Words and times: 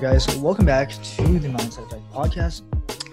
right, 0.00 0.12
guys. 0.12 0.36
Welcome 0.38 0.64
back 0.64 0.90
to 0.90 1.38
the 1.38 1.48
Mindset 1.48 1.86
Effect 1.86 2.10
podcast. 2.12 2.62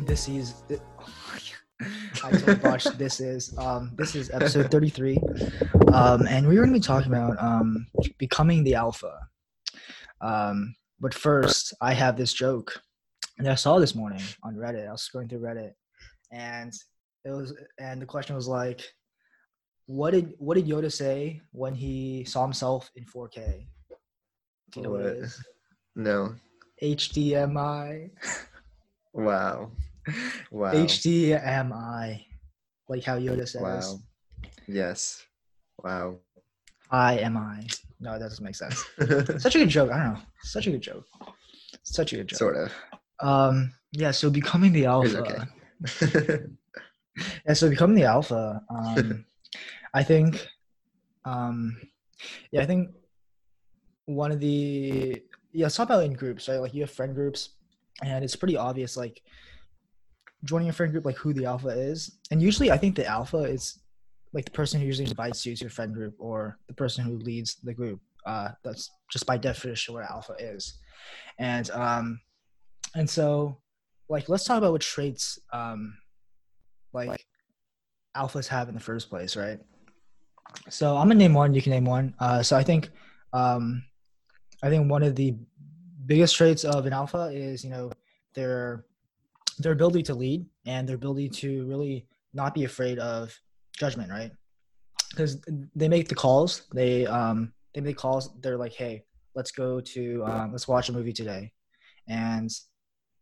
This 0.05 0.29
is. 0.29 0.63
I 2.23 2.31
totally 2.31 2.55
botched. 2.55 2.97
This 2.97 3.19
is 3.19 3.57
um, 3.57 3.91
this 3.95 4.15
is 4.15 4.31
episode 4.31 4.71
33, 4.71 5.19
um, 5.93 6.25
and 6.27 6.47
we're 6.47 6.55
going 6.55 6.69
to 6.69 6.73
be 6.73 6.79
talking 6.79 7.11
about 7.11 7.41
um, 7.43 7.87
becoming 8.17 8.63
the 8.63 8.75
alpha. 8.75 9.19
Um, 10.21 10.75
but 10.99 11.13
first, 11.13 11.73
I 11.81 11.93
have 11.93 12.15
this 12.15 12.33
joke 12.33 12.81
that 13.39 13.51
I 13.51 13.55
saw 13.55 13.79
this 13.79 13.93
morning 13.93 14.21
on 14.43 14.55
Reddit. 14.55 14.87
I 14.87 14.91
was 14.91 15.07
scrolling 15.07 15.29
through 15.29 15.41
Reddit, 15.41 15.73
and 16.31 16.73
it 17.25 17.31
was, 17.31 17.53
and 17.79 18.01
the 18.01 18.05
question 18.05 18.35
was 18.35 18.47
like, 18.47 18.81
"What 19.87 20.11
did 20.11 20.33
what 20.37 20.55
did 20.55 20.67
Yoda 20.67 20.91
say 20.91 21.41
when 21.51 21.75
he 21.75 22.23
saw 22.23 22.43
himself 22.43 22.89
in 22.95 23.03
4K?" 23.05 23.67
Do 24.71 24.79
you 24.79 24.83
know 24.83 24.91
what, 24.91 25.01
it 25.01 25.15
What? 25.15 25.23
is? 25.25 25.45
No. 25.95 26.35
HDMI. 26.83 28.09
Wow. 29.13 29.71
Wow. 30.51 30.71
HDMI. 30.73 32.23
Like 32.87 33.03
how 33.03 33.17
Yoda 33.17 33.47
says. 33.47 33.61
Wow. 33.61 33.99
Yes. 34.67 35.25
Wow. 35.83 36.17
I 36.89 37.17
am 37.19 37.35
I. 37.37 37.65
No, 37.99 38.13
that 38.13 38.19
doesn't 38.29 38.43
make 38.43 38.55
sense. 38.55 38.83
Such 39.41 39.55
a 39.55 39.59
good 39.59 39.69
joke. 39.69 39.91
I 39.91 39.97
don't 40.03 40.13
know. 40.13 40.19
Such 40.41 40.67
a 40.67 40.71
good 40.71 40.81
joke. 40.81 41.05
Such 41.83 42.13
a 42.13 42.17
good 42.17 42.27
joke. 42.27 42.37
sort 42.39 42.55
of. 42.57 42.71
Um. 43.19 43.73
Yeah. 43.91 44.11
So 44.11 44.29
becoming 44.29 44.71
the 44.71 44.81
It's 44.81 44.87
alpha. 44.87 45.47
okay. 45.97 46.43
Yeah. 47.47 47.53
So 47.53 47.69
becoming 47.69 47.95
the 47.95 48.03
alpha. 48.03 48.61
Um. 48.69 49.25
I 49.93 50.03
think. 50.03 50.47
Um. 51.25 51.77
Yeah. 52.51 52.61
I 52.61 52.65
think. 52.65 52.91
One 54.05 54.31
of 54.31 54.39
the 54.39 55.21
yeah. 55.57 55.69
Talk 55.69 55.89
about 55.89 56.03
in 56.03 56.13
groups, 56.13 56.47
right? 56.47 56.61
Like 56.61 56.75
you 56.75 56.81
have 56.81 56.91
friend 56.91 57.15
groups, 57.15 57.49
and 58.03 58.23
it's 58.23 58.35
pretty 58.35 58.55
obvious. 58.55 58.95
Like 58.95 59.21
joining 60.43 60.69
a 60.69 60.73
friend 60.73 60.91
group, 60.91 61.03
like 61.03 61.17
who 61.17 61.33
the 61.33 61.45
alpha 61.45 61.69
is, 61.69 62.19
and 62.29 62.39
usually 62.39 62.69
I 62.71 62.77
think 62.77 62.95
the 62.95 63.07
alpha 63.07 63.39
is 63.39 63.79
like 64.33 64.45
the 64.45 64.51
person 64.51 64.79
who 64.79 64.85
usually 64.85 65.09
invites 65.09 65.45
you 65.47 65.55
to 65.55 65.61
your 65.61 65.71
friend 65.71 65.95
group 65.95 66.13
or 66.19 66.59
the 66.67 66.75
person 66.75 67.03
who 67.03 67.17
leads 67.17 67.55
the 67.63 67.73
group. 67.73 67.99
Uh, 68.23 68.49
that's 68.63 68.91
just 69.11 69.25
by 69.25 69.35
definition 69.35 69.95
what 69.95 70.03
alpha 70.03 70.35
is, 70.39 70.77
and 71.39 71.71
um, 71.71 72.19
and 72.93 73.09
so 73.09 73.57
like 74.09 74.29
let's 74.29 74.43
talk 74.43 74.59
about 74.59 74.73
what 74.73 74.81
traits 74.81 75.39
um, 75.53 75.97
like 76.93 77.25
alphas 78.15 78.47
have 78.47 78.69
in 78.69 78.75
the 78.75 78.79
first 78.79 79.09
place, 79.09 79.35
right? 79.35 79.59
So 80.69 80.95
I'm 80.95 81.07
gonna 81.07 81.15
name 81.15 81.33
one. 81.33 81.55
You 81.55 81.63
can 81.63 81.71
name 81.71 81.85
one. 81.85 82.13
Uh, 82.19 82.43
so 82.43 82.55
I 82.55 82.63
think 82.63 82.91
um, 83.33 83.81
I 84.63 84.69
think 84.69 84.89
one 84.89 85.03
of 85.03 85.15
the 85.15 85.35
biggest 86.05 86.35
traits 86.35 86.63
of 86.63 86.85
an 86.85 86.93
alpha 86.93 87.29
is 87.33 87.63
you 87.63 87.69
know 87.69 87.91
their 88.33 88.85
their 89.59 89.71
ability 89.71 90.03
to 90.03 90.13
lead 90.13 90.45
and 90.65 90.87
their 90.87 90.95
ability 90.95 91.29
to 91.29 91.65
really 91.65 92.07
not 92.33 92.53
be 92.53 92.63
afraid 92.63 92.99
of 92.99 93.35
judgment, 93.77 94.11
right? 94.11 94.31
Because 95.09 95.41
they 95.75 95.87
make 95.87 96.07
the 96.07 96.15
calls. 96.15 96.63
They 96.73 97.05
um 97.05 97.53
they 97.73 97.81
make 97.81 97.97
calls. 97.97 98.29
They're 98.41 98.57
like, 98.57 98.73
hey, 98.73 99.03
let's 99.35 99.51
go 99.51 99.79
to 99.79 100.23
um, 100.25 100.51
let's 100.51 100.67
watch 100.67 100.89
a 100.89 100.93
movie 100.93 101.13
today, 101.13 101.51
and 102.07 102.49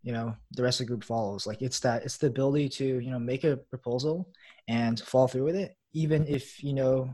you 0.04 0.14
know 0.14 0.36
the 0.52 0.64
rest 0.64 0.80
of 0.80 0.88
the 0.88 0.92
group 0.92 1.04
follows. 1.04 1.46
Like 1.46 1.62
it's 1.62 1.80
that 1.82 2.04
it's 2.04 2.18
the 2.18 2.28
ability 2.28 2.70
to 2.70 3.00
you 3.00 3.12
know 3.12 3.20
make 3.20 3.44
a 3.44 3.58
proposal 3.58 4.30
and 4.68 5.00
follow 5.00 5.28
through 5.28 5.44
with 5.44 5.56
it, 5.56 5.76
even 5.94 6.26
if 6.28 6.64
you 6.64 6.74
know 6.74 7.14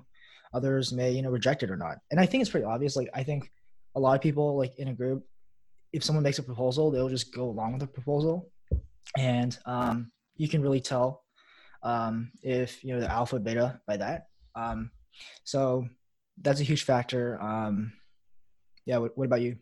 others 0.54 0.92
may 0.92 1.12
you 1.12 1.22
know 1.22 1.30
reject 1.32 1.64
it 1.64 1.72
or 1.72 1.78
not. 1.78 1.98
And 2.12 2.20
I 2.20 2.26
think 2.26 2.42
it's 2.42 2.50
pretty 2.50 2.66
obvious. 2.66 2.96
Like 2.96 3.10
I 3.14 3.24
think 3.24 3.52
a 3.96 4.00
lot 4.00 4.16
of 4.16 4.22
people 4.22 4.58
like 4.58 4.78
in 4.78 4.88
a 4.88 4.94
group, 4.94 5.24
if 5.94 6.04
someone 6.04 6.24
makes 6.24 6.40
a 6.40 6.44
proposal, 6.44 6.92
they'll 6.92 7.10
just 7.10 7.34
go 7.34 7.46
along 7.46 7.74
with 7.74 7.82
the 7.82 7.88
proposal, 7.88 8.50
and 9.18 9.58
um, 9.66 10.12
you 10.38 10.48
can 10.48 10.62
really 10.62 10.82
tell 10.82 11.24
um, 11.84 12.32
if 12.44 12.84
you 12.84 12.94
know 12.94 13.00
the 13.00 13.12
alpha 13.12 13.40
beta 13.40 13.80
by 13.88 13.98
that. 13.98 14.28
Um, 14.56 14.92
so 15.44 15.88
that's 16.42 16.62
a 16.62 16.66
huge 16.66 16.84
factor. 16.84 17.42
Um, 17.42 17.94
yeah. 18.86 18.98
What, 18.98 19.18
what 19.18 19.26
about 19.26 19.42
you? 19.42 19.58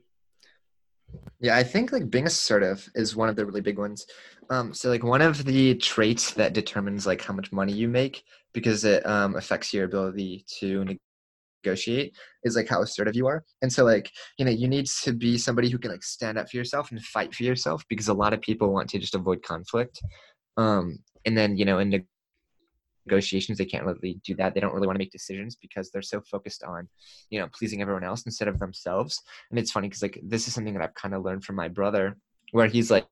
yeah, 1.39 1.55
I 1.55 1.63
think 1.63 1.91
like 1.91 2.09
being 2.09 2.27
assertive 2.27 2.89
is 2.95 3.15
one 3.15 3.29
of 3.29 3.35
the 3.35 3.45
really 3.45 3.61
big 3.61 3.77
ones. 3.77 4.05
Um, 4.49 4.73
so 4.73 4.89
like 4.89 5.03
one 5.03 5.21
of 5.21 5.45
the 5.45 5.75
traits 5.75 6.33
that 6.33 6.53
determines 6.53 7.07
like 7.07 7.23
how 7.23 7.33
much 7.33 7.51
money 7.51 7.73
you 7.73 7.87
make 7.87 8.23
because 8.53 8.83
it 8.83 9.05
um, 9.05 9.35
affects 9.35 9.73
your 9.73 9.85
ability 9.85 10.45
to 10.59 10.97
negotiate 11.63 12.15
is 12.43 12.55
like 12.55 12.67
how 12.67 12.81
assertive 12.81 13.15
you 13.15 13.27
are. 13.27 13.43
And 13.61 13.71
so 13.71 13.83
like 13.83 14.11
you 14.37 14.45
know 14.45 14.51
you 14.51 14.67
need 14.67 14.87
to 15.03 15.13
be 15.13 15.37
somebody 15.37 15.69
who 15.69 15.77
can 15.77 15.91
like 15.91 16.03
stand 16.03 16.37
up 16.37 16.49
for 16.49 16.57
yourself 16.57 16.91
and 16.91 17.03
fight 17.03 17.33
for 17.33 17.43
yourself 17.43 17.83
because 17.89 18.07
a 18.07 18.13
lot 18.13 18.33
of 18.33 18.41
people 18.41 18.73
want 18.73 18.89
to 18.89 18.99
just 18.99 19.15
avoid 19.15 19.43
conflict. 19.43 19.99
Um, 20.57 20.99
and 21.25 21.37
then 21.37 21.57
you 21.57 21.65
know 21.65 21.79
in 21.79 21.89
neg- 21.89 22.07
negotiations 23.05 23.57
they 23.57 23.65
can't 23.65 23.85
really 23.85 24.19
do 24.23 24.35
that 24.35 24.53
they 24.53 24.59
don't 24.59 24.73
really 24.73 24.85
want 24.85 24.95
to 24.95 24.99
make 24.99 25.11
decisions 25.11 25.55
because 25.55 25.89
they're 25.89 26.01
so 26.01 26.21
focused 26.21 26.63
on 26.63 26.87
you 27.29 27.39
know 27.39 27.47
pleasing 27.53 27.81
everyone 27.81 28.03
else 28.03 28.25
instead 28.25 28.47
of 28.47 28.59
themselves 28.59 29.21
and 29.49 29.57
it's 29.57 29.71
funny 29.71 29.87
because 29.87 30.03
like 30.03 30.19
this 30.23 30.47
is 30.47 30.53
something 30.53 30.73
that 30.73 30.83
i've 30.83 30.93
kind 30.93 31.15
of 31.15 31.23
learned 31.23 31.43
from 31.43 31.55
my 31.55 31.67
brother 31.67 32.17
where 32.51 32.67
he's 32.67 32.91
like 32.91 33.07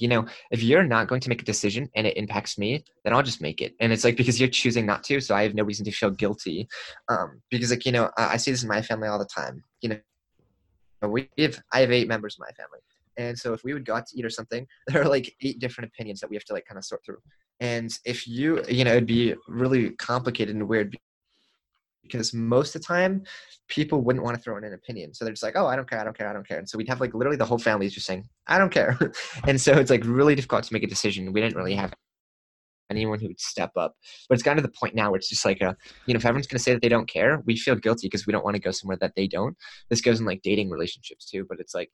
you 0.00 0.08
know 0.08 0.26
if 0.50 0.62
you're 0.62 0.84
not 0.84 1.08
going 1.08 1.20
to 1.20 1.28
make 1.28 1.42
a 1.42 1.44
decision 1.44 1.88
and 1.94 2.06
it 2.06 2.16
impacts 2.16 2.58
me 2.58 2.82
then 3.04 3.12
i'll 3.12 3.22
just 3.22 3.40
make 3.40 3.60
it. 3.60 3.74
And 3.80 3.92
it's 3.92 4.04
like 4.04 4.16
because 4.16 4.40
you're 4.40 4.48
choosing 4.48 4.86
not 4.86 5.04
to 5.04 5.20
so 5.20 5.34
i 5.34 5.42
have 5.42 5.54
no 5.54 5.64
reason 5.64 5.84
to 5.84 5.92
feel 5.92 6.10
guilty. 6.10 6.68
Um 7.08 7.40
because 7.50 7.70
like 7.70 7.86
you 7.86 7.92
know 7.92 8.10
i, 8.16 8.34
I 8.34 8.36
see 8.36 8.50
this 8.50 8.62
in 8.62 8.68
my 8.68 8.82
family 8.82 9.08
all 9.08 9.18
the 9.18 9.24
time. 9.26 9.64
You 9.80 9.90
know 9.90 11.08
we 11.08 11.28
have 11.38 11.60
i 11.72 11.80
have 11.80 11.92
eight 11.92 12.08
members 12.08 12.36
of 12.36 12.40
my 12.40 12.52
family. 12.52 12.80
And 13.16 13.38
so 13.38 13.52
if 13.52 13.62
we 13.62 13.74
would 13.74 13.84
go 13.84 13.94
out 13.94 14.06
to 14.08 14.18
eat 14.18 14.24
or 14.24 14.30
something 14.30 14.66
there 14.86 15.02
are 15.02 15.08
like 15.08 15.34
eight 15.42 15.58
different 15.58 15.90
opinions 15.92 16.20
that 16.20 16.30
we 16.30 16.36
have 16.36 16.44
to 16.44 16.52
like 16.52 16.66
kind 16.66 16.78
of 16.78 16.84
sort 16.84 17.04
through. 17.04 17.18
And 17.60 17.90
if 18.04 18.26
you 18.26 18.62
you 18.68 18.84
know 18.84 18.92
it'd 18.92 19.06
be 19.06 19.34
really 19.48 19.90
complicated 19.90 20.54
and 20.54 20.68
weird 20.68 20.96
because 22.04 22.32
most 22.32 22.74
of 22.74 22.82
the 22.82 22.86
time 22.86 23.24
people 23.68 24.02
wouldn't 24.02 24.24
want 24.24 24.36
to 24.36 24.42
throw 24.42 24.56
in 24.56 24.64
an 24.64 24.74
opinion. 24.74 25.12
So 25.12 25.24
they're 25.24 25.32
just 25.32 25.42
like 25.42 25.56
oh 25.56 25.66
i 25.66 25.74
don't 25.74 25.88
care 25.88 25.98
i 25.98 26.04
don't 26.04 26.16
care 26.16 26.28
i 26.28 26.32
don't 26.32 26.46
care. 26.46 26.58
And 26.58 26.68
so 26.68 26.78
we'd 26.78 26.88
have 26.88 27.00
like 27.00 27.14
literally 27.14 27.36
the 27.36 27.44
whole 27.44 27.58
family 27.58 27.86
is 27.86 27.94
just 27.94 28.06
saying 28.06 28.28
i 28.46 28.58
don't 28.58 28.70
care. 28.70 28.98
And 29.46 29.60
so 29.60 29.72
it's 29.72 29.90
like 29.90 30.04
really 30.04 30.34
difficult 30.34 30.64
to 30.64 30.72
make 30.72 30.82
a 30.82 30.86
decision. 30.86 31.32
We 31.32 31.40
didn't 31.40 31.56
really 31.56 31.74
have 31.74 31.92
anyone 32.90 33.18
who 33.18 33.28
would 33.28 33.40
step 33.40 33.72
up. 33.76 33.94
But 34.28 34.34
it's 34.34 34.42
gotten 34.42 34.62
to 34.62 34.68
the 34.68 34.74
point 34.78 34.94
now 34.94 35.10
where 35.10 35.18
it's 35.18 35.28
just 35.28 35.44
like 35.44 35.60
a 35.60 35.76
you 36.06 36.14
know 36.14 36.18
if 36.18 36.24
everyone's 36.24 36.46
going 36.46 36.58
to 36.58 36.62
say 36.62 36.72
that 36.72 36.82
they 36.82 36.88
don't 36.88 37.08
care 37.08 37.42
we 37.46 37.56
feel 37.56 37.74
guilty 37.74 38.06
because 38.06 38.26
we 38.26 38.32
don't 38.32 38.44
want 38.44 38.54
to 38.54 38.62
go 38.62 38.70
somewhere 38.70 38.98
that 39.00 39.14
they 39.16 39.26
don't. 39.26 39.56
This 39.90 40.00
goes 40.00 40.20
in 40.20 40.26
like 40.26 40.42
dating 40.42 40.70
relationships 40.70 41.28
too 41.28 41.46
but 41.48 41.58
it's 41.60 41.74
like 41.74 41.90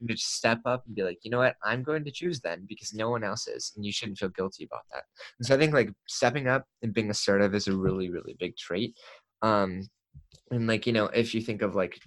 you 0.00 0.08
just 0.08 0.34
step 0.34 0.60
up 0.64 0.84
and 0.86 0.94
be 0.94 1.02
like, 1.02 1.18
you 1.22 1.30
know 1.30 1.38
what, 1.38 1.56
I'm 1.64 1.82
going 1.82 2.04
to 2.04 2.10
choose 2.10 2.40
then 2.40 2.66
because 2.68 2.94
no 2.94 3.10
one 3.10 3.24
else 3.24 3.48
is, 3.48 3.72
and 3.76 3.84
you 3.84 3.92
shouldn't 3.92 4.18
feel 4.18 4.28
guilty 4.30 4.64
about 4.64 4.84
that. 4.92 5.04
And 5.38 5.46
so 5.46 5.54
I 5.54 5.58
think 5.58 5.74
like 5.74 5.92
stepping 6.06 6.48
up 6.48 6.64
and 6.82 6.94
being 6.94 7.10
assertive 7.10 7.54
is 7.54 7.68
a 7.68 7.76
really, 7.76 8.10
really 8.10 8.36
big 8.38 8.56
trait. 8.56 8.96
Um, 9.42 9.88
and 10.50 10.66
like 10.66 10.86
you 10.86 10.92
know, 10.92 11.06
if 11.06 11.34
you 11.34 11.40
think 11.40 11.62
of 11.62 11.74
like 11.74 11.98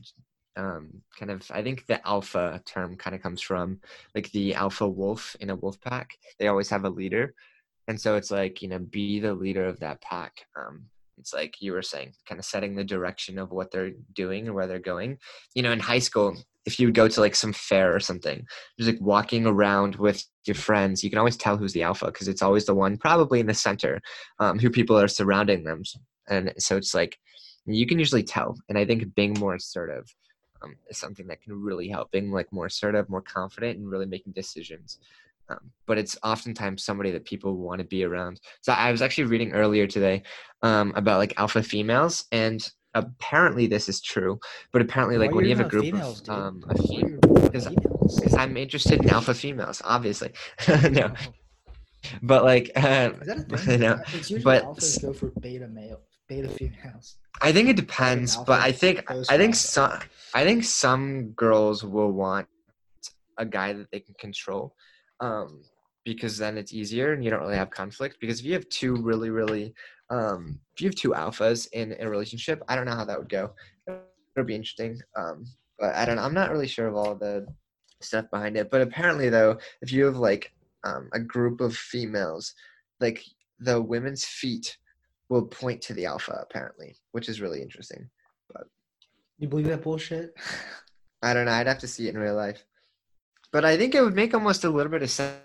um 0.58 0.90
kind 1.18 1.32
of 1.32 1.50
i 1.52 1.64
think 1.64 1.86
the 1.86 2.06
alpha 2.06 2.62
term 2.66 2.98
kind 2.98 3.16
of 3.16 3.22
comes 3.22 3.42
from 3.42 3.80
like 4.14 4.30
the 4.32 4.54
alpha 4.54 4.88
wolf 4.88 5.36
in 5.40 5.50
a 5.50 5.56
wolf 5.56 5.80
pack. 5.82 6.10
They 6.40 6.48
always 6.48 6.70
have 6.70 6.84
a 6.84 6.90
leader. 6.90 7.34
And 7.88 8.00
so 8.00 8.16
it's 8.16 8.32
like 8.32 8.62
you 8.62 8.68
know 8.68 8.80
be 8.80 9.20
the 9.20 9.34
leader 9.34 9.66
of 9.66 9.80
that 9.80 10.02
pack. 10.02 10.46
Um 10.58 10.86
it's 11.18 11.34
like 11.34 11.62
you 11.62 11.72
were 11.74 11.82
saying 11.82 12.14
kind 12.28 12.40
of 12.40 12.46
setting 12.46 12.76
the 12.76 12.84
direction 12.84 13.38
of 13.38 13.52
what 13.52 13.72
they're 13.72 13.92
doing 14.14 14.48
and 14.48 14.56
where 14.56 14.68
they're 14.68 14.80
going. 14.80 15.20
You 15.56 15.64
know 15.64 15.72
in 15.72 15.80
high 15.80 16.00
school 16.00 16.36
if 16.66 16.80
you 16.80 16.88
would 16.88 16.96
go 16.96 17.08
to 17.08 17.22
like 17.22 17.36
some 17.36 17.54
fair 17.54 17.96
or 17.96 18.00
something 18.00 18.46
just 18.78 18.90
like 18.90 19.02
walking 19.02 19.46
around 19.46 19.96
with 19.96 20.24
your 20.46 20.56
friends 20.56 21.04
you 21.04 21.10
can 21.10 21.20
always 21.20 21.38
tell 21.38 21.58
who's 21.58 21.74
the 21.74 21.84
alpha 21.84 22.06
because 22.06 22.28
it's 22.28 22.42
always 22.42 22.66
the 22.66 22.74
one 22.74 22.98
probably 22.98 23.40
in 23.40 23.48
the 23.48 23.54
center 23.54 24.02
um, 24.40 24.60
who 24.60 24.70
people 24.70 24.98
are 24.98 25.08
surrounding 25.08 25.64
them. 25.64 25.84
And 26.28 26.54
so 26.58 26.78
it's 26.78 26.94
like 26.94 27.18
you 27.66 27.86
can 27.86 28.00
usually 28.00 28.24
tell. 28.24 28.56
And 28.70 28.78
i 28.78 28.86
think 28.86 29.14
being 29.16 29.34
more 29.34 29.56
assertive 29.56 30.14
um, 30.62 30.76
is 30.90 30.98
something 30.98 31.28
that 31.28 31.42
can 31.42 31.60
really 31.60 31.90
help 31.90 32.12
being 32.12 32.32
like 32.32 32.52
more 32.52 32.68
assertive 32.68 33.10
more 33.10 33.22
confident 33.22 33.78
and 33.78 33.90
really 33.90 34.06
making 34.06 34.34
decisions. 34.34 35.00
Um, 35.50 35.72
but 35.86 35.98
it's 35.98 36.18
oftentimes 36.24 36.84
somebody 36.84 37.12
that 37.12 37.26
people 37.26 37.58
want 37.58 37.80
to 37.80 37.86
be 37.86 38.04
around. 38.04 38.40
So 38.62 38.72
i 38.74 38.92
was 38.92 39.02
actually 39.02 39.26
reading 39.26 39.52
earlier 39.52 39.88
today 39.88 40.24
um, 40.62 40.94
about 40.96 41.18
like 41.18 41.40
alpha 41.40 41.64
females 41.64 42.26
and 42.32 42.68
apparently 42.94 43.68
this 43.68 43.88
is 43.88 44.02
true 44.02 44.40
but 44.74 44.82
apparently 44.82 45.18
like 45.18 45.32
Why 45.32 45.38
when 45.38 45.46
you 45.46 45.56
have 45.56 45.66
a 45.66 45.70
group 45.70 45.86
females, 45.86 46.22
of 46.28 46.30
um, 46.38 46.64
a 46.70 46.76
fem- 46.76 47.20
because 47.46 48.34
i'm 48.36 48.58
interested 48.58 49.02
in 49.02 49.10
alpha 49.10 49.34
females 49.34 49.82
obviously 49.86 50.32
no 50.92 51.14
Oh. 52.04 52.10
but 52.24 52.44
like 52.44 52.72
uh, 52.76 53.12
Is 53.22 53.28
that 53.28 53.38
a 53.38 53.58
thing? 53.58 53.80
no, 53.80 54.00
but 54.44 54.64
alphas 54.64 55.02
go 55.02 55.14
for 55.14 55.28
beta 55.40 55.68
male, 55.68 56.02
beta 56.28 56.50
females. 56.50 57.18
I 57.42 57.52
think 57.52 57.70
it 57.70 57.76
depends, 57.76 58.38
but 58.38 58.60
I 58.62 58.72
think 58.72 59.04
I 59.30 59.38
think 59.38 59.56
some 59.56 60.00
I 60.34 60.44
think 60.44 60.64
some 60.64 61.30
girls 61.32 61.84
will 61.84 62.12
want 62.12 62.48
a 63.38 63.46
guy 63.46 63.74
that 63.74 63.90
they 63.92 64.00
can 64.00 64.16
control, 64.16 64.76
um, 65.20 65.62
because 66.04 66.38
then 66.38 66.58
it's 66.58 66.74
easier 66.74 67.14
and 67.14 67.24
you 67.24 67.30
don't 67.30 67.42
really 67.42 67.56
have 67.56 67.70
conflict. 67.70 68.18
Because 68.20 68.40
if 68.40 68.46
you 68.46 68.54
have 68.54 68.68
two 68.70 68.96
really 68.96 69.30
really, 69.30 69.74
um, 70.12 70.60
if 70.74 70.82
you 70.82 70.88
have 70.90 70.96
two 70.96 71.12
alphas 71.12 71.68
in 71.72 71.96
a 72.00 72.10
relationship, 72.10 72.62
I 72.68 72.76
don't 72.76 72.86
know 72.86 72.96
how 72.96 73.06
that 73.06 73.18
would 73.18 73.30
go. 73.30 73.52
It'll 73.88 74.46
be 74.46 74.56
interesting, 74.56 75.02
um, 75.16 75.46
but 75.80 75.96
I 75.96 76.06
don't. 76.06 76.18
know. 76.18 76.24
I'm 76.24 76.34
not 76.34 76.52
really 76.52 76.68
sure 76.68 76.88
of 76.88 76.96
all 76.96 77.16
the 77.16 77.48
stuff 78.02 78.26
behind 78.30 78.58
it. 78.58 78.70
But 78.70 78.82
apparently, 78.82 79.30
though, 79.30 79.58
if 79.82 79.92
you 79.92 80.06
have 80.06 80.18
like 80.18 80.52
um, 80.84 81.10
a 81.14 81.20
group 81.20 81.62
of 81.62 81.76
females, 81.76 82.54
like 83.00 83.24
the 83.60 83.82
women's 83.82 84.26
feet 84.26 84.78
will 85.30 85.46
point 85.46 85.82
to 85.84 85.94
the 85.94 86.06
alpha, 86.06 86.40
apparently, 86.42 86.96
which 87.14 87.30
is 87.30 87.42
really 87.42 87.62
interesting. 87.62 88.10
But 88.54 88.68
You 89.40 89.48
believe 89.48 89.68
that 89.68 89.82
bullshit? 89.82 90.36
I 91.24 91.34
don't 91.34 91.46
know. 91.46 91.52
I'd 91.52 91.68
have 91.68 91.80
to 91.80 91.88
see 91.88 92.08
it 92.08 92.16
in 92.16 92.22
real 92.22 92.36
life. 92.36 92.66
But 93.52 93.64
I 93.64 93.78
think 93.78 93.96
it 93.96 94.02
would 94.02 94.16
make 94.16 94.34
almost 94.34 94.64
a 94.64 94.70
little 94.70 94.92
bit 94.92 95.04
of 95.04 95.10
sense 95.10 95.38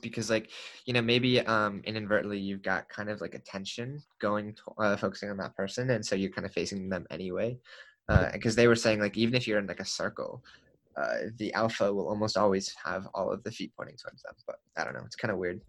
because, 0.00 0.30
like, 0.30 0.50
you 0.84 0.92
know, 0.92 1.02
maybe 1.02 1.40
um, 1.40 1.82
inadvertently 1.84 2.38
you've 2.38 2.62
got 2.62 2.88
kind 2.88 3.10
of 3.10 3.20
like 3.20 3.34
attention 3.34 4.02
going, 4.20 4.54
to, 4.54 4.62
uh, 4.78 4.96
focusing 4.96 5.30
on 5.30 5.36
that 5.38 5.56
person, 5.56 5.90
and 5.90 6.04
so 6.04 6.14
you're 6.16 6.30
kind 6.30 6.46
of 6.46 6.52
facing 6.52 6.88
them 6.88 7.06
anyway. 7.10 7.58
Because 8.32 8.54
they 8.54 8.68
were 8.68 8.76
saying, 8.76 9.00
like, 9.00 9.16
even 9.16 9.34
if 9.34 9.48
you're 9.48 9.58
in 9.58 9.66
like 9.66 9.80
a 9.80 9.84
circle, 9.84 10.42
uh, 10.96 11.28
the 11.38 11.52
alpha 11.54 11.92
will 11.92 12.08
almost 12.08 12.36
always 12.36 12.74
have 12.84 13.06
all 13.14 13.30
of 13.32 13.42
the 13.42 13.50
feet 13.50 13.72
pointing 13.76 13.96
towards 13.96 14.22
them. 14.22 14.34
But 14.46 14.56
I 14.76 14.84
don't 14.84 14.94
know. 14.94 15.02
It's 15.04 15.16
kind 15.16 15.32
of 15.32 15.38
weird. 15.38 15.60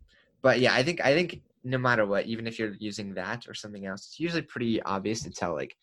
But 0.42 0.60
yeah, 0.60 0.74
I 0.74 0.84
think 0.84 1.04
I 1.04 1.14
think 1.14 1.42
no 1.64 1.78
matter 1.78 2.06
what, 2.06 2.26
even 2.28 2.48
if 2.48 2.58
you're 2.58 2.76
using 2.80 3.14
that 3.16 3.48
or 3.48 3.54
something 3.54 3.86
else, 3.86 4.06
it's 4.06 4.20
usually 4.20 4.44
pretty 4.44 4.82
obvious 4.84 5.24
to 5.24 5.32
tell 5.32 5.54
like 5.54 5.76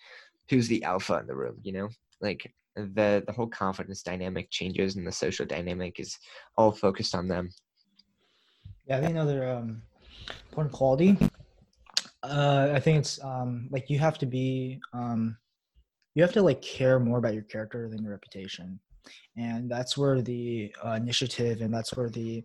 who's 0.49 0.69
the 0.69 0.82
alpha 0.85 1.19
in 1.19 1.27
the 1.27 1.35
room. 1.35 1.56
You 1.62 1.73
know, 1.73 1.88
like 2.20 2.50
the 2.77 3.23
the 3.27 3.32
whole 3.32 3.49
confidence 3.49 4.03
dynamic 4.03 4.50
changes 4.50 4.97
and 4.97 5.06
the 5.06 5.12
social 5.12 5.44
dynamic 5.44 6.00
is 6.00 6.19
all 6.56 6.73
focused 6.73 7.15
on 7.15 7.29
them. 7.29 7.50
Yeah, 8.87 8.99
I 8.99 9.01
think 9.01 9.13
another 9.13 9.49
um, 9.49 9.83
important 10.51 10.75
quality. 10.75 11.17
Uh, 12.23 12.71
I 12.75 12.81
think 12.81 12.99
it's 12.99 13.23
um, 13.25 13.69
like 13.71 13.89
you 13.89 13.99
have 13.99 14.19
to 14.19 14.27
be 14.27 14.79
um, 14.93 15.37
you 16.15 16.23
have 16.23 16.33
to 16.35 16.43
like 16.43 16.61
care 16.61 17.01
more 17.01 17.19
about 17.19 17.33
your 17.33 17.45
character 17.45 17.89
than 17.89 18.03
your 18.03 18.13
reputation, 18.13 18.79
and 19.39 19.71
that's 19.71 19.97
where 19.97 20.21
the 20.21 20.71
uh, 20.85 20.93
initiative 20.93 21.63
and 21.63 21.73
that's 21.73 21.97
where 21.97 22.11
the 22.11 22.45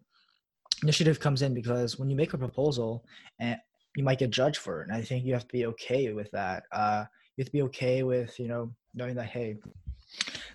initiative 0.82 1.20
comes 1.20 1.42
in 1.42 1.54
because 1.54 2.00
when 2.00 2.10
you 2.10 2.16
make 2.16 2.34
a 2.34 2.38
proposal 2.38 3.04
and 3.42 3.58
you 3.98 4.04
might 4.06 4.20
get 4.20 4.30
judged 4.30 4.58
for 4.58 4.82
it, 4.82 4.88
and 4.88 4.96
I 4.96 5.02
think 5.02 5.26
you 5.26 5.34
have 5.34 5.48
to 5.48 5.52
be 5.54 5.66
okay 5.66 6.14
with 6.14 6.32
that. 6.32 6.64
Uh, 6.72 7.04
you 7.36 7.42
have 7.42 7.48
to 7.48 7.52
be 7.52 7.64
okay 7.64 8.04
with 8.04 8.40
you 8.40 8.48
know 8.48 8.72
knowing 8.94 9.16
that 9.16 9.28
hey, 9.28 9.58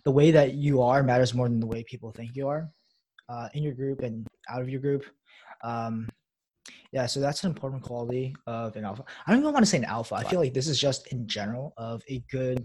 the 0.05 0.11
way 0.11 0.31
that 0.31 0.55
you 0.55 0.81
are 0.81 1.03
matters 1.03 1.35
more 1.35 1.49
than 1.49 1.61
the 1.61 1.67
way 1.67 1.85
people 1.85 2.11
think 2.11 2.31
you 2.35 2.49
are 2.49 2.71
uh, 3.29 3.49
in 3.53 3.63
your 3.63 3.75
group 3.75 4.01
and 4.01 4.27
out 4.51 4.63
of 4.63 4.71
your 4.71 4.81
group. 4.81 5.05
Um, 5.65 6.09
yeah, 6.93 7.07
so 7.07 7.19
that's 7.21 7.43
an 7.43 7.51
important 7.51 7.83
quality 7.83 8.35
of 8.47 8.77
an 8.77 8.85
alpha. 8.85 9.05
I 9.27 9.31
don't 9.33 9.41
even 9.41 9.53
want 9.53 9.65
to 9.65 9.71
say 9.71 9.79
an 9.79 9.85
alpha. 9.85 10.15
I 10.15 10.25
feel 10.25 10.39
like 10.39 10.55
this 10.55 10.69
is 10.69 10.79
just 10.79 11.09
in 11.09 11.27
general 11.27 11.75
of 11.77 12.03
a 12.09 12.23
good, 12.31 12.65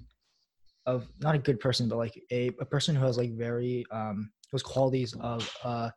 of 0.85 1.07
not 1.19 1.33
a 1.35 1.39
good 1.39 1.59
person, 1.59 1.89
but 1.89 1.97
like 1.97 2.21
a, 2.31 2.51
a 2.61 2.65
person 2.65 2.95
who 2.95 3.05
has 3.05 3.17
like 3.17 3.33
very 3.33 3.85
um 3.91 4.29
those 4.51 4.63
qualities 4.63 5.15
of 5.19 5.49
a 5.63 5.91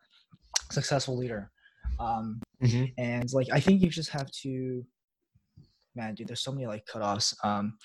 successful 0.70 1.16
leader. 1.16 1.50
Um, 2.00 2.40
Mm-hmm. 2.62 2.84
and 2.96 3.32
like 3.32 3.48
I 3.52 3.58
think 3.58 3.82
you 3.82 3.88
just 3.88 4.10
have 4.10 4.30
to, 4.42 4.86
man, 5.96 6.14
dude. 6.14 6.28
There's 6.28 6.42
so 6.44 6.52
many 6.52 6.66
like 6.68 6.86
cutoffs. 6.86 7.34
Um, 7.44 7.76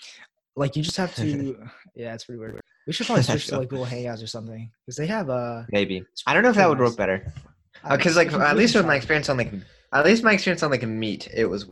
like 0.56 0.76
you 0.76 0.84
just 0.84 0.98
have 0.98 1.16
to. 1.16 1.58
yeah, 1.96 2.14
it's 2.14 2.26
pretty 2.26 2.38
weird. 2.38 2.62
We 2.86 2.94
should 2.94 3.08
probably 3.08 3.24
switch 3.24 3.48
to 3.48 3.58
like 3.60 3.70
Google 3.70 3.88
Hangouts 3.88 4.24
or 4.24 4.28
something 4.28 4.70
because 4.86 4.96
they 4.96 5.08
have 5.08 5.32
uh. 5.32 5.64
Maybe 5.72 6.04
I 6.28 6.36
don't 6.36 6.44
know 6.44 6.52
if 6.52 6.56
that 6.58 6.70
would 6.70 6.78
work 6.80 6.96
better 6.96 7.34
Because 7.90 8.16
like 8.16 8.32
at 8.34 8.58
least 8.58 8.76
with 8.76 8.86
my 8.86 8.96
experience 8.96 9.30
on 9.30 9.38
like 9.38 9.54
at 9.94 10.06
least 10.06 10.24
my 10.24 10.34
experience 10.34 10.64
on 10.64 10.72
like 10.72 10.84
a 10.84 10.88
meet 10.88 11.28
it 11.34 11.46
was 11.46 11.68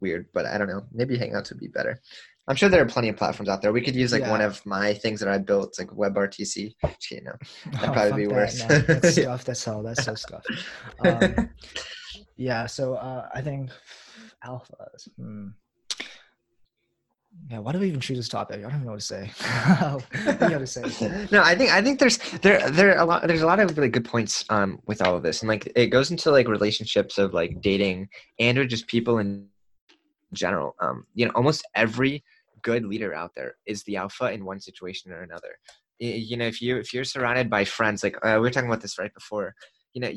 weird 0.00 0.26
but 0.34 0.44
i 0.44 0.58
don't 0.58 0.68
know 0.68 0.82
maybe 0.92 1.16
hangouts 1.16 1.50
would 1.50 1.60
be 1.60 1.68
better 1.68 1.98
i'm 2.48 2.56
sure 2.56 2.68
there 2.68 2.82
are 2.82 2.86
plenty 2.86 3.08
of 3.08 3.16
platforms 3.16 3.48
out 3.48 3.62
there 3.62 3.72
we 3.72 3.80
could 3.80 3.94
use 3.94 4.12
like 4.12 4.26
one 4.26 4.40
of 4.40 4.64
my 4.66 4.92
things 4.92 5.20
that 5.20 5.28
i 5.28 5.38
built 5.38 5.78
like 5.78 5.88
WebRTC. 5.88 6.74
just 6.82 7.08
kidding 7.08 7.24
no 7.24 7.32
Oh, 7.82 7.92
probably 7.92 8.24
be 8.24 8.28
that, 8.28 8.34
worse. 8.34 8.60
no, 8.60 8.78
that's 8.78 9.16
Yeah. 9.16 9.22
stuff. 9.24 9.44
That's 9.44 9.64
hell. 9.64 9.82
That's 9.82 10.04
so 10.04 10.14
stuff. 10.14 10.44
Um, 11.04 11.50
yeah. 12.36 12.66
So 12.66 12.94
uh, 12.94 13.28
I 13.34 13.40
think 13.40 13.70
alphas. 14.44 15.08
Hmm. 15.16 15.48
Why 17.62 17.72
do 17.72 17.78
we 17.78 17.88
even 17.88 18.00
choose 18.00 18.18
this 18.18 18.28
topic? 18.28 18.58
I 18.58 18.62
don't 18.62 18.70
even 18.70 18.84
know 18.84 18.92
what 18.92 19.00
to 19.00 19.06
say. 19.06 19.30
what 19.84 20.58
to 20.58 20.66
say? 20.66 20.82
no 21.30 21.42
i 21.42 21.54
think 21.54 21.70
i 21.70 21.80
think 21.80 21.98
there's 21.98 22.18
there 22.40 22.70
there 22.70 22.98
a 22.98 23.04
lot 23.04 23.26
there's 23.26 23.42
a 23.42 23.46
lot 23.46 23.60
of 23.60 23.76
really 23.76 23.88
good 23.88 24.04
points 24.04 24.44
um 24.50 24.80
with 24.86 25.02
all 25.02 25.16
of 25.16 25.22
this 25.22 25.42
and 25.42 25.48
like 25.48 25.70
it 25.76 25.88
goes 25.88 26.10
into 26.10 26.30
like 26.30 26.48
relationships 26.48 27.18
of 27.18 27.32
like 27.34 27.60
dating 27.60 28.08
and 28.38 28.58
or 28.58 28.66
just 28.66 28.86
people 28.86 29.18
in 29.18 29.46
general 30.32 30.74
um 30.80 31.06
you 31.14 31.24
know 31.24 31.32
almost 31.34 31.66
every 31.74 32.24
good 32.62 32.84
leader 32.84 33.14
out 33.14 33.32
there 33.34 33.56
is 33.66 33.82
the 33.84 33.96
alpha 33.96 34.32
in 34.32 34.44
one 34.44 34.60
situation 34.60 35.12
or 35.12 35.22
another 35.22 35.58
you 35.98 36.36
know 36.36 36.46
if 36.46 36.60
you 36.60 36.76
if 36.76 36.92
you're 36.92 37.04
surrounded 37.04 37.48
by 37.48 37.64
friends 37.64 38.02
like 38.02 38.16
uh, 38.24 38.34
we 38.34 38.40
were 38.40 38.50
talking 38.50 38.68
about 38.68 38.80
this 38.80 38.98
right 38.98 39.14
before 39.14 39.54
you 39.92 40.00
know 40.00 40.10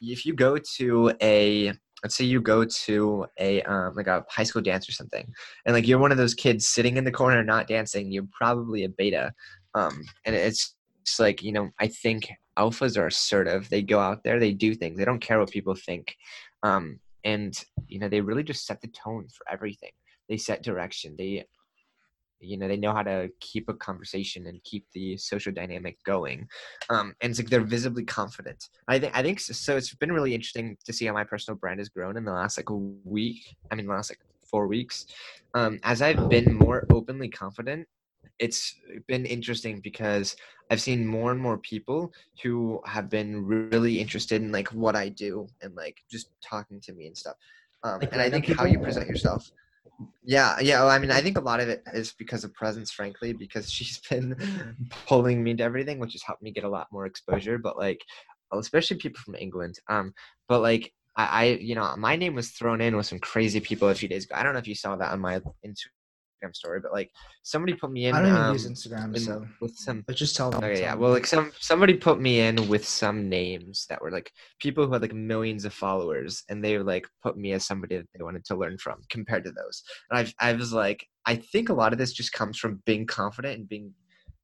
if 0.00 0.26
you 0.26 0.34
go 0.34 0.58
to 0.76 1.12
a 1.22 1.72
let's 2.04 2.14
say 2.14 2.24
you 2.24 2.40
go 2.40 2.64
to 2.64 3.26
a 3.40 3.62
um, 3.62 3.94
like 3.96 4.06
a 4.06 4.24
high 4.28 4.42
school 4.44 4.62
dance 4.62 4.88
or 4.88 4.92
something 4.92 5.26
and 5.64 5.74
like 5.74 5.88
you're 5.88 5.98
one 5.98 6.12
of 6.12 6.18
those 6.18 6.34
kids 6.34 6.68
sitting 6.68 6.96
in 6.96 7.04
the 7.04 7.10
corner 7.10 7.42
not 7.42 7.66
dancing 7.66 8.12
you're 8.12 8.28
probably 8.30 8.84
a 8.84 8.88
beta. 8.88 9.32
Um 9.74 10.04
and 10.24 10.36
it's 10.36 10.76
it's 11.00 11.18
like 11.18 11.42
you 11.42 11.52
know 11.52 11.70
i 11.80 11.88
think 11.88 12.30
alphas 12.56 12.96
are 12.96 13.08
assertive. 13.08 13.68
They 13.68 13.82
go 13.82 13.98
out 13.98 14.22
there 14.22 14.38
they 14.38 14.52
do 14.52 14.74
things 14.74 14.96
they 14.96 15.04
don't 15.04 15.18
care 15.20 15.40
what 15.40 15.50
people 15.50 15.74
think. 15.74 16.14
Um 16.62 17.00
and 17.24 17.58
you 17.88 17.98
know 17.98 18.08
they 18.08 18.20
really 18.20 18.44
just 18.44 18.66
set 18.66 18.80
the 18.82 18.88
tone 18.88 19.26
for 19.36 19.50
everything. 19.50 19.90
They 20.28 20.36
set 20.36 20.62
direction 20.62 21.16
they 21.18 21.44
you 22.44 22.56
know 22.56 22.68
they 22.68 22.76
know 22.76 22.92
how 22.92 23.02
to 23.02 23.28
keep 23.40 23.68
a 23.68 23.74
conversation 23.74 24.46
and 24.46 24.62
keep 24.64 24.84
the 24.92 25.16
social 25.16 25.52
dynamic 25.52 25.96
going 26.04 26.46
um, 26.90 27.14
and 27.20 27.30
it's 27.30 27.38
like 27.38 27.48
they're 27.48 27.60
visibly 27.60 28.04
confident. 28.04 28.68
I 28.88 28.98
think 28.98 29.16
i 29.16 29.22
think 29.22 29.40
so 29.40 29.76
it's 29.76 29.94
been 29.94 30.12
really 30.12 30.34
interesting 30.34 30.76
to 30.84 30.92
see 30.92 31.06
how 31.06 31.12
my 31.12 31.24
personal 31.24 31.58
brand 31.58 31.80
has 31.80 31.88
grown 31.88 32.16
in 32.16 32.24
the 32.24 32.32
last 32.32 32.56
like 32.58 32.68
week 33.04 33.56
i 33.70 33.74
mean 33.74 33.86
the 33.86 33.92
last 33.92 34.10
like 34.10 34.20
four 34.44 34.66
weeks. 34.66 35.06
Um, 35.54 35.78
as 35.82 36.02
i've 36.02 36.28
been 36.28 36.54
more 36.54 36.86
openly 36.90 37.28
confident 37.28 37.86
it's 38.38 38.74
been 39.06 39.26
interesting 39.26 39.80
because 39.80 40.36
i've 40.70 40.80
seen 40.80 41.06
more 41.06 41.30
and 41.30 41.40
more 41.40 41.58
people 41.58 42.12
who 42.42 42.80
have 42.84 43.08
been 43.08 43.44
really 43.44 44.00
interested 44.00 44.42
in 44.42 44.50
like 44.50 44.68
what 44.68 44.96
i 44.96 45.08
do 45.08 45.46
and 45.62 45.74
like 45.76 45.98
just 46.10 46.30
talking 46.42 46.80
to 46.80 46.92
me 46.92 47.06
and 47.06 47.16
stuff. 47.16 47.36
Um, 47.84 48.00
Like 48.00 48.12
and 48.12 48.20
i 48.20 48.30
think 48.30 48.46
how 48.46 48.64
you 48.64 48.78
present 48.78 49.08
yourself 49.08 49.50
yeah, 50.24 50.58
yeah. 50.60 50.80
Well, 50.80 50.90
I 50.90 50.98
mean, 50.98 51.10
I 51.10 51.20
think 51.20 51.36
a 51.36 51.42
lot 51.42 51.60
of 51.60 51.68
it 51.68 51.82
is 51.92 52.14
because 52.18 52.44
of 52.44 52.54
presence, 52.54 52.90
frankly, 52.90 53.32
because 53.32 53.70
she's 53.70 53.98
been 54.10 54.36
pulling 55.06 55.42
me 55.42 55.54
to 55.54 55.62
everything, 55.62 55.98
which 55.98 56.12
has 56.12 56.22
helped 56.22 56.42
me 56.42 56.52
get 56.52 56.64
a 56.64 56.68
lot 56.68 56.88
more 56.92 57.06
exposure. 57.06 57.58
But 57.58 57.76
like, 57.76 58.00
especially 58.52 58.96
people 58.96 59.20
from 59.24 59.34
England. 59.34 59.78
Um, 59.88 60.14
but 60.48 60.60
like, 60.60 60.92
I, 61.16 61.24
I, 61.24 61.44
you 61.60 61.74
know, 61.74 61.94
my 61.96 62.16
name 62.16 62.34
was 62.34 62.50
thrown 62.50 62.80
in 62.80 62.96
with 62.96 63.06
some 63.06 63.18
crazy 63.18 63.60
people 63.60 63.88
a 63.88 63.94
few 63.94 64.08
days 64.08 64.24
ago. 64.24 64.34
I 64.36 64.42
don't 64.42 64.52
know 64.52 64.58
if 64.58 64.68
you 64.68 64.74
saw 64.74 64.96
that 64.96 65.12
on 65.12 65.20
my 65.20 65.40
Instagram 66.44 66.54
story, 66.54 66.80
but 66.80 66.92
like, 66.92 67.10
somebody 67.42 67.74
put 67.74 67.90
me 67.90 68.06
in. 68.06 68.14
I 68.14 68.20
don't 68.20 68.30
even 68.30 68.42
um, 68.42 68.52
use 68.52 68.66
Instagram, 68.66 69.14
in- 69.14 69.20
so 69.20 69.46
with 69.60 69.76
some 69.76 70.02
but 70.06 70.16
just 70.16 70.36
tell 70.36 70.50
them. 70.50 70.62
Okay, 70.64 70.80
yeah. 70.80 70.92
them. 70.92 71.00
Well, 71.00 71.12
like 71.12 71.26
some 71.26 71.52
somebody 71.58 71.94
put 71.94 72.20
me 72.20 72.40
in 72.40 72.68
with 72.68 72.86
some 72.86 73.28
names 73.28 73.86
that 73.88 74.00
were 74.00 74.10
like 74.10 74.30
people 74.60 74.86
who 74.86 74.92
had 74.92 75.02
like 75.02 75.14
millions 75.14 75.64
of 75.64 75.72
followers, 75.72 76.42
and 76.48 76.64
they 76.64 76.78
like 76.78 77.06
put 77.22 77.36
me 77.36 77.52
as 77.52 77.66
somebody 77.66 77.96
that 77.96 78.06
they 78.16 78.24
wanted 78.24 78.44
to 78.46 78.56
learn 78.56 78.78
from 78.78 79.00
compared 79.10 79.44
to 79.44 79.52
those. 79.52 79.82
And 80.10 80.32
I 80.40 80.50
I 80.50 80.52
was 80.54 80.72
like, 80.72 81.06
I 81.26 81.36
think 81.36 81.68
a 81.68 81.74
lot 81.74 81.92
of 81.92 81.98
this 81.98 82.12
just 82.12 82.32
comes 82.32 82.58
from 82.58 82.82
being 82.86 83.06
confident 83.06 83.58
and 83.58 83.68
being 83.68 83.92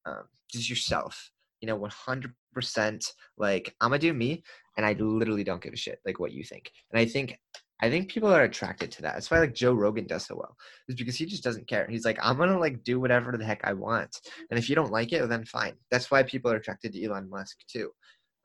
um, 0.07 0.25
just 0.51 0.69
yourself. 0.69 1.31
You 1.61 1.67
know, 1.67 1.77
one 1.77 1.91
hundred 1.91 2.35
percent. 2.55 3.05
Like 3.37 3.75
I'm 3.81 3.91
gonna 3.91 3.99
do 3.99 4.13
me, 4.15 4.43
and 4.77 4.87
I 4.87 4.95
literally 4.95 5.45
don't 5.45 5.63
give 5.63 5.75
a 5.75 5.77
shit 5.77 6.01
like 6.07 6.19
what 6.19 6.33
you 6.33 6.45
think. 6.45 6.71
And 6.93 7.01
I 7.01 7.05
think. 7.05 7.39
I 7.83 7.91
think 7.91 8.11
people 8.11 8.33
are 8.33 8.43
attracted 8.43 8.91
to 8.93 9.03
that. 9.03 9.15
That's 9.15 9.31
why 9.31 9.39
like 9.39 9.55
Joe 9.55 9.73
Rogan 9.73 10.07
does 10.07 10.27
so 10.27 10.37
well. 10.37 10.57
Is 10.89 10.97
because 10.97 11.17
he 11.17 11.27
just 11.27 11.45
doesn't 11.45 11.69
care. 11.69 11.87
He's 11.89 12.05
like, 12.05 12.19
I'm 12.23 12.37
gonna 12.37 12.59
like 12.59 12.85
do 12.85 13.01
whatever 13.01 13.37
the 13.37 13.45
heck 13.45 13.61
I 13.65 13.73
want. 13.73 14.21
And 14.51 14.59
if 14.59 14.69
you 14.69 14.75
don't 14.75 14.93
like 14.93 15.13
it, 15.13 15.27
then 15.29 15.45
fine. 15.45 15.75
That's 15.91 16.11
why 16.11 16.23
people 16.23 16.51
are 16.51 16.57
attracted 16.57 16.93
to 16.93 17.05
Elon 17.05 17.31
Musk 17.31 17.59
too. 17.69 17.91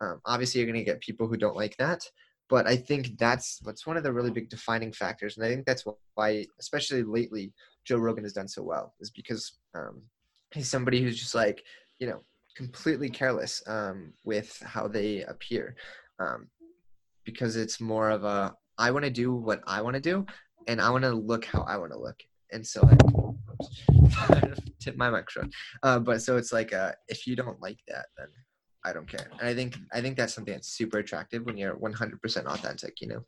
Um, 0.01 0.21
obviously, 0.25 0.61
you're 0.61 0.73
to 0.73 0.83
get 0.83 1.01
people 1.01 1.27
who 1.27 1.37
don't 1.37 1.55
like 1.55 1.75
that, 1.77 2.01
but 2.49 2.67
I 2.67 2.75
think 2.75 3.17
that's 3.17 3.59
what's 3.63 3.87
one 3.87 3.97
of 3.97 4.03
the 4.03 4.13
really 4.13 4.31
big 4.31 4.49
defining 4.49 4.91
factors, 4.91 5.37
and 5.37 5.45
I 5.45 5.49
think 5.49 5.65
that's 5.65 5.85
why, 6.15 6.45
especially 6.59 7.03
lately, 7.03 7.53
Joe 7.85 7.97
Rogan 7.97 8.23
has 8.25 8.33
done 8.33 8.47
so 8.47 8.61
well, 8.61 8.93
is 8.99 9.09
because 9.09 9.53
um, 9.73 10.01
he's 10.53 10.69
somebody 10.69 11.01
who's 11.01 11.19
just 11.19 11.35
like, 11.35 11.63
you 11.99 12.07
know, 12.07 12.21
completely 12.55 13.09
careless 13.09 13.63
um, 13.67 14.13
with 14.25 14.61
how 14.65 14.87
they 14.87 15.21
appear, 15.23 15.75
um, 16.19 16.49
because 17.23 17.55
it's 17.55 17.79
more 17.79 18.09
of 18.09 18.23
a 18.25 18.53
I 18.77 18.91
want 18.91 19.05
to 19.05 19.11
do 19.11 19.33
what 19.33 19.61
I 19.67 19.81
want 19.81 19.95
to 19.95 20.01
do, 20.01 20.25
and 20.67 20.81
I 20.81 20.89
want 20.89 21.03
to 21.03 21.11
look 21.11 21.45
how 21.45 21.61
I 21.63 21.77
want 21.77 21.91
to 21.91 21.99
look, 21.99 22.21
and 22.51 22.65
so 22.65 22.87
I 22.87 24.41
tip 24.79 24.97
my 24.97 25.09
microphone. 25.09 25.51
Uh, 25.83 25.99
but 25.99 26.21
so 26.21 26.37
it's 26.37 26.51
like 26.51 26.73
uh, 26.73 26.91
if 27.07 27.25
you 27.27 27.35
don't 27.35 27.61
like 27.61 27.79
that, 27.87 28.07
then 28.17 28.27
I 28.83 28.93
don't 28.93 29.07
care. 29.07 29.27
And 29.39 29.47
I 29.47 29.53
think 29.53 29.77
I 29.93 30.01
think 30.01 30.17
that's 30.17 30.33
something 30.33 30.53
that's 30.53 30.69
super 30.69 30.99
attractive 30.99 31.45
when 31.45 31.57
you're 31.57 31.75
100% 31.75 32.45
authentic. 32.45 33.01
You 33.01 33.07
know. 33.07 33.25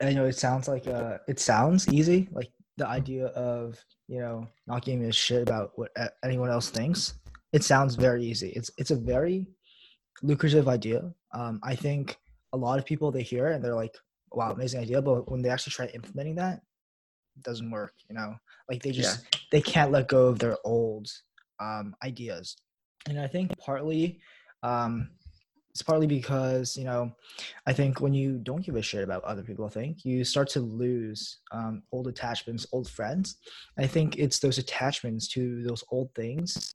I 0.00 0.14
know 0.14 0.24
it 0.24 0.36
sounds 0.36 0.66
like 0.66 0.86
uh, 0.86 1.18
it 1.28 1.38
sounds 1.38 1.88
easy, 1.88 2.28
like 2.32 2.50
the 2.78 2.88
idea 2.88 3.26
of 3.26 3.78
you 4.06 4.20
know 4.20 4.46
not 4.66 4.84
giving 4.84 5.04
a 5.04 5.12
shit 5.12 5.42
about 5.42 5.72
what 5.76 5.90
anyone 6.24 6.50
else 6.50 6.70
thinks. 6.70 7.14
It 7.52 7.64
sounds 7.64 7.94
very 7.94 8.24
easy. 8.24 8.50
It's 8.50 8.70
it's 8.78 8.92
a 8.92 8.96
very 8.96 9.46
lucrative 10.22 10.68
idea. 10.68 11.12
Um, 11.34 11.60
I 11.62 11.74
think 11.74 12.16
a 12.52 12.56
lot 12.56 12.78
of 12.78 12.86
people 12.86 13.10
they 13.10 13.22
hear 13.22 13.48
it 13.48 13.54
and 13.56 13.64
they're 13.64 13.74
like, 13.74 13.94
"Wow, 14.32 14.52
amazing 14.52 14.80
idea," 14.80 15.02
but 15.02 15.30
when 15.30 15.42
they 15.42 15.48
actually 15.48 15.72
try 15.72 15.86
implementing 15.86 16.36
that, 16.36 16.60
it 17.36 17.42
doesn't 17.42 17.70
work. 17.70 17.94
You 18.08 18.16
know, 18.16 18.36
like 18.68 18.82
they 18.82 18.92
just 18.92 19.20
yeah. 19.20 19.40
they 19.52 19.60
can't 19.60 19.92
let 19.92 20.08
go 20.08 20.26
of 20.26 20.38
their 20.38 20.56
old 20.64 21.08
um, 21.60 21.94
ideas, 22.04 22.56
and 23.08 23.20
I 23.20 23.26
think 23.26 23.56
partly 23.58 24.20
um, 24.62 25.10
it's 25.78 25.82
partly 25.84 26.08
because 26.08 26.76
you 26.76 26.82
know 26.82 27.12
i 27.68 27.72
think 27.72 28.00
when 28.00 28.12
you 28.12 28.38
don't 28.38 28.64
give 28.66 28.74
a 28.74 28.82
shit 28.82 29.04
about 29.04 29.22
other 29.22 29.44
people 29.44 29.68
think 29.68 30.04
you 30.04 30.24
start 30.24 30.48
to 30.48 30.58
lose 30.58 31.38
um, 31.52 31.84
old 31.92 32.08
attachments 32.08 32.66
old 32.72 32.90
friends 32.90 33.36
i 33.78 33.86
think 33.86 34.18
it's 34.18 34.40
those 34.40 34.58
attachments 34.58 35.28
to 35.28 35.62
those 35.62 35.84
old 35.92 36.12
things 36.16 36.74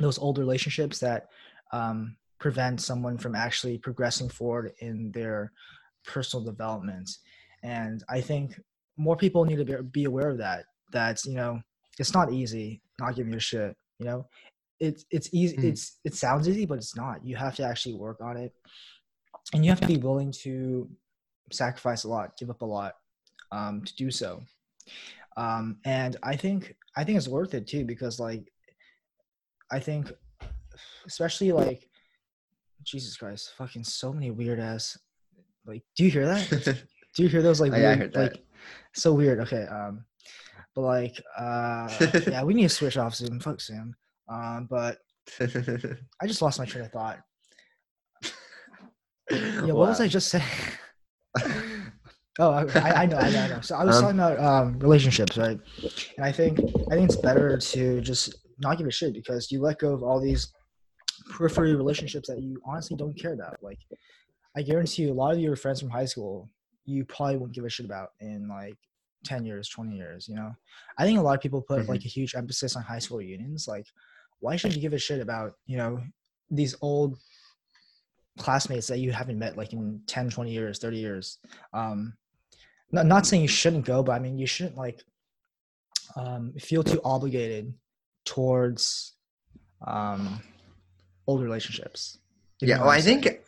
those 0.00 0.18
old 0.18 0.38
relationships 0.38 0.98
that 0.98 1.28
um, 1.72 2.16
prevent 2.40 2.80
someone 2.80 3.16
from 3.16 3.36
actually 3.36 3.78
progressing 3.78 4.28
forward 4.28 4.72
in 4.80 5.12
their 5.12 5.52
personal 6.04 6.44
development. 6.44 7.10
And 7.62 8.02
i 8.08 8.20
think 8.20 8.60
more 8.96 9.16
people 9.16 9.44
need 9.44 9.64
to 9.66 9.82
be 9.82 10.04
aware 10.04 10.30
of 10.30 10.38
that 10.38 10.64
that 10.92 11.24
you 11.24 11.34
know 11.34 11.60
it's 11.98 12.12
not 12.12 12.32
easy 12.32 12.82
not 13.00 13.14
giving 13.14 13.34
a 13.34 13.40
shit 13.40 13.76
you 14.02 14.06
know? 14.06 14.26
It's 14.80 15.04
it's 15.12 15.28
easy 15.32 15.56
mm. 15.56 15.64
it's 15.64 16.00
it 16.04 16.14
sounds 16.14 16.48
easy 16.48 16.66
but 16.66 16.78
it's 16.78 16.96
not. 16.96 17.24
You 17.24 17.36
have 17.36 17.54
to 17.56 17.62
actually 17.62 17.94
work 17.94 18.20
on 18.20 18.36
it. 18.36 18.52
And 19.54 19.64
you 19.64 19.70
have 19.70 19.80
to 19.80 19.86
be 19.86 19.96
willing 19.96 20.32
to 20.42 20.88
sacrifice 21.52 22.02
a 22.02 22.08
lot 22.08 22.36
give 22.36 22.50
up 22.50 22.62
a 22.62 22.66
lot 22.66 22.94
um, 23.52 23.84
to 23.84 23.94
do 23.94 24.10
so. 24.10 24.42
Um, 25.36 25.78
and 25.84 26.16
i 26.22 26.36
think 26.36 26.74
i 26.96 27.04
think 27.04 27.16
it's 27.16 27.28
worth 27.28 27.54
it 27.54 27.66
too 27.66 27.84
because 27.86 28.20
like 28.20 28.52
i 29.70 29.78
think 29.78 30.12
especially 31.06 31.52
like 31.52 31.88
jesus 32.82 33.16
christ 33.16 33.52
fucking 33.56 33.84
so 33.84 34.12
many 34.12 34.30
weird 34.30 34.60
ass 34.60 34.98
like 35.66 35.82
do 35.96 36.04
you 36.04 36.10
hear 36.10 36.26
that 36.26 36.84
do 37.14 37.22
you 37.22 37.28
hear 37.28 37.42
those 37.42 37.60
like 37.60 37.72
weird, 37.72 37.84
oh, 37.84 37.88
yeah, 37.88 37.92
I 37.92 37.96
heard 37.96 38.12
that. 38.14 38.32
like 38.32 38.44
so 38.94 39.12
weird 39.12 39.40
okay 39.40 39.66
um 39.66 40.04
but 40.74 40.82
like 40.82 41.22
uh 41.38 41.88
yeah 42.26 42.42
we 42.42 42.54
need 42.54 42.62
to 42.62 42.68
switch 42.68 42.96
off 42.96 43.14
zoom 43.14 43.40
fuck 43.40 43.60
zoom 43.60 43.94
um, 44.28 44.66
but 44.70 44.98
I 45.40 46.26
just 46.26 46.42
lost 46.42 46.58
my 46.58 46.64
train 46.64 46.84
of 46.84 46.92
thought. 46.92 47.20
Yeah, 49.30 49.62
what 49.62 49.74
wow. 49.74 49.86
was 49.86 50.00
I 50.00 50.08
just 50.08 50.28
saying? 50.28 50.44
oh, 52.38 52.50
I, 52.50 52.62
I, 53.02 53.06
know, 53.06 53.16
I 53.16 53.30
know, 53.30 53.40
I 53.40 53.48
know. 53.48 53.60
So 53.60 53.76
I 53.76 53.84
was 53.84 53.96
um, 53.96 54.02
talking 54.02 54.18
about 54.18 54.38
um, 54.40 54.78
relationships, 54.78 55.38
right? 55.38 55.58
And 56.16 56.24
I 56.24 56.32
think 56.32 56.58
I 56.90 56.94
think 56.94 57.08
it's 57.08 57.16
better 57.16 57.56
to 57.56 58.00
just 58.00 58.34
not 58.58 58.78
give 58.78 58.86
a 58.86 58.90
shit 58.90 59.14
because 59.14 59.50
you 59.50 59.60
let 59.62 59.78
go 59.78 59.94
of 59.94 60.02
all 60.02 60.20
these 60.20 60.52
periphery 61.30 61.74
relationships 61.74 62.28
that 62.28 62.42
you 62.42 62.60
honestly 62.66 62.96
don't 62.96 63.18
care 63.18 63.32
about. 63.32 63.56
Like, 63.62 63.78
I 64.56 64.62
guarantee 64.62 65.02
you, 65.02 65.12
a 65.12 65.14
lot 65.14 65.34
of 65.34 65.40
your 65.40 65.56
friends 65.56 65.80
from 65.80 65.90
high 65.90 66.04
school, 66.04 66.50
you 66.84 67.04
probably 67.04 67.36
won't 67.36 67.52
give 67.52 67.64
a 67.64 67.70
shit 67.70 67.86
about 67.86 68.10
in 68.20 68.48
like 68.48 68.76
10 69.24 69.44
years 69.44 69.68
20 69.68 69.96
years 69.96 70.28
you 70.28 70.34
know? 70.34 70.52
I 70.98 71.04
think 71.04 71.18
a 71.18 71.22
lot 71.22 71.36
of 71.36 71.40
people 71.40 71.62
put 71.62 71.80
mm-hmm. 71.80 71.90
like 71.90 72.04
a 72.04 72.08
huge 72.08 72.34
emphasis 72.34 72.76
on 72.76 72.82
high 72.82 72.98
school 72.98 73.18
reunions 73.18 73.68
like 73.68 73.86
why 74.40 74.56
should 74.56 74.74
you 74.74 74.80
give 74.80 74.92
a 74.92 74.98
shit 74.98 75.20
about 75.20 75.54
you 75.66 75.76
know 75.76 76.00
these 76.50 76.74
old 76.82 77.18
classmates 78.38 78.86
that 78.88 78.98
you 78.98 79.12
haven't 79.12 79.38
met 79.38 79.56
like 79.56 79.72
in 79.72 80.00
10 80.06 80.30
20 80.30 80.50
years 80.50 80.78
30 80.78 80.96
years? 80.98 81.38
Um 81.72 82.14
not, 82.90 83.06
not 83.06 83.26
saying 83.26 83.42
you 83.42 83.48
shouldn't 83.48 83.86
go 83.86 84.02
but 84.02 84.12
i 84.12 84.18
mean 84.18 84.38
you 84.38 84.46
shouldn't 84.46 84.76
like 84.76 85.02
um 86.16 86.52
feel 86.58 86.82
too 86.82 87.00
obligated 87.04 87.72
towards 88.24 89.14
um 89.86 90.42
old 91.26 91.42
relationships 91.42 92.18
yeah 92.60 92.78
well 92.80 92.90
i 92.90 93.00
think 93.00 93.40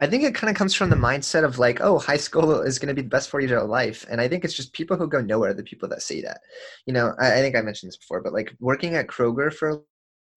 I 0.00 0.06
think 0.06 0.24
it 0.24 0.34
kind 0.34 0.50
of 0.50 0.56
comes 0.56 0.74
from 0.74 0.90
the 0.90 0.96
mindset 0.96 1.44
of 1.44 1.58
like, 1.58 1.80
oh, 1.80 1.98
high 1.98 2.16
school 2.16 2.60
is 2.60 2.78
going 2.78 2.88
to 2.88 2.94
be 2.94 3.02
the 3.02 3.08
best 3.08 3.30
four 3.30 3.40
years 3.40 3.52
of 3.52 3.58
your 3.58 3.64
life. 3.64 4.04
And 4.10 4.20
I 4.20 4.28
think 4.28 4.44
it's 4.44 4.54
just 4.54 4.72
people 4.72 4.96
who 4.96 5.08
go 5.08 5.20
nowhere, 5.20 5.54
the 5.54 5.62
people 5.62 5.88
that 5.90 6.02
say 6.02 6.20
that. 6.22 6.40
You 6.86 6.92
know, 6.92 7.14
I, 7.20 7.34
I 7.34 7.36
think 7.36 7.56
I 7.56 7.60
mentioned 7.60 7.88
this 7.88 7.96
before, 7.96 8.20
but 8.20 8.32
like 8.32 8.54
working 8.60 8.94
at 8.96 9.06
Kroger 9.06 9.52
for 9.52 9.70
a 9.70 9.80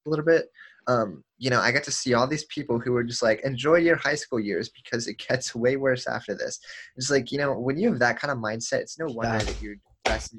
little 0.06 0.26
bit, 0.26 0.48
um, 0.88 1.24
you 1.38 1.50
know, 1.50 1.60
I 1.60 1.72
got 1.72 1.84
to 1.84 1.92
see 1.92 2.14
all 2.14 2.28
these 2.28 2.46
people 2.46 2.80
who 2.80 2.94
were 2.94 3.04
just 3.04 3.22
like, 3.22 3.42
enjoy 3.44 3.76
your 3.76 3.98
high 3.98 4.16
school 4.16 4.40
years 4.40 4.70
because 4.70 5.08
it 5.08 5.18
gets 5.30 5.54
way 5.54 5.76
worse 5.76 6.08
after 6.08 6.34
this. 6.34 6.60
It's 6.96 7.12
like, 7.12 7.32
you 7.32 7.38
know, 7.38 7.58
when 7.60 7.78
you 7.78 7.90
have 7.90 8.00
that 8.00 8.20
kind 8.20 8.32
of 8.32 8.38
mindset, 8.38 8.80
it's 8.80 8.98
no 8.98 9.08
wonder 9.08 9.38
yeah. 9.38 9.44
that 9.44 9.60
you're 9.60 9.76
best 10.06 10.36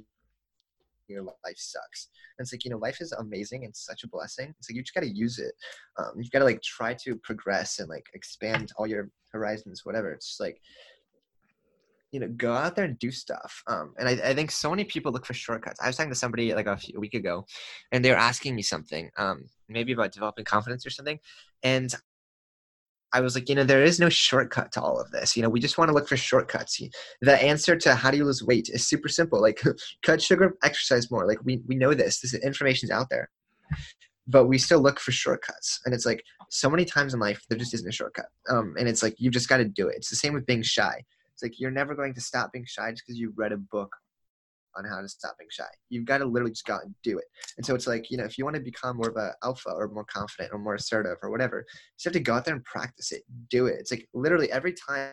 your 1.08 1.22
life 1.22 1.56
sucks. 1.56 2.08
And 2.38 2.44
it's 2.44 2.52
like, 2.52 2.64
you 2.64 2.70
know, 2.70 2.78
life 2.78 3.00
is 3.00 3.12
amazing 3.12 3.64
and 3.64 3.74
such 3.74 4.04
a 4.04 4.08
blessing. 4.08 4.54
It's 4.58 4.70
like 4.70 4.76
you 4.76 4.82
just 4.82 4.94
gotta 4.94 5.08
use 5.08 5.38
it. 5.38 5.54
Um, 5.98 6.12
you've 6.16 6.30
gotta 6.30 6.44
like 6.44 6.62
try 6.62 6.94
to 6.94 7.16
progress 7.16 7.78
and 7.78 7.88
like 7.88 8.06
expand 8.14 8.72
all 8.76 8.86
your 8.86 9.10
horizons, 9.32 9.84
whatever. 9.84 10.12
It's 10.12 10.28
just 10.28 10.40
like 10.40 10.60
you 12.12 12.20
know, 12.20 12.28
go 12.36 12.54
out 12.54 12.74
there 12.74 12.86
and 12.86 12.98
do 12.98 13.10
stuff. 13.10 13.62
Um, 13.66 13.94
and 13.98 14.08
I, 14.08 14.30
I, 14.30 14.34
think 14.34 14.50
so 14.50 14.70
many 14.70 14.84
people 14.84 15.12
look 15.12 15.26
for 15.26 15.34
shortcuts. 15.34 15.78
I 15.80 15.88
was 15.88 15.96
talking 15.96 16.10
to 16.10 16.16
somebody 16.16 16.54
like 16.54 16.66
a, 16.66 16.76
few, 16.76 16.94
a 16.96 17.00
week 17.00 17.14
ago, 17.14 17.44
and 17.92 18.02
they 18.02 18.10
were 18.10 18.16
asking 18.16 18.54
me 18.54 18.62
something, 18.62 19.10
um, 19.18 19.44
maybe 19.68 19.92
about 19.92 20.12
developing 20.12 20.46
confidence 20.46 20.86
or 20.86 20.90
something. 20.90 21.18
And 21.62 21.94
I 23.12 23.20
was 23.20 23.34
like, 23.34 23.48
you 23.48 23.54
know, 23.54 23.64
there 23.64 23.82
is 23.82 23.98
no 23.98 24.08
shortcut 24.08 24.72
to 24.72 24.82
all 24.82 25.00
of 25.00 25.10
this. 25.10 25.36
You 25.36 25.42
know, 25.42 25.48
we 25.48 25.60
just 25.60 25.78
want 25.78 25.88
to 25.88 25.94
look 25.94 26.08
for 26.08 26.16
shortcuts. 26.16 26.80
The 27.20 27.42
answer 27.42 27.76
to 27.76 27.94
how 27.94 28.10
do 28.10 28.18
you 28.18 28.24
lose 28.24 28.42
weight 28.42 28.68
is 28.72 28.86
super 28.86 29.08
simple. 29.08 29.40
Like, 29.40 29.60
cut 30.02 30.20
sugar, 30.20 30.56
exercise 30.62 31.10
more. 31.10 31.26
Like, 31.26 31.38
we, 31.44 31.60
we 31.66 31.74
know 31.74 31.94
this. 31.94 32.20
This 32.20 32.34
information 32.34 32.86
is 32.86 32.90
out 32.90 33.08
there. 33.10 33.30
But 34.26 34.46
we 34.46 34.58
still 34.58 34.80
look 34.80 35.00
for 35.00 35.10
shortcuts. 35.10 35.80
And 35.86 35.94
it's 35.94 36.04
like, 36.04 36.22
so 36.50 36.68
many 36.68 36.84
times 36.84 37.14
in 37.14 37.20
life, 37.20 37.42
there 37.48 37.58
just 37.58 37.74
isn't 37.74 37.88
a 37.88 37.92
shortcut. 37.92 38.26
Um, 38.50 38.74
and 38.78 38.88
it's 38.88 39.02
like, 39.02 39.14
you 39.18 39.30
just 39.30 39.48
got 39.48 39.58
to 39.58 39.64
do 39.64 39.88
it. 39.88 39.96
It's 39.96 40.10
the 40.10 40.16
same 40.16 40.34
with 40.34 40.46
being 40.46 40.62
shy. 40.62 41.02
It's 41.32 41.42
like, 41.42 41.58
you're 41.58 41.70
never 41.70 41.94
going 41.94 42.14
to 42.14 42.20
stop 42.20 42.52
being 42.52 42.66
shy 42.66 42.90
just 42.90 43.04
because 43.06 43.18
you 43.18 43.32
read 43.36 43.52
a 43.52 43.56
book 43.56 43.94
on 44.78 44.84
how 44.84 45.00
to 45.00 45.08
stop 45.08 45.36
being 45.38 45.48
shy. 45.50 45.64
You've 45.90 46.04
got 46.04 46.18
to 46.18 46.24
literally 46.24 46.52
just 46.52 46.64
go 46.64 46.74
out 46.74 46.84
and 46.84 46.94
do 47.02 47.18
it. 47.18 47.24
And 47.56 47.66
so 47.66 47.74
it's 47.74 47.86
like, 47.86 48.10
you 48.10 48.16
know, 48.16 48.24
if 48.24 48.38
you 48.38 48.44
want 48.44 48.56
to 48.56 48.62
become 48.62 48.96
more 48.96 49.08
of 49.08 49.16
an 49.16 49.32
alpha 49.42 49.70
or 49.70 49.88
more 49.88 50.04
confident 50.04 50.52
or 50.52 50.58
more 50.58 50.74
assertive 50.74 51.18
or 51.22 51.30
whatever, 51.30 51.58
you 51.58 51.64
just 51.96 52.04
have 52.04 52.12
to 52.14 52.20
go 52.20 52.34
out 52.34 52.44
there 52.44 52.54
and 52.54 52.64
practice 52.64 53.12
it. 53.12 53.22
Do 53.50 53.66
it. 53.66 53.76
It's 53.78 53.90
like 53.90 54.08
literally 54.14 54.50
every 54.52 54.74
time 54.74 55.12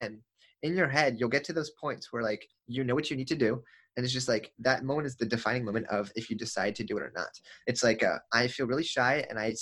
and 0.00 0.18
in 0.62 0.76
your 0.76 0.88
head, 0.88 1.16
you'll 1.18 1.28
get 1.28 1.44
to 1.44 1.52
those 1.52 1.70
points 1.80 2.12
where 2.12 2.22
like 2.22 2.46
you 2.66 2.84
know 2.84 2.94
what 2.94 3.10
you 3.10 3.16
need 3.16 3.28
to 3.28 3.36
do. 3.36 3.62
And 3.96 4.04
it's 4.04 4.12
just 4.12 4.28
like 4.28 4.52
that 4.60 4.84
moment 4.84 5.06
is 5.06 5.16
the 5.16 5.26
defining 5.26 5.64
moment 5.64 5.88
of 5.88 6.12
if 6.14 6.30
you 6.30 6.36
decide 6.36 6.76
to 6.76 6.84
do 6.84 6.96
it 6.98 7.02
or 7.02 7.12
not. 7.16 7.30
It's 7.66 7.82
like 7.82 8.04
uh, 8.04 8.18
I 8.32 8.46
feel 8.46 8.66
really 8.66 8.84
shy 8.84 9.24
and 9.28 9.38
I 9.38 9.54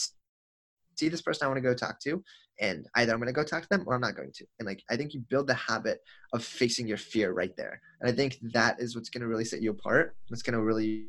see 0.96 1.08
this 1.08 1.22
person 1.22 1.44
I 1.44 1.48
want 1.48 1.58
to 1.58 1.62
go 1.62 1.74
talk 1.74 2.00
to, 2.00 2.22
and 2.60 2.86
either 2.96 3.12
I'm 3.12 3.18
going 3.18 3.28
to 3.28 3.32
go 3.32 3.44
talk 3.44 3.62
to 3.62 3.68
them 3.68 3.84
or 3.86 3.94
I'm 3.94 4.00
not 4.00 4.16
going 4.16 4.32
to. 4.34 4.46
And 4.58 4.66
like, 4.66 4.82
I 4.90 4.96
think 4.96 5.14
you 5.14 5.20
build 5.28 5.46
the 5.46 5.54
habit 5.54 6.00
of 6.32 6.44
facing 6.44 6.88
your 6.88 6.96
fear 6.96 7.32
right 7.32 7.54
there. 7.56 7.80
And 8.00 8.10
I 8.10 8.14
think 8.14 8.38
that 8.52 8.80
is 8.80 8.94
what's 8.94 9.10
going 9.10 9.22
to 9.22 9.28
really 9.28 9.44
set 9.44 9.62
you 9.62 9.70
apart. 9.70 10.16
What's 10.28 10.42
going 10.42 10.54
to 10.54 10.62
really 10.62 11.08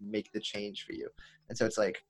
make 0.00 0.30
the 0.32 0.40
change 0.40 0.84
for 0.84 0.92
you. 0.92 1.08
And 1.48 1.58
so 1.58 1.66
it's 1.66 1.78
like, 1.78 2.02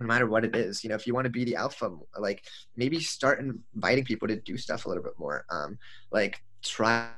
no 0.00 0.06
matter 0.06 0.26
what 0.26 0.44
it 0.44 0.54
is, 0.54 0.84
you 0.84 0.90
know, 0.90 0.96
if 0.96 1.06
you 1.06 1.14
want 1.14 1.24
to 1.24 1.30
be 1.30 1.44
the 1.44 1.56
alpha, 1.56 1.90
like 2.18 2.44
maybe 2.76 3.00
start 3.00 3.40
inviting 3.74 4.04
people 4.04 4.28
to 4.28 4.36
do 4.36 4.58
stuff 4.58 4.84
a 4.84 4.88
little 4.88 5.02
bit 5.02 5.14
more. 5.18 5.46
Um, 5.50 5.78
like 6.12 6.42
try 6.62 7.08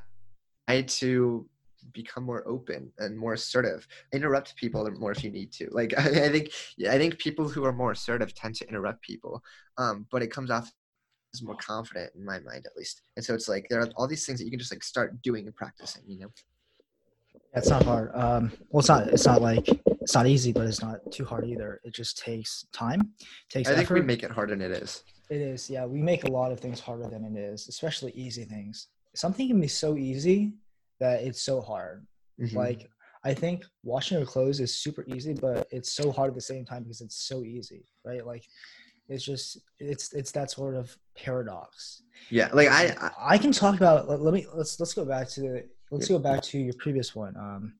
to 0.68 1.46
become 1.92 2.24
more 2.24 2.46
open 2.46 2.92
and 2.98 3.16
more 3.16 3.34
assertive. 3.34 3.86
Interrupt 4.12 4.56
people 4.56 4.88
more 4.98 5.12
if 5.12 5.22
you 5.24 5.30
need 5.30 5.52
to. 5.52 5.68
Like 5.70 5.92
i, 5.98 6.26
I 6.26 6.28
think 6.28 6.50
i 6.88 6.98
think 6.98 7.18
people 7.18 7.48
who 7.48 7.64
are 7.64 7.72
more 7.72 7.92
assertive 7.92 8.34
tend 8.34 8.54
to 8.56 8.68
interrupt 8.68 9.02
people 9.02 9.42
um, 9.76 10.06
but 10.10 10.22
it 10.22 10.30
comes 10.30 10.50
off 10.50 10.72
as 11.34 11.42
more 11.42 11.56
confident 11.56 12.10
in 12.14 12.24
my 12.24 12.38
mind 12.40 12.66
at 12.66 12.76
least. 12.76 13.02
And 13.16 13.24
so 13.24 13.34
it's 13.34 13.48
like 13.48 13.66
there 13.68 13.80
are 13.80 13.88
all 13.96 14.06
these 14.06 14.24
things 14.24 14.38
that 14.38 14.44
you 14.44 14.50
can 14.50 14.58
just 14.58 14.72
like 14.72 14.82
start 14.82 15.20
doing 15.22 15.46
and 15.46 15.54
practicing 15.54 16.02
you 16.06 16.20
know? 16.20 16.28
That's 17.54 17.68
not 17.68 17.82
hard 17.84 18.10
um 18.14 18.52
well 18.70 18.80
it's 18.80 18.88
not 18.88 19.08
it's 19.08 19.26
not 19.26 19.42
like 19.42 19.66
it's 20.00 20.14
not 20.14 20.26
easy 20.26 20.52
but 20.52 20.66
it's 20.66 20.82
not 20.82 20.98
too 21.12 21.24
hard 21.24 21.46
either. 21.46 21.80
It 21.84 21.94
just 21.94 22.18
takes 22.18 22.66
time 22.72 23.12
it 23.20 23.26
takes 23.50 23.68
i 23.68 23.74
think 23.74 23.84
effort. 23.84 23.94
we 23.94 24.02
make 24.02 24.22
it 24.22 24.30
harder 24.30 24.54
than 24.54 24.62
it 24.62 24.82
is. 24.82 25.02
It 25.30 25.40
is 25.40 25.68
yeah 25.68 25.84
we 25.84 26.00
make 26.00 26.24
a 26.24 26.30
lot 26.30 26.52
of 26.52 26.60
things 26.60 26.80
harder 26.80 27.08
than 27.08 27.24
it 27.24 27.38
is 27.38 27.68
especially 27.68 28.12
easy 28.12 28.44
things. 28.44 28.88
Something 29.14 29.48
can 29.48 29.60
be 29.60 29.68
so 29.68 29.96
easy 29.96 30.54
that 31.00 31.22
it's 31.22 31.42
so 31.42 31.60
hard. 31.60 32.06
Mm-hmm. 32.40 32.56
Like 32.56 32.88
I 33.24 33.34
think 33.34 33.64
washing 33.82 34.18
your 34.18 34.26
clothes 34.26 34.60
is 34.60 34.76
super 34.76 35.04
easy, 35.06 35.34
but 35.34 35.66
it's 35.70 35.92
so 35.92 36.10
hard 36.12 36.28
at 36.28 36.34
the 36.34 36.40
same 36.40 36.64
time 36.64 36.84
because 36.84 37.00
it's 37.00 37.26
so 37.26 37.42
easy, 37.42 37.84
right? 38.04 38.24
Like 38.24 38.44
it's 39.08 39.24
just 39.24 39.58
it's 39.78 40.12
it's 40.12 40.32
that 40.32 40.50
sort 40.50 40.74
of 40.74 40.96
paradox. 41.16 42.02
Yeah, 42.30 42.48
like 42.52 42.68
I 42.68 42.96
I, 43.00 43.34
I 43.34 43.38
can 43.38 43.52
talk 43.52 43.76
about. 43.76 44.08
Let, 44.08 44.20
let, 44.20 44.34
me 44.34 44.46
let's 44.54 44.78
let's 44.78 44.94
go 44.94 45.04
back 45.04 45.28
to 45.30 45.40
the 45.40 45.64
let's 45.90 46.08
go 46.08 46.18
back 46.18 46.42
to 46.42 46.58
your 46.58 46.74
previous 46.74 47.14
one. 47.14 47.36
Um, 47.36 47.74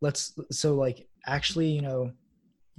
let's 0.00 0.38
so 0.50 0.74
like 0.74 1.06
actually 1.26 1.68
you 1.68 1.82
know 1.82 2.12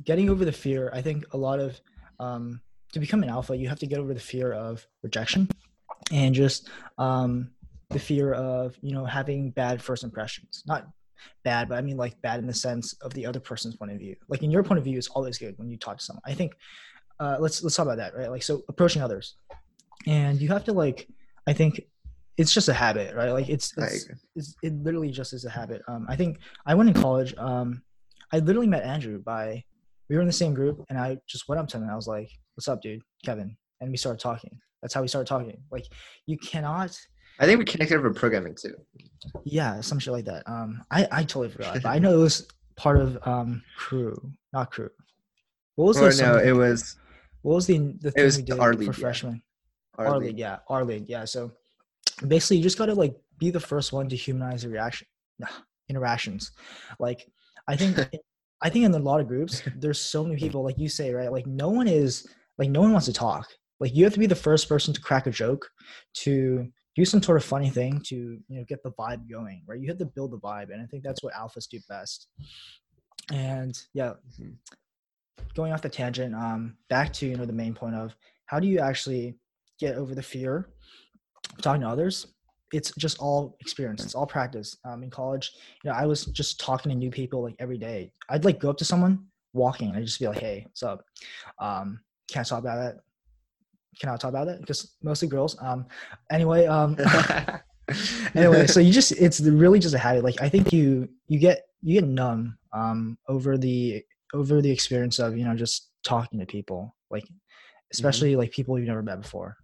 getting 0.04 0.30
over 0.30 0.46
the 0.46 0.52
fear. 0.52 0.90
I 0.94 1.02
think 1.02 1.26
a 1.34 1.38
lot 1.38 1.60
of 1.60 1.80
um 2.20 2.62
to 2.94 3.00
become 3.00 3.24
an 3.24 3.30
alpha, 3.30 3.56
you 3.56 3.68
have 3.68 3.80
to 3.80 3.88
get 3.88 4.00
over 4.00 4.14
the 4.14 4.20
fear 4.20 4.54
of 4.54 4.86
rejection 5.02 5.50
and 6.12 6.34
just 6.34 6.70
um 6.98 7.52
the 7.94 8.00
fear 8.00 8.34
of 8.34 8.76
you 8.82 8.94
know 8.94 9.06
having 9.06 9.52
bad 9.52 9.82
first 9.82 10.04
impressions 10.04 10.64
not 10.68 10.88
bad 11.46 11.70
but 11.70 11.78
i 11.78 11.82
mean 11.82 11.96
like 11.96 12.20
bad 12.22 12.40
in 12.40 12.48
the 12.48 12.54
sense 12.54 12.94
of 13.02 13.14
the 13.14 13.26
other 13.26 13.40
person's 13.40 13.76
point 13.76 13.92
of 13.92 13.98
view 13.98 14.16
like 14.28 14.44
in 14.44 14.52
your 14.52 14.64
point 14.64 14.78
of 14.78 14.84
view 14.84 14.98
it's 14.98 15.08
always 15.10 15.38
good 15.38 15.58
when 15.58 15.70
you 15.70 15.78
talk 15.78 15.98
to 15.98 16.04
someone 16.04 16.22
i 16.26 16.34
think 16.34 16.54
uh, 17.20 17.38
let's 17.40 17.64
let's 17.64 17.76
talk 17.76 17.86
about 17.86 17.98
that, 17.98 18.16
right? 18.16 18.30
Like, 18.30 18.44
so 18.44 18.64
approaching 18.68 19.02
others, 19.02 19.36
and 20.08 20.42
you 20.42 20.50
have 20.50 20.64
to 20.66 20.74
like, 20.74 21.08
I 21.48 21.54
think 21.54 21.82
it's 22.38 22.54
just 22.54 22.70
a 22.70 22.74
habit, 22.74 23.16
right? 23.16 23.32
Like, 23.32 23.50
it's 23.50 23.74
it's, 23.78 24.10
it's 24.36 24.56
it 24.64 24.74
literally 24.84 25.12
just 25.12 25.34
is 25.34 25.46
a 25.46 25.50
habit. 25.50 25.82
Um, 25.88 26.06
I 26.10 26.16
think 26.16 26.40
I 26.66 26.76
went 26.76 26.90
in 26.90 27.02
college. 27.02 27.34
Um, 27.38 27.84
I 28.32 28.40
literally 28.40 28.68
met 28.68 28.84
Andrew 28.84 29.22
by 29.22 29.64
we 30.10 30.16
were 30.16 30.22
in 30.22 30.28
the 30.28 30.34
same 30.34 30.54
group, 30.54 30.84
and 30.90 30.98
I 30.98 31.18
just 31.28 31.48
went 31.48 31.60
up 31.60 31.68
to 31.70 31.78
him 31.78 31.84
and 31.84 31.92
I 31.92 31.96
was 31.96 32.08
like, 32.08 32.30
"What's 32.56 32.68
up, 32.68 32.82
dude, 32.82 33.02
Kevin?" 33.24 33.56
And 33.80 33.92
we 33.92 33.98
started 33.98 34.20
talking. 34.20 34.58
That's 34.82 34.94
how 34.94 35.02
we 35.02 35.08
started 35.08 35.28
talking. 35.28 35.62
Like, 35.72 35.86
you 36.26 36.38
cannot. 36.38 36.98
I 37.44 37.46
think 37.46 37.60
we 37.60 37.66
connected 37.66 37.98
over 37.98 38.14
programming 38.14 38.56
too. 38.56 38.76
Yeah, 39.44 39.82
some 39.82 40.00
shit 40.00 40.14
like 40.14 40.26
that. 40.26 40.48
Um, 40.48 40.82
I 40.90 41.08
I 41.12 41.24
totally 41.24 41.50
forgot, 41.50 41.74
but 41.74 41.86
I 41.86 42.00
know 42.04 42.14
it 42.14 42.22
was 42.22 42.48
part 42.78 42.98
of 42.98 43.20
um 43.28 43.62
crew, 43.76 44.16
not 44.54 44.72
crew. 44.72 44.90
What 45.76 45.88
was 45.88 45.98
or 45.98 46.14
the 46.14 46.22
no? 46.22 46.38
It 46.38 46.54
was. 46.54 46.96
What 47.42 47.56
was 47.56 47.68
the 47.68 47.80
the 48.00 48.12
thing 48.12 48.26
we 48.26 48.42
did 48.44 48.86
for 48.86 48.94
freshmen? 48.94 49.42
Yeah. 50.00 50.16
League. 50.16 50.40
yeah, 50.40 50.60
our 50.70 50.86
league, 50.86 51.06
yeah. 51.08 51.26
So 51.26 51.52
basically, 52.28 52.58
you 52.58 52.64
just 52.64 52.78
got 52.78 52.88
to 52.88 52.96
like 52.96 53.16
be 53.38 53.52
the 53.52 53.60
first 53.60 53.92
one 53.92 54.08
to 54.10 54.16
humanize 54.16 54.64
the 54.64 54.70
reaction 54.70 55.08
interactions. 55.90 56.52
Like, 56.98 57.28
I 57.68 57.76
think 57.76 57.98
I 58.62 58.70
think 58.70 58.86
in 58.86 58.94
a 58.94 59.00
lot 59.00 59.20
of 59.20 59.28
groups, 59.28 59.62
there's 59.76 60.00
so 60.00 60.24
many 60.24 60.38
people, 60.38 60.64
like 60.64 60.80
you 60.80 60.88
say, 60.88 61.14
right? 61.14 61.32
Like 61.32 61.46
no 61.46 61.70
one 61.70 61.88
is 61.88 62.26
like 62.58 62.70
no 62.70 62.82
one 62.82 62.94
wants 62.94 63.08
to 63.08 63.14
talk. 63.14 63.48
Like 63.80 63.94
you 63.94 64.06
have 64.06 64.14
to 64.14 64.20
be 64.20 64.28
the 64.28 64.36
first 64.36 64.70
person 64.70 64.94
to 64.94 65.02
crack 65.02 65.28
a 65.28 65.32
joke, 65.32 65.68
to 66.14 66.72
do 66.96 67.06
some 67.06 67.24
sort 67.24 67.38
of 67.38 67.44
funny 67.44 67.70
thing 67.70 68.02
to 68.06 68.16
you 68.16 68.58
know 68.58 68.64
get 68.68 68.84
the 68.84 68.92
vibe 68.92 69.30
going, 69.30 69.64
right? 69.68 69.80
You 69.80 69.88
have 69.88 69.98
to 70.00 70.06
build 70.06 70.32
the 70.32 70.40
vibe, 70.40 70.72
and 70.72 70.82
I 70.82 70.86
think 70.86 71.04
that's 71.04 71.24
what 71.24 71.34
alphas 71.34 71.68
do 71.68 71.80
best. 71.90 72.28
And 73.32 73.78
yeah, 73.94 74.14
mm-hmm. 74.40 74.52
going 75.56 75.74
off 75.74 75.82
the 75.82 75.90
tangent, 75.90 76.36
um, 76.36 76.78
back 76.90 77.14
to 77.14 77.28
you 77.28 77.36
know 77.36 77.46
the 77.46 77.54
main 77.54 77.74
point 77.74 77.96
of 77.96 78.16
how 78.46 78.60
do 78.60 78.68
you 78.68 78.80
actually 78.80 79.36
get 79.80 79.96
over 79.96 80.14
the 80.14 80.24
fear 80.24 80.70
of 81.58 81.62
talking 81.62 81.82
to 81.82 81.88
others? 81.88 82.28
it's 82.74 82.92
just 82.98 83.20
all 83.20 83.56
experience. 83.62 84.04
It's 84.04 84.16
all 84.16 84.26
practice. 84.26 84.76
Um, 84.84 85.04
in 85.04 85.12
college, 85.12 85.52
you 85.84 85.92
know, 85.92 85.96
I 85.96 86.06
was 86.06 86.26
just 86.26 86.60
talking 86.60 86.90
to 86.90 86.98
new 86.98 87.12
people 87.12 87.44
like 87.44 87.56
every 87.60 87.78
day. 87.78 88.12
I'd 88.30 88.44
like 88.44 88.60
go 88.60 88.72
up 88.72 88.78
to 88.78 88.86
someone 88.86 89.28
walking 89.54 89.90
and 89.90 89.98
I'd 89.98 90.06
just 90.06 90.20
be 90.20 90.28
like, 90.28 90.40
"Hey, 90.40 90.64
what's 90.66 90.84
up?" 90.84 91.06
Um, 91.60 92.02
can't 92.28 92.46
talk 92.46 92.60
about 92.60 92.78
that? 92.78 92.96
Can 94.00 94.10
I 94.10 94.18
talk 94.18 94.30
about 94.30 94.48
it? 94.48 94.60
Because 94.62 94.96
mostly 95.02 95.28
girls. 95.28 95.56
Um, 95.62 95.86
anyway, 96.32 96.66
um, 96.66 96.98
anyway, 98.36 98.68
so 98.68 98.80
you 98.80 98.92
just 98.92 99.12
it's 99.14 99.40
really 99.42 99.80
just 99.80 99.96
a 99.96 100.00
habit. 100.00 100.24
Like 100.24 100.42
I 100.42 100.50
think 100.50 100.72
you 100.72 101.10
you 101.28 101.40
get 101.40 101.64
you 101.82 102.00
get 102.00 102.08
numb 102.08 102.58
um 102.74 103.18
over 103.28 103.58
the 103.58 104.04
over 104.34 104.62
the 104.62 104.72
experience 104.72 105.20
of 105.20 105.38
you 105.38 105.46
know 105.46 105.56
just 105.56 105.90
talking 106.04 106.40
to 106.40 106.46
people 106.46 106.96
like 107.12 107.24
especially 107.94 108.32
mm-hmm. 108.32 108.40
like 108.40 108.52
people 108.52 108.78
you've 108.78 108.88
never 108.88 109.04
met 109.04 109.22
before. 109.22 109.56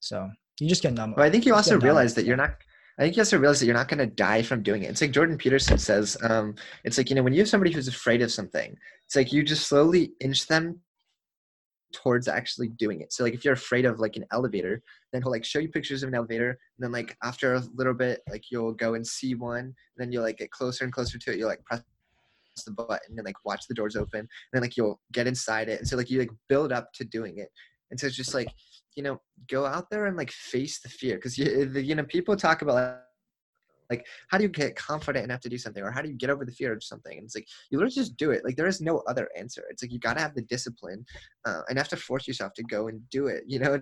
So 0.00 0.28
you 0.60 0.68
just 0.68 0.82
get 0.82 0.94
numb. 0.94 1.14
But 1.14 1.24
I 1.24 1.30
think 1.30 1.46
you 1.46 1.54
also 1.54 1.78
realize 1.78 2.14
that 2.14 2.24
you're 2.24 2.36
not. 2.36 2.54
I 2.98 3.02
think 3.02 3.14
you 3.14 3.20
also 3.20 3.38
realize 3.38 3.60
that 3.60 3.66
you're 3.66 3.76
not 3.76 3.86
going 3.86 3.98
to 3.98 4.06
die 4.06 4.42
from 4.42 4.60
doing 4.62 4.82
it. 4.82 4.90
It's 4.90 5.00
like 5.00 5.12
Jordan 5.12 5.38
Peterson 5.38 5.78
says. 5.78 6.16
Um, 6.22 6.56
it's 6.82 6.98
like 6.98 7.10
you 7.10 7.16
know 7.16 7.22
when 7.22 7.32
you 7.32 7.40
have 7.40 7.48
somebody 7.48 7.72
who's 7.72 7.88
afraid 7.88 8.22
of 8.22 8.32
something, 8.32 8.76
it's 9.04 9.14
like 9.14 9.32
you 9.32 9.42
just 9.44 9.68
slowly 9.68 10.12
inch 10.20 10.46
them 10.46 10.80
towards 11.92 12.28
actually 12.28 12.68
doing 12.68 13.00
it. 13.00 13.12
So 13.12 13.24
like 13.24 13.34
if 13.34 13.44
you're 13.44 13.54
afraid 13.54 13.84
of 13.84 14.00
like 14.00 14.16
an 14.16 14.24
elevator, 14.32 14.82
then 15.12 15.22
he'll 15.22 15.30
like 15.30 15.44
show 15.44 15.58
you 15.58 15.68
pictures 15.68 16.02
of 16.02 16.08
an 16.08 16.14
elevator, 16.14 16.50
and 16.50 16.84
then 16.84 16.92
like 16.92 17.16
after 17.22 17.54
a 17.54 17.62
little 17.74 17.94
bit, 17.94 18.20
like 18.30 18.44
you'll 18.50 18.72
go 18.72 18.94
and 18.94 19.06
see 19.06 19.34
one, 19.34 19.58
and 19.58 19.74
then 19.96 20.12
you'll 20.12 20.22
like 20.22 20.38
get 20.38 20.50
closer 20.50 20.84
and 20.84 20.92
closer 20.92 21.18
to 21.18 21.32
it. 21.32 21.38
You'll 21.38 21.48
like 21.48 21.64
press 21.64 21.82
the 22.66 22.72
button 22.72 23.16
and 23.16 23.24
like 23.24 23.44
watch 23.44 23.66
the 23.68 23.74
doors 23.74 23.96
open, 23.96 24.20
and 24.20 24.28
then 24.52 24.62
like 24.62 24.76
you'll 24.76 25.00
get 25.12 25.26
inside 25.26 25.68
it, 25.68 25.78
and 25.78 25.88
so 25.88 25.96
like 25.96 26.10
you 26.10 26.18
like 26.18 26.30
build 26.48 26.72
up 26.72 26.92
to 26.94 27.04
doing 27.04 27.38
it. 27.38 27.50
And 27.90 27.98
so 27.98 28.06
it's 28.06 28.16
just 28.16 28.34
like 28.34 28.52
you 28.96 29.02
know 29.02 29.20
go 29.48 29.64
out 29.64 29.88
there 29.90 30.06
and 30.06 30.16
like 30.16 30.30
face 30.30 30.80
the 30.80 30.88
fear 30.88 31.16
because 31.16 31.38
you, 31.38 31.70
you 31.74 31.94
know 31.94 32.04
people 32.04 32.36
talk 32.36 32.62
about 32.62 32.74
like 32.74 32.96
how 34.28 34.38
do 34.38 34.44
you 34.44 34.48
get 34.48 34.76
confident 34.76 35.24
enough 35.24 35.40
to 35.40 35.48
do 35.48 35.58
something 35.58 35.82
or 35.82 35.90
how 35.90 36.02
do 36.02 36.08
you 36.08 36.14
get 36.14 36.30
over 36.30 36.44
the 36.44 36.52
fear 36.52 36.72
of 36.72 36.82
something 36.82 37.16
and 37.16 37.24
it's 37.24 37.34
like 37.34 37.46
you 37.70 37.78
literally 37.78 37.94
just 37.94 38.16
do 38.16 38.30
it 38.30 38.44
like 38.44 38.56
there 38.56 38.66
is 38.66 38.80
no 38.80 38.98
other 39.08 39.28
answer 39.36 39.64
it's 39.70 39.82
like 39.82 39.92
you 39.92 39.98
got 39.98 40.14
to 40.14 40.20
have 40.20 40.34
the 40.34 40.42
discipline 40.42 41.04
uh, 41.46 41.60
and 41.68 41.78
have 41.78 41.88
to 41.88 41.96
force 41.96 42.26
yourself 42.26 42.52
to 42.54 42.62
go 42.64 42.88
and 42.88 43.00
do 43.10 43.26
it 43.26 43.44
you 43.46 43.58
know 43.58 43.80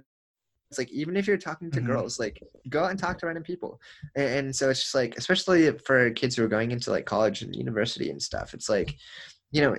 it's 0.71 0.79
like 0.79 0.90
even 0.90 1.16
if 1.16 1.27
you're 1.27 1.37
talking 1.37 1.71
to 1.71 1.79
mm-hmm. 1.79 1.92
girls 1.92 2.19
like 2.19 2.40
go 2.69 2.85
out 2.85 2.90
and 2.90 2.99
talk 2.99 3.19
to 3.19 3.27
random 3.27 3.45
people 3.45 3.81
and, 4.16 4.29
and, 4.29 4.57
so 4.57 4.71
it's 4.71 4.81
just 4.81 4.95
like 4.95 5.16
especially 5.16 5.71
for 5.85 6.11
kids 6.11 6.35
who 6.35 6.45
are 6.45 6.49
going 6.49 6.73
into 6.73 6.90
like 6.90 7.07
college 7.07 7.42
and 7.42 7.55
university 7.55 8.11
and 8.11 8.21
stuff 8.21 8.53
it's 8.55 8.69
like 8.69 8.97
you 9.53 9.61
know 9.61 9.77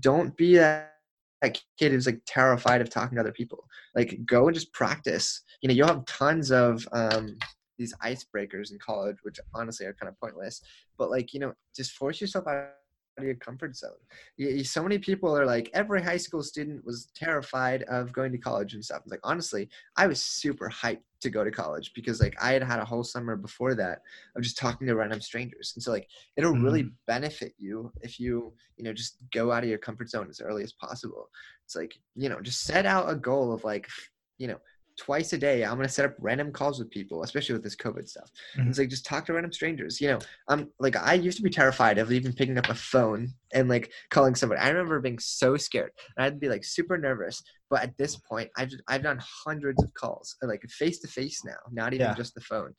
don't 0.00 0.36
be 0.36 0.56
that 0.56 0.96
that 1.42 1.60
kid 1.78 1.92
who's 1.92 2.06
like 2.06 2.20
terrified 2.26 2.80
of 2.80 2.90
talking 2.90 3.16
to 3.16 3.20
other 3.20 3.32
people. 3.32 3.64
Like 3.94 4.18
go 4.26 4.46
and 4.46 4.54
just 4.54 4.72
practice. 4.72 5.42
You 5.60 5.68
know, 5.68 5.74
you'll 5.74 5.88
have 5.88 6.04
tons 6.06 6.50
of 6.50 6.86
um, 6.92 7.36
these 7.78 7.94
icebreakers 8.04 8.70
in 8.70 8.78
college, 8.78 9.16
which 9.22 9.38
honestly 9.54 9.86
are 9.86 9.94
kind 9.94 10.08
of 10.08 10.18
pointless. 10.20 10.62
But 10.98 11.10
like, 11.10 11.34
you 11.34 11.40
know, 11.40 11.54
just 11.74 11.92
force 11.92 12.20
yourself 12.20 12.46
out 12.46 12.70
of 13.18 13.24
your 13.24 13.34
comfort 13.34 13.76
zone. 13.76 13.90
You, 14.36 14.62
so 14.64 14.82
many 14.82 14.98
people 14.98 15.36
are 15.36 15.46
like, 15.46 15.70
every 15.72 16.02
high 16.02 16.16
school 16.16 16.42
student 16.42 16.84
was 16.84 17.08
terrified 17.14 17.82
of 17.84 18.12
going 18.12 18.32
to 18.32 18.38
college 18.38 18.74
and 18.74 18.84
stuff. 18.84 19.02
Like, 19.06 19.20
honestly, 19.24 19.68
I 19.96 20.06
was 20.06 20.22
super 20.22 20.68
hyped 20.68 21.00
to 21.20 21.30
go 21.30 21.42
to 21.42 21.50
college 21.50 21.92
because 21.94 22.20
like 22.20 22.36
I 22.42 22.52
had 22.52 22.62
had 22.62 22.78
a 22.78 22.84
whole 22.84 23.04
summer 23.04 23.36
before 23.36 23.74
that 23.74 24.02
of 24.36 24.42
just 24.42 24.58
talking 24.58 24.86
to 24.86 24.94
random 24.94 25.20
strangers. 25.20 25.72
And 25.74 25.82
so 25.82 25.92
like, 25.92 26.08
it'll 26.36 26.52
mm-hmm. 26.52 26.64
really 26.64 26.90
benefit 27.06 27.54
you 27.58 27.90
if 28.02 28.20
you, 28.20 28.52
you 28.76 28.84
know, 28.84 28.92
just 28.92 29.16
go 29.32 29.50
out 29.50 29.62
of 29.62 29.70
your 29.70 29.78
comfort 29.78 30.10
zone 30.10 30.28
as 30.28 30.40
early 30.40 30.62
as 30.62 30.72
possible. 30.72 31.30
It's 31.64 31.74
like, 31.74 31.98
you 32.14 32.28
know, 32.28 32.40
just 32.40 32.62
set 32.62 32.84
out 32.84 33.10
a 33.10 33.14
goal 33.14 33.52
of 33.52 33.64
like, 33.64 33.88
you 34.38 34.46
know, 34.46 34.58
twice 34.96 35.32
a 35.32 35.38
day 35.38 35.64
i'm 35.64 35.76
going 35.76 35.86
to 35.86 35.92
set 35.92 36.04
up 36.04 36.14
random 36.18 36.50
calls 36.52 36.78
with 36.78 36.90
people 36.90 37.22
especially 37.22 37.52
with 37.52 37.62
this 37.62 37.76
covid 37.76 38.08
stuff 38.08 38.30
mm-hmm. 38.56 38.68
it's 38.68 38.78
like 38.78 38.88
just 38.88 39.04
talk 39.04 39.26
to 39.26 39.32
random 39.32 39.52
strangers 39.52 40.00
you 40.00 40.08
know 40.08 40.18
i'm 40.48 40.68
like 40.78 40.96
i 40.96 41.14
used 41.14 41.36
to 41.36 41.42
be 41.42 41.50
terrified 41.50 41.98
of 41.98 42.12
even 42.12 42.32
picking 42.32 42.58
up 42.58 42.68
a 42.68 42.74
phone 42.74 43.28
and 43.52 43.68
like 43.68 43.90
calling 44.10 44.34
somebody 44.34 44.60
i 44.60 44.68
remember 44.68 45.00
being 45.00 45.18
so 45.18 45.56
scared 45.56 45.90
i'd 46.18 46.40
be 46.40 46.48
like 46.48 46.64
super 46.64 46.96
nervous 46.96 47.42
but 47.70 47.82
at 47.82 47.96
this 47.98 48.16
point 48.16 48.48
i've 48.56 48.72
i've 48.88 49.02
done 49.02 49.20
hundreds 49.20 49.82
of 49.82 49.92
calls 49.94 50.36
like 50.42 50.62
face 50.68 50.98
to 51.00 51.08
face 51.08 51.44
now 51.44 51.56
not 51.72 51.92
even 51.92 52.06
yeah. 52.06 52.14
just 52.14 52.34
the 52.34 52.40
phone 52.40 52.74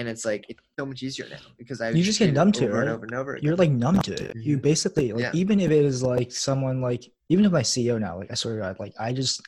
and 0.00 0.08
it's 0.08 0.24
like 0.24 0.46
it's 0.48 0.62
so 0.78 0.86
much 0.86 1.02
easier 1.02 1.28
now 1.28 1.36
because 1.58 1.82
I 1.82 1.90
you 1.90 2.02
just 2.02 2.18
get 2.18 2.32
numb 2.32 2.52
to 2.52 2.64
it, 2.64 2.72
right? 2.72 2.88
over 2.88 3.04
and 3.04 3.14
over. 3.14 3.34
Again. 3.34 3.44
You're 3.44 3.56
like 3.56 3.70
numb 3.70 4.00
to 4.00 4.12
it. 4.14 4.34
You 4.34 4.56
mm-hmm. 4.56 4.62
basically 4.62 5.12
like 5.12 5.22
yeah. 5.22 5.30
even 5.34 5.60
if 5.60 5.70
it 5.70 5.84
is 5.84 6.02
like 6.02 6.32
someone 6.32 6.80
like 6.80 7.04
even 7.28 7.44
if 7.44 7.52
my 7.52 7.60
CEO 7.60 8.00
now, 8.00 8.16
like 8.16 8.30
I 8.30 8.34
swear 8.34 8.56
to 8.56 8.62
God, 8.62 8.80
like 8.80 8.94
I 8.98 9.12
just 9.12 9.42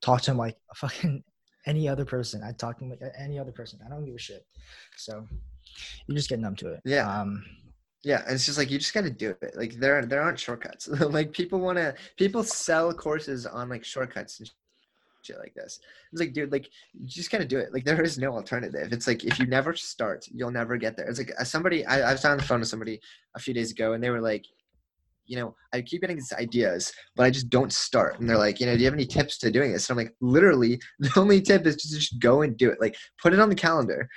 talk 0.00 0.22
to 0.22 0.30
him 0.30 0.38
like 0.38 0.56
a 0.70 0.74
fucking 0.74 1.22
any 1.68 1.88
other 1.88 2.04
person. 2.04 2.42
I'd 2.42 2.58
talk 2.58 2.78
to 2.78 3.12
any 3.18 3.38
other 3.38 3.52
person. 3.52 3.78
I 3.84 3.88
don't 3.88 4.04
give 4.04 4.14
a 4.14 4.18
shit. 4.18 4.46
So 4.96 5.26
you 6.06 6.14
just 6.14 6.28
get 6.28 6.40
numb 6.40 6.56
to 6.56 6.72
it. 6.72 6.80
Yeah. 6.84 7.08
Um, 7.08 7.44
yeah, 8.04 8.22
it's 8.28 8.46
just 8.46 8.58
like 8.58 8.70
you 8.70 8.78
just 8.78 8.94
got 8.94 9.02
to 9.02 9.10
do 9.10 9.34
it. 9.42 9.54
Like 9.56 9.74
there, 9.74 10.04
there 10.06 10.22
aren't 10.22 10.40
shortcuts. 10.40 10.88
like 11.18 11.32
people 11.32 11.60
want 11.60 11.78
to, 11.78 11.94
people 12.16 12.42
sell 12.42 12.92
courses 12.92 13.44
on 13.44 13.68
like 13.68 13.84
shortcuts 13.84 14.38
and 14.40 14.50
shit 15.22 15.38
like 15.38 15.54
this. 15.54 15.80
It's 16.12 16.20
like, 16.20 16.32
dude, 16.32 16.52
like 16.52 16.68
you 16.94 17.06
just 17.06 17.30
gotta 17.30 17.44
do 17.44 17.58
it. 17.58 17.72
Like 17.72 17.84
there 17.84 18.02
is 18.02 18.18
no 18.18 18.32
alternative. 18.32 18.92
It's 18.92 19.06
like 19.06 19.24
if 19.24 19.38
you 19.38 19.46
never 19.46 19.74
start, 19.74 20.26
you'll 20.32 20.50
never 20.50 20.76
get 20.76 20.96
there. 20.96 21.06
It's 21.06 21.18
like 21.18 21.32
uh, 21.38 21.44
somebody 21.44 21.84
I, 21.86 22.08
I 22.08 22.12
was 22.12 22.24
on 22.24 22.38
the 22.38 22.42
phone 22.42 22.60
with 22.60 22.68
somebody 22.68 23.00
a 23.34 23.40
few 23.40 23.54
days 23.54 23.70
ago, 23.70 23.92
and 23.92 24.02
they 24.02 24.10
were 24.10 24.20
like, 24.20 24.46
you 25.28 25.36
know, 25.36 25.54
I 25.72 25.82
keep 25.82 26.00
getting 26.00 26.16
these 26.16 26.32
ideas, 26.32 26.92
but 27.14 27.24
I 27.24 27.30
just 27.30 27.50
don't 27.50 27.72
start. 27.72 28.18
And 28.18 28.28
they're 28.28 28.38
like, 28.38 28.58
you 28.58 28.66
know, 28.66 28.74
do 28.74 28.80
you 28.80 28.86
have 28.86 28.94
any 28.94 29.06
tips 29.06 29.38
to 29.38 29.50
doing 29.50 29.72
this? 29.72 29.88
And 29.88 29.98
I'm 29.98 30.04
like, 30.04 30.14
literally, 30.20 30.80
the 30.98 31.12
only 31.16 31.40
tip 31.40 31.66
is 31.66 31.76
to 31.76 31.88
just 31.88 32.18
go 32.18 32.42
and 32.42 32.56
do 32.56 32.70
it. 32.70 32.80
Like, 32.80 32.96
put 33.22 33.32
it 33.32 33.38
on 33.38 33.48
the 33.48 33.54
calendar. 33.54 34.08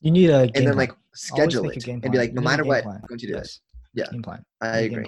You 0.00 0.10
need 0.10 0.30
a 0.30 0.40
and 0.40 0.54
then 0.54 0.64
plan. 0.64 0.76
like 0.76 0.92
schedule 1.14 1.70
it 1.70 1.86
and 1.86 2.02
be 2.02 2.18
like, 2.18 2.34
no 2.34 2.42
matter 2.42 2.64
what, 2.64 2.84
I'm 2.84 3.00
going 3.08 3.18
to 3.18 3.26
do 3.26 3.32
yes. 3.32 3.42
this. 3.42 3.60
Yeah, 3.94 4.04
game 4.10 4.22
plan. 4.22 4.44
I 4.60 4.80
agree. 4.80 5.06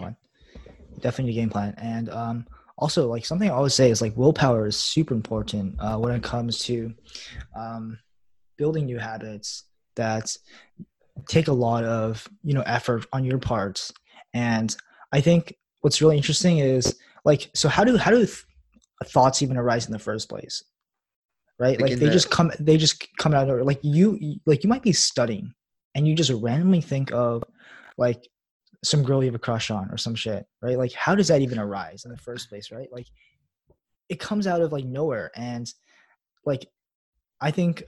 Definitely 1.01 1.33
a 1.33 1.35
game 1.35 1.51
plan. 1.51 1.75
And 1.77 2.09
um, 2.09 2.47
also, 2.79 3.07
like 3.09 3.27
something 3.27 3.51
I 3.51 3.53
always 3.53 3.75
say 3.75 3.91
is 3.91 4.01
like 4.01 4.17
willpower 4.17 4.67
is 4.67 4.77
super 4.77 5.13
important 5.13 5.77
uh, 5.79 5.99
when 5.99 6.15
it 6.15 6.23
comes 6.23 6.61
to 6.65 6.95
um, 7.55 7.99
building 8.57 8.87
new 8.87 8.99
habits 8.99 9.65
that 9.97 10.35
take 11.29 11.49
a 11.49 11.53
lot 11.53 11.85
of 11.85 12.27
you 12.43 12.55
know 12.55 12.63
effort 12.63 13.05
on 13.13 13.25
your 13.25 13.39
parts 13.39 13.93
and 14.39 14.77
I 15.13 15.21
think 15.21 15.55
what's 15.81 16.01
really 16.01 16.17
interesting 16.17 16.59
is 16.59 16.97
like, 17.25 17.51
so 17.55 17.69
how 17.69 17.83
do 17.83 17.97
how 17.97 18.13
do 18.13 18.19
th- 18.19 18.45
thoughts 19.05 19.43
even 19.43 19.57
arise 19.57 19.87
in 19.87 19.93
the 19.93 19.99
first 19.99 20.29
place? 20.29 20.63
Right, 21.59 21.81
like, 21.81 21.91
like 21.91 21.99
they 21.99 22.07
the- 22.07 22.13
just 22.13 22.31
come 22.31 22.53
they 22.61 22.77
just 22.77 23.05
come 23.19 23.35
out 23.35 23.51
of 23.51 23.67
like 23.67 23.81
you 23.83 24.39
like 24.47 24.63
you 24.63 24.71
might 24.71 24.83
be 24.83 24.93
studying 24.93 25.53
and 25.95 26.07
you 26.07 26.15
just 26.15 26.31
randomly 26.31 26.81
think 26.81 27.11
of 27.13 27.43
like 27.97 28.29
some 28.85 29.03
girl 29.03 29.25
you 29.25 29.27
have 29.27 29.35
a 29.35 29.41
crush 29.41 29.73
on 29.73 29.91
or 29.91 29.97
some 29.97 30.15
shit, 30.15 30.47
right? 30.63 30.79
Like 30.79 30.93
how 30.93 31.17
does 31.17 31.29
that 31.29 31.41
even 31.41 31.59
arise 31.59 32.05
in 32.05 32.13
the 32.13 32.17
first 32.19 32.49
place, 32.49 32.71
right? 32.71 32.89
Like 32.93 33.09
it 34.09 34.21
comes 34.21 34.47
out 34.47 34.61
of 34.61 34.73
like 34.73 34.85
nowhere 34.85 35.33
and 35.35 35.67
like 36.47 36.65
I 37.41 37.51
think 37.51 37.83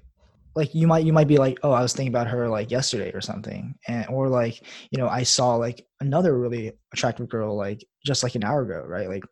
like 0.55 0.75
you 0.75 0.87
might 0.87 1.05
you 1.05 1.13
might 1.13 1.29
be 1.29 1.37
like 1.37 1.59
oh 1.63 1.73
i 1.73 1.83
was 1.83 1.93
thinking 1.93 2.13
about 2.13 2.27
her 2.27 2.49
like 2.49 2.71
yesterday 2.71 3.11
or 3.13 3.21
something 3.21 3.75
and 3.89 4.07
or 4.09 4.29
like 4.29 4.63
you 4.91 4.99
know 4.99 5.09
i 5.09 5.23
saw 5.23 5.55
like 5.55 5.87
another 6.01 6.39
really 6.39 6.73
attractive 6.93 7.29
girl 7.29 7.57
like 7.57 7.85
just 8.05 8.23
like 8.23 8.35
an 8.35 8.45
hour 8.45 8.63
ago 8.63 8.83
right 8.87 9.09
like 9.09 9.23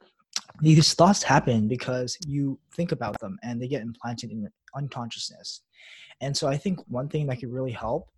these 0.60 0.94
thoughts 0.94 1.22
happen 1.22 1.68
because 1.68 2.16
you 2.26 2.58
think 2.74 2.92
about 2.92 3.18
them 3.20 3.38
and 3.42 3.60
they 3.60 3.68
get 3.68 3.82
implanted 3.82 4.30
in 4.30 4.40
your 4.42 4.50
unconsciousness. 4.74 5.62
And 6.20 6.36
so 6.36 6.48
I 6.48 6.56
think 6.56 6.80
one 6.88 7.08
thing 7.08 7.26
that 7.26 7.38
could 7.38 7.52
really 7.52 7.72
help 7.72 8.08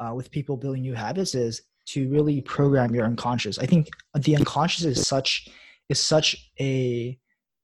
uh, 0.00 0.12
with 0.14 0.30
people 0.30 0.56
building 0.56 0.82
new 0.82 0.94
habits 0.94 1.34
is 1.34 1.62
to 1.86 2.08
really 2.08 2.40
program 2.42 2.94
your 2.94 3.04
unconscious. 3.04 3.58
I 3.58 3.66
think 3.66 3.88
the 4.14 4.36
unconscious 4.36 4.84
is 4.84 5.06
such 5.06 5.48
is 5.88 5.98
such 5.98 6.50
a 6.60 7.18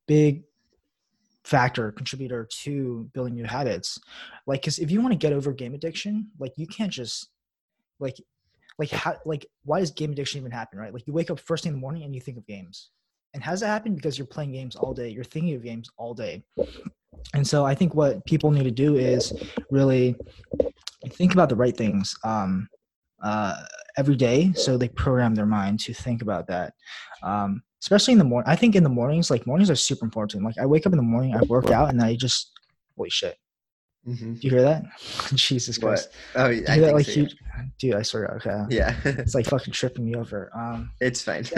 big 0.09 0.45
factor 1.45 1.93
contributor 1.93 2.49
to 2.63 3.09
building 3.13 3.35
new 3.35 3.45
habits. 3.45 3.99
Like 4.47 4.63
because 4.63 4.79
if 4.79 4.91
you 4.91 5.01
want 5.01 5.13
to 5.13 5.19
get 5.19 5.33
over 5.33 5.53
game 5.53 5.75
addiction 5.75 6.29
like 6.39 6.53
you 6.57 6.67
can't 6.67 6.93
just 6.93 7.29
like 8.01 8.17
like 8.79 8.91
how 8.91 9.17
like 9.25 9.47
why 9.65 9.81
does 9.81 9.91
game 9.91 10.13
addiction 10.13 10.41
even 10.41 10.51
happen 10.51 10.79
right? 10.79 10.93
Like 10.93 11.07
you 11.07 11.13
wake 11.13 11.31
up 11.31 11.39
first 11.39 11.65
thing 11.65 11.71
in 11.73 11.79
the 11.79 11.81
morning 11.81 12.03
and 12.03 12.15
you 12.15 12.21
think 12.21 12.39
of 12.39 12.47
games. 12.47 12.91
And 13.35 13.43
does 13.43 13.61
that 13.61 13.67
happen 13.67 13.95
because 13.95 14.17
you're 14.17 14.27
playing 14.27 14.53
games 14.53 14.77
all 14.77 14.95
day 14.95 15.09
you're 15.09 15.25
thinking 15.25 15.55
of 15.55 15.63
games 15.63 15.89
all 15.97 16.15
day. 16.15 16.43
And 17.35 17.47
so 17.47 17.65
i 17.65 17.75
think 17.75 17.95
what 17.95 18.25
people 18.27 18.51
need 18.51 18.65
to 18.65 18.71
do 18.71 18.97
is 18.97 19.33
really 19.71 20.17
think 21.11 21.33
about 21.33 21.49
the 21.49 21.57
right 21.57 21.77
things 21.77 22.17
um, 22.25 22.69
uh, 23.23 23.57
every 23.97 24.17
day 24.17 24.53
so 24.55 24.77
they 24.77 24.89
program 24.89 25.35
their 25.35 25.47
mind 25.47 25.81
to 25.81 25.95
think 25.95 26.23
about 26.23 26.47
that. 26.49 26.75
Um, 27.23 27.63
especially 27.85 28.13
in 28.13 28.19
the 28.19 28.25
morning. 28.25 28.51
I 28.51 28.57
think 28.57 28.75
in 28.75 28.83
the 28.83 28.89
mornings, 28.89 29.31
like 29.31 29.47
mornings 29.47 29.69
are 29.69 29.75
super 29.75 30.07
important. 30.07 30.43
Like 30.43 30.57
I 30.57 30.65
wake 30.65 30.87
up 30.87 30.95
in 30.95 30.97
the 30.97 31.03
morning, 31.03 31.37
I 31.37 31.43
work 31.43 31.71
out, 31.71 31.91
and 31.91 32.03
I 32.03 32.17
just 32.17 32.51
holy 32.97 33.11
shit. 33.11 33.37
Mm-hmm. 34.09 34.35
Do 34.35 34.41
you 34.41 34.51
hear 34.51 34.63
that? 34.63 34.85
Jesus 35.35 35.77
Christ! 35.77 36.09
What? 36.33 36.47
Oh, 36.47 36.49
yeah, 36.49 36.73
I 36.73 36.79
that, 36.79 36.95
like 36.95 37.05
so, 37.05 37.27
dude, 37.79 37.95
I 37.95 38.01
swear. 38.01 38.37
Okay. 38.37 38.75
Yeah. 38.75 38.97
it's 39.05 39.35
like 39.35 39.45
fucking 39.45 39.75
tripping 39.75 40.07
me 40.07 40.15
over. 40.15 40.51
Um, 40.57 40.93
it's 41.01 41.21
fine. 41.21 41.45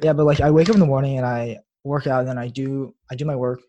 yeah, 0.00 0.12
but 0.12 0.24
like 0.24 0.40
I 0.40 0.52
wake 0.52 0.68
up 0.68 0.74
in 0.74 0.80
the 0.80 0.86
morning 0.86 1.18
and 1.18 1.26
I 1.26 1.58
work 1.82 2.06
out, 2.06 2.20
and 2.20 2.28
then 2.28 2.38
I 2.38 2.46
do 2.46 2.94
I 3.10 3.16
do 3.16 3.24
my 3.24 3.36
work. 3.36 3.60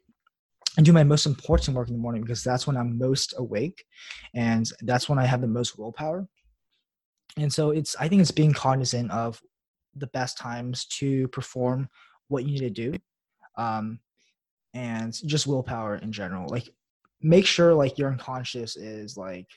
I 0.78 0.84
do 0.84 0.94
my 0.94 1.04
most 1.04 1.26
important 1.26 1.76
work 1.76 1.88
in 1.88 1.96
the 1.96 2.02
morning 2.02 2.22
because 2.22 2.44
that's 2.44 2.68
when 2.68 2.78
I'm 2.78 3.00
most 3.00 3.34
awake, 3.38 3.84
and 4.36 4.70
that's 4.82 5.10
when 5.10 5.18
I 5.18 5.26
have 5.26 5.42
the 5.42 5.48
most 5.48 5.80
willpower. 5.80 6.28
And 7.38 7.52
so 7.52 7.72
it's 7.72 7.96
I 7.96 8.08
think 8.08 8.22
it's 8.22 8.32
being 8.32 8.54
cognizant 8.54 9.10
of 9.10 9.42
the 9.96 10.08
best 10.08 10.38
times 10.38 10.86
to 10.86 11.28
perform 11.30 11.90
what 12.28 12.46
you 12.46 12.52
need 12.52 12.76
to 12.76 12.92
do 12.92 12.98
um, 13.58 14.00
and 14.74 15.14
just 15.26 15.48
willpower 15.48 15.98
in 15.98 16.12
general. 16.12 16.48
Like 16.50 16.70
make 17.22 17.46
sure 17.46 17.74
like 17.74 17.98
your 17.98 18.12
unconscious 18.12 18.76
is 18.76 19.18
like 19.18 19.48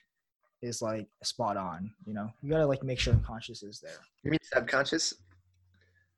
is 0.61 0.83
like 0.83 1.09
spot 1.23 1.57
on 1.57 1.91
you 2.05 2.15
know? 2.15 2.31
You 2.43 2.51
gotta 2.51 2.67
like 2.67 2.83
make 2.83 2.99
sure 2.99 3.15
unconscious 3.15 3.63
is 3.63 3.81
there. 3.81 3.99
You 4.23 4.31
mean 4.31 4.41
subconscious? 4.43 5.15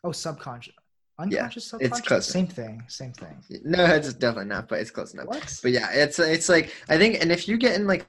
Oh 0.04 0.12
subconscious 0.12 0.74
unconscious 1.20 1.64
yeah, 1.64 1.78
subconscious? 1.78 1.98
it's 1.98 2.08
close 2.08 2.26
same 2.26 2.46
thing 2.46 2.82
same 2.88 3.12
thing. 3.12 3.36
No 3.64 3.84
it's 3.84 4.14
definitely 4.14 4.48
not 4.48 4.68
but 4.68 4.80
it's 4.80 4.90
close 4.90 5.12
enough. 5.12 5.26
What? 5.26 5.60
but 5.62 5.70
yeah 5.70 5.90
it's 5.92 6.18
it's 6.18 6.48
like 6.48 6.74
i 6.88 6.96
think 6.96 7.20
and 7.20 7.30
if 7.30 7.46
you 7.46 7.58
get 7.58 7.74
in 7.78 7.86
like 7.86 8.08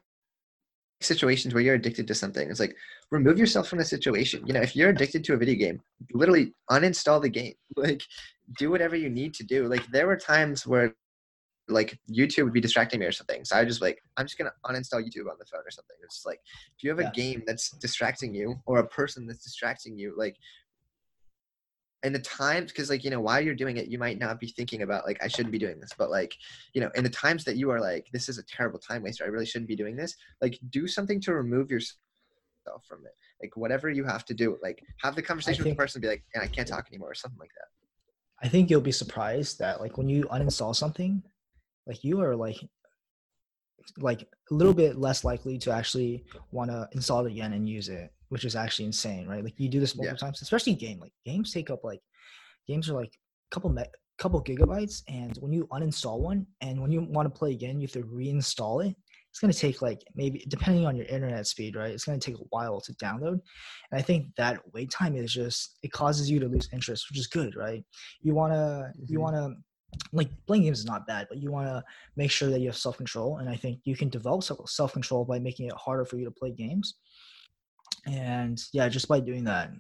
situations 1.02 1.54
where 1.54 1.64
you're 1.64 1.76
addicted 1.76 2.08
to 2.08 2.16
something. 2.16 2.50
It's 2.50 2.60
like 2.60 2.76
remove 3.10 3.38
yourself 3.38 3.68
from 3.68 3.80
the 3.80 3.86
situation. 3.86 4.46
You 4.46 4.54
know, 4.54 4.62
if 4.62 4.76
you're 4.76 4.90
addicted 4.90 5.24
to 5.26 5.34
a 5.34 5.38
video 5.38 5.56
game, 5.56 5.82
literally 6.14 6.54
uninstall 6.70 7.22
the 7.22 7.30
game. 7.30 7.54
Like 7.78 8.04
do 8.58 8.70
whatever 8.70 8.98
you 8.98 9.10
need 9.10 9.34
to 9.36 9.44
do. 9.44 9.68
Like 9.68 9.86
there 9.88 10.08
were 10.08 10.18
times 10.18 10.68
where 10.68 10.94
like 11.70 11.98
YouTube 12.10 12.44
would 12.44 12.54
be 12.54 12.62
distracting 12.62 13.00
me 13.00 13.06
or 13.06 13.12
something. 13.12 13.46
So 13.46 13.56
I 13.56 13.66
just 13.66 13.82
like 13.82 14.02
I'm 14.18 14.26
just 14.26 14.38
gonna 14.38 14.52
uninstall 14.66 15.02
YouTube 15.02 15.30
on 15.30 15.38
the 15.40 15.46
phone 15.46 15.62
or 15.66 15.72
something. 15.72 15.96
It's 16.04 16.26
like 16.26 16.40
if 16.78 16.84
you 16.84 16.90
have 16.90 17.00
a 17.00 17.04
yeah. 17.04 17.12
game 17.12 17.44
that's 17.48 17.72
distracting 17.72 18.36
you 18.36 18.62
or 18.66 18.80
a 18.80 18.88
person 18.88 19.26
that's 19.26 19.44
distracting 19.44 19.98
you, 19.98 20.14
like 20.18 20.36
in 22.04 22.14
the 22.14 22.20
times 22.20 22.72
because 22.72 22.90
like 22.90 23.04
you 23.04 23.10
know 23.10 23.20
while 23.20 23.40
you're 23.40 23.54
doing 23.56 23.78
it 23.78 23.88
you 23.88 24.00
might 24.00 24.18
not 24.18 24.40
be 24.40 24.48
thinking 24.48 24.82
about 24.82 25.06
like 25.06 25.22
i 25.24 25.28
shouldn't 25.28 25.52
be 25.52 25.60
doing 25.60 25.80
this 25.80 25.92
but 25.98 26.10
like 26.10 26.36
you 26.74 26.82
know 26.82 26.90
in 26.96 27.04
the 27.04 27.10
times 27.10 27.44
that 27.44 27.58
you 27.58 27.70
are 27.70 27.80
like 27.80 28.08
this 28.12 28.28
is 28.28 28.38
a 28.38 28.44
terrible 28.44 28.80
time 28.80 29.04
waster 29.04 29.24
i 29.24 29.28
really 29.28 29.46
shouldn't 29.46 29.68
be 29.68 29.76
doing 29.76 29.96
this 29.96 30.16
like 30.42 30.58
do 30.70 30.88
something 30.88 31.22
to 31.22 31.34
remove 31.34 31.70
yourself 31.70 31.98
from 32.88 33.06
it. 33.06 33.16
Like 33.42 33.56
whatever 33.58 33.90
you 33.90 34.04
have 34.06 34.26
to 34.26 34.34
do 34.34 34.58
like 34.62 34.84
have 34.98 35.16
the 35.16 35.22
conversation 35.22 35.64
think, 35.64 35.72
with 35.72 35.78
the 35.78 35.82
person 35.84 36.00
and 36.00 36.02
be 36.04 36.08
like 36.10 36.24
and 36.34 36.44
i 36.44 36.48
can't 36.48 36.68
talk 36.68 36.88
anymore 36.92 37.12
or 37.12 37.16
something 37.16 37.40
like 37.40 37.52
that. 37.58 38.46
I 38.46 38.50
think 38.50 38.70
you'll 38.70 38.82
be 38.82 38.92
surprised 38.92 39.60
that 39.60 39.82
like 39.82 39.98
when 39.98 40.10
you 40.10 40.24
uninstall 40.26 40.76
something 40.76 41.24
like 41.88 42.04
you 42.04 42.22
are 42.22 42.36
like 42.36 42.58
like 43.98 44.22
a 44.22 44.54
little 44.54 44.74
bit 44.74 44.98
less 44.98 45.24
likely 45.24 45.58
to 45.58 45.72
actually 45.72 46.24
want 46.52 46.70
to 46.70 46.88
install 46.94 47.26
it 47.26 47.32
again 47.32 47.54
and 47.54 47.68
use 47.68 47.90
it 47.90 48.14
which 48.32 48.46
is 48.46 48.56
actually 48.56 48.86
insane, 48.86 49.28
right? 49.28 49.44
Like 49.44 49.56
you 49.58 49.67
do 49.67 49.82
this 49.82 49.94
multiple 49.94 50.17
yeah. 50.17 50.26
times, 50.26 50.41
especially 50.41 50.74
game. 50.74 51.00
Like 51.00 51.12
games 51.26 51.52
take 51.52 51.70
up 51.70 51.84
like 51.84 52.00
games 52.65 52.89
are 52.89 52.94
like 52.94 53.12
a 53.12 53.54
couple 53.54 53.70
me- 53.70 53.84
couple 54.17 54.41
gigabytes, 54.41 55.04
and 55.10 55.36
when 55.39 55.52
you 55.52 55.67
uninstall 55.67 56.22
one 56.22 56.48
and 56.62 56.82
when 56.82 56.94
you 56.94 57.02
want 57.02 57.26
to 57.26 57.38
play 57.38 57.52
again, 57.52 57.82
you 57.82 57.88
have 57.88 57.91
to 57.91 58.04
reinstall 58.04 58.86
it. 58.88 58.96
It's 59.30 59.39
gonna 59.39 59.52
take 59.52 59.82
like 59.82 60.02
maybe 60.15 60.46
depending 60.48 60.86
on 60.86 60.96
your 60.96 61.08
internet 61.08 61.46
speed, 61.46 61.76
right? 61.76 61.91
It's 61.91 62.06
gonna 62.06 62.20
take 62.20 62.36
a 62.36 62.48
while 62.52 62.80
to 62.80 62.94
download, 62.94 63.41
and 63.91 64.00
I 64.00 64.02
think 64.02 64.28
that 64.38 64.62
wait 64.74 64.91
time 64.91 65.17
is 65.17 65.34
just 65.34 65.78
it 65.84 65.91
causes 65.91 66.30
you 66.30 66.39
to 66.39 66.48
lose 66.48 66.70
interest, 66.72 67.08
which 67.10 67.20
is 67.20 67.28
good, 67.28 67.58
right? 67.58 67.84
You 68.22 68.34
wanna 68.34 68.94
mm-hmm. 68.96 69.04
you 69.10 69.20
wanna 69.20 69.50
like 70.13 70.30
playing 70.48 70.63
games 70.63 70.80
is 70.80 70.86
not 70.86 71.06
bad, 71.06 71.28
but 71.28 71.39
you 71.39 71.52
want 71.52 71.67
to 71.67 71.84
make 72.15 72.32
sure 72.32 72.50
that 72.50 72.62
you 72.62 72.67
have 72.67 72.78
self 72.78 72.96
control. 72.96 73.39
And 73.39 73.50
I 73.50 73.58
think 73.58 73.80
you 73.84 73.98
can 73.98 74.08
develop 74.08 74.41
self 74.70 74.94
control 74.94 75.26
by 75.26 75.38
making 75.38 75.67
it 75.67 75.74
harder 75.74 76.06
for 76.06 76.15
you 76.15 76.24
to 76.24 76.32
play 76.32 76.52
games 76.52 76.96
and 78.06 78.62
yeah, 78.74 78.90
just 78.90 79.08
by 79.08 79.20
doing 79.20 79.44
that, 79.46 79.72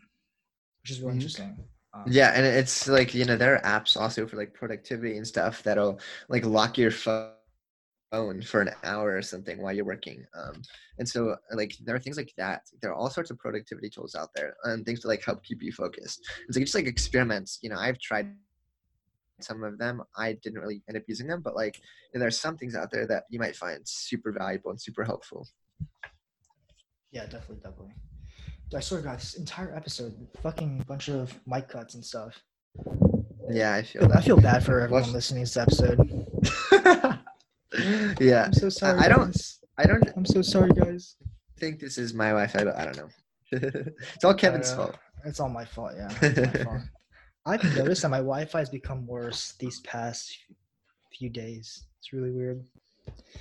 which 0.81 0.91
is 0.91 0.99
really 0.99 1.11
mm-hmm. 1.11 1.17
interesting. 1.17 1.57
Um, 1.93 2.03
yeah, 2.07 2.31
and 2.35 2.45
it's 2.45 2.87
like 2.87 3.13
you 3.13 3.25
know 3.25 3.35
there 3.35 3.55
are 3.55 3.79
apps 3.79 3.99
also 3.99 4.25
for 4.25 4.37
like 4.37 4.53
productivity 4.53 5.17
and 5.17 5.27
stuff 5.27 5.61
that'll 5.63 5.99
like 6.29 6.45
lock 6.45 6.77
your 6.77 6.91
phone 6.91 7.31
for 8.43 8.61
an 8.61 8.71
hour 8.83 9.15
or 9.15 9.21
something 9.21 9.61
while 9.61 9.73
you're 9.73 9.85
working. 9.85 10.25
Um, 10.37 10.61
and 10.99 11.07
so 11.07 11.35
like 11.53 11.75
there 11.83 11.95
are 11.95 11.99
things 11.99 12.17
like 12.17 12.33
that. 12.37 12.61
There 12.81 12.91
are 12.91 12.95
all 12.95 13.09
sorts 13.09 13.31
of 13.31 13.39
productivity 13.39 13.89
tools 13.89 14.15
out 14.15 14.29
there 14.35 14.55
and 14.63 14.85
things 14.85 15.01
to 15.01 15.07
like 15.07 15.23
help 15.23 15.43
keep 15.43 15.61
you 15.61 15.71
focused. 15.71 16.21
It's 16.47 16.57
like 16.57 16.65
just 16.65 16.75
like 16.75 16.87
experiments. 16.87 17.59
You 17.61 17.69
know, 17.69 17.77
I've 17.77 17.99
tried 17.99 18.33
some 19.41 19.63
of 19.63 19.77
them. 19.77 20.01
I 20.17 20.33
didn't 20.43 20.59
really 20.59 20.83
end 20.87 20.97
up 20.97 21.03
using 21.07 21.27
them, 21.27 21.41
but 21.41 21.55
like 21.55 21.77
you 21.77 21.83
know, 22.13 22.19
there 22.19 22.27
are 22.27 22.31
some 22.31 22.57
things 22.57 22.75
out 22.75 22.91
there 22.91 23.07
that 23.07 23.23
you 23.29 23.39
might 23.39 23.55
find 23.55 23.79
super 23.85 24.31
valuable 24.31 24.71
and 24.71 24.81
super 24.81 25.03
helpful. 25.03 25.47
Yeah, 27.11 27.25
definitely, 27.25 27.57
definitely. 27.57 27.93
I 28.73 28.79
swear, 28.79 29.01
guys, 29.01 29.19
this 29.19 29.33
entire 29.35 29.75
episode, 29.75 30.15
fucking 30.41 30.85
bunch 30.87 31.09
of 31.09 31.37
mic 31.45 31.67
cuts 31.67 31.95
and 31.95 32.05
stuff. 32.05 32.41
Yeah, 33.49 33.75
I 33.75 33.83
feel. 33.83 34.11
I 34.13 34.21
feel 34.21 34.39
bad 34.39 34.63
for 34.63 34.79
everyone 34.79 35.01
What's... 35.01 35.13
listening 35.13 35.45
to 35.45 35.51
this 35.51 35.57
episode. 35.57 35.99
yeah, 38.21 38.45
I'm 38.45 38.53
so 38.53 38.69
sorry. 38.69 38.99
I, 38.99 39.05
I 39.05 39.07
don't. 39.09 39.37
I 39.77 39.83
don't. 39.85 40.09
I'm 40.15 40.25
so 40.25 40.41
sorry, 40.41 40.71
guys. 40.71 41.17
I 41.21 41.59
think 41.59 41.79
this 41.79 41.97
is 41.97 42.13
my 42.13 42.29
Wi-Fi, 42.29 42.63
but 42.63 42.77
I 42.77 42.85
don't 42.85 42.97
know. 42.97 43.09
it's 44.15 44.23
all 44.23 44.33
Kevin's 44.33 44.71
uh, 44.71 44.77
fault. 44.77 44.95
It's 45.25 45.39
all 45.41 45.49
my 45.49 45.65
fault. 45.65 45.93
Yeah, 45.97 46.07
my 46.21 46.45
fault. 46.63 46.81
I've 47.45 47.75
noticed 47.75 48.03
that 48.03 48.09
my 48.09 48.17
Wi-Fi 48.17 48.59
has 48.59 48.69
become 48.69 49.05
worse 49.05 49.53
these 49.59 49.81
past 49.81 50.37
few 51.17 51.29
days. 51.29 51.87
It's 51.99 52.13
really 52.13 52.31
weird. 52.31 52.63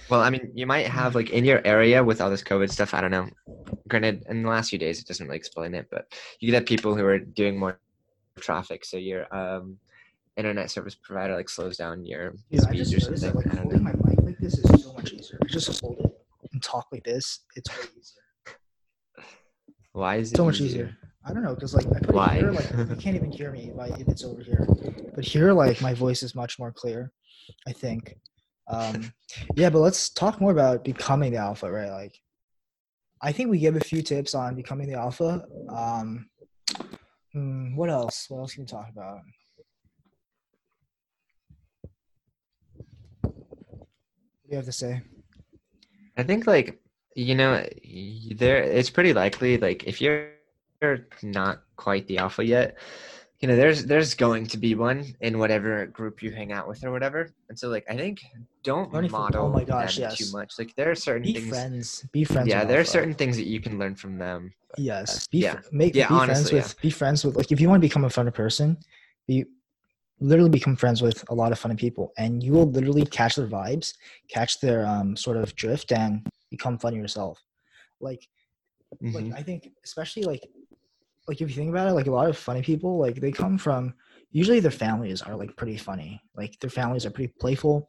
Well, 0.09 0.21
I 0.21 0.31
mean, 0.31 0.51
you 0.55 0.67
might 0.67 0.87
have 0.89 1.15
like 1.15 1.31
in 1.31 1.45
your 1.45 1.65
area 1.65 2.03
with 2.03 2.21
all 2.21 2.31
this 2.31 2.43
COVID 2.43 2.71
stuff. 2.71 2.95
I 2.95 3.01
don't 3.01 3.13
know. 3.13 3.29
Granted, 3.89 4.25
in 4.29 4.43
the 4.43 4.49
last 4.49 4.71
few 4.71 4.79
days, 4.79 5.01
it 5.01 5.07
doesn't 5.07 5.25
really 5.25 5.39
explain 5.39 5.75
it, 5.75 5.87
but 5.91 6.13
you 6.41 6.49
could 6.49 6.55
have 6.55 6.67
people 6.67 6.97
who 6.97 7.05
are 7.05 7.19
doing 7.19 7.59
more 7.59 7.79
traffic, 8.41 8.85
so 8.85 8.97
your 8.97 9.33
um, 9.35 9.79
internet 10.37 10.71
service 10.71 10.97
provider 10.97 11.37
like 11.37 11.49
slows 11.49 11.77
down 11.77 12.05
your 12.05 12.35
yeah, 12.51 12.61
speeds 12.61 12.93
or 12.93 13.01
something. 13.01 13.21
That, 13.21 13.37
like, 13.37 13.55
I 13.55 13.61
holding 13.61 13.85
my 13.85 13.93
mic 13.93 14.21
like 14.23 14.39
this 14.39 14.59
is 14.59 14.83
so 14.83 14.93
much 14.95 15.13
easier. 15.13 15.39
Just 15.47 15.81
hold 15.81 15.99
it 16.01 16.13
and 16.53 16.63
talk 16.63 16.87
like 16.91 17.05
this. 17.05 17.41
It's 17.55 17.71
way 17.71 17.85
easier. 17.99 19.27
Why 19.93 20.17
is 20.17 20.33
it 20.33 20.37
so 20.37 20.45
much 20.45 20.61
easier? 20.61 20.97
I 21.25 21.33
don't 21.33 21.43
know, 21.43 21.55
cause 21.55 21.75
like 21.75 21.87
I 21.87 22.01
put 22.01 22.15
Why? 22.15 22.37
it 22.37 22.41
here, 22.41 22.53
like 22.53 22.71
you 22.71 22.97
can't 22.97 23.17
even 23.17 23.31
hear 23.31 23.53
me 23.53 23.71
I, 23.79 23.89
if 23.89 24.09
it's 24.09 24.25
over 24.25 24.43
here. 24.43 24.67
But 25.15 25.25
here, 25.25 25.53
like 25.53 25.81
my 25.83 25.95
voice 25.95 26.23
is 26.23 26.35
much 26.35 26.59
more 26.59 26.73
clear. 26.73 27.13
I 27.67 27.73
think. 27.73 28.17
Um, 28.71 29.13
yeah, 29.57 29.71
but 29.71 29.81
let's 29.81 30.11
talk 30.11 30.41
more 30.41 30.53
about 30.53 30.85
becoming 30.85 31.33
the 31.33 31.39
alpha, 31.39 31.71
right? 31.71 31.91
Like, 31.91 32.15
I 33.21 33.33
think 33.33 33.51
we 33.51 33.59
gave 33.59 33.77
a 33.77 33.81
few 33.81 34.03
tips 34.03 34.35
on 34.35 34.55
becoming 34.55 34.89
the 34.89 34.99
alpha. 34.99 35.45
Um, 35.69 36.31
hmm, 37.33 37.77
what 37.77 37.91
else? 37.91 38.27
What 38.29 38.39
else 38.39 38.55
can 38.55 38.63
we 38.63 38.67
talk 38.67 38.89
about? 38.89 39.21
What 43.23 43.35
do 44.45 44.51
you 44.51 44.57
have 44.57 44.65
to 44.67 44.73
say? 44.73 45.03
I 46.17 46.23
think 46.23 46.47
like 46.47 46.81
you 47.15 47.35
know 47.35 47.67
there 48.37 48.63
it's 48.63 48.91
pretty 48.91 49.13
likely 49.13 49.59
like 49.59 49.85
if 49.85 50.01
you're 50.01 50.31
not 51.23 51.63
quite 51.77 52.07
the 52.07 52.19
alpha 52.19 52.45
yet 52.45 52.77
you 53.41 53.49
know 53.49 53.57
there's 53.57 53.87
there's 53.87 54.15
going 54.15 54.47
to 54.47 54.59
be 54.59 54.75
one 54.75 55.05
in 55.21 55.39
whatever 55.39 55.87
group 55.87 56.23
you 56.23 56.31
hang 56.31 56.53
out 56.53 56.69
with 56.69 56.85
or 56.85 56.93
whatever 56.93 57.33
and 57.49 57.59
so 57.59 57.69
like 57.69 57.85
i 57.89 57.97
think 57.97 58.21
don't 58.63 58.93
Learning 58.93 59.11
model 59.11 59.45
from, 59.45 59.53
oh 59.53 59.55
my 59.55 59.65
gosh, 59.65 59.97
them 59.97 60.11
yes. 60.11 60.19
too 60.19 60.37
much 60.37 60.53
like 60.59 60.75
there 60.77 60.91
are 60.91 60.95
certain 60.95 61.23
be 61.23 61.33
things 61.33 61.49
friends 61.49 62.07
be 62.13 62.25
friends 62.25 62.49
yeah 62.49 62.65
there 62.65 62.81
are 62.81 62.85
certain 62.85 63.15
things 63.15 63.37
that 63.37 63.47
you 63.47 63.61
can 63.61 63.79
learn 63.79 63.95
from 63.95 64.19
them 64.19 64.53
yes 64.77 65.27
be, 65.29 65.39
yeah 65.39 65.57
make 65.73 65.95
yeah, 65.95 66.09
be 66.09 66.15
honestly, 66.15 66.51
friends 66.51 66.53
with 66.53 66.75
yeah. 66.79 66.83
be 66.83 66.91
friends 66.91 67.25
with 67.25 67.37
like 67.37 67.51
if 67.51 67.61
you 67.61 67.69
want 67.69 67.81
to 67.81 67.87
become 67.87 68.05
a 68.05 68.11
fun 68.11 68.31
person 68.31 68.77
be 69.27 69.45
literally 70.21 70.51
become 70.51 70.77
friends 70.77 71.01
with 71.01 71.25
a 71.31 71.35
lot 71.35 71.51
of 71.51 71.59
funny 71.59 71.75
people 71.75 72.13
and 72.19 72.43
you 72.43 72.53
will 72.53 72.71
literally 72.71 73.07
catch 73.07 73.37
their 73.37 73.47
vibes 73.47 73.95
catch 74.29 74.61
their 74.61 74.87
um, 74.87 75.17
sort 75.17 75.39
of 75.39 75.57
drift 75.57 75.93
and 75.93 76.27
become 76.51 76.79
funny 76.79 76.97
yourself 76.97 77.43
like 78.01 78.29
Mhm. 79.03 79.15
like 79.15 79.39
i 79.39 79.43
think 79.43 79.71
especially 79.85 80.25
like 80.25 80.51
like 81.31 81.41
if 81.41 81.49
you 81.49 81.55
think 81.55 81.71
about 81.71 81.87
it 81.87 81.93
like 81.93 82.09
a 82.09 82.11
lot 82.11 82.29
of 82.29 82.37
funny 82.37 82.61
people 82.61 82.99
like 82.99 83.21
they 83.21 83.31
come 83.31 83.57
from 83.57 83.95
usually 84.33 84.59
their 84.59 84.73
families 84.73 85.23
are 85.23 85.37
like 85.37 85.57
pretty 85.57 85.77
funny. 85.77 86.21
Like 86.37 86.59
their 86.59 86.71
families 86.71 87.07
are 87.07 87.11
pretty 87.11 87.33
playful. 87.39 87.89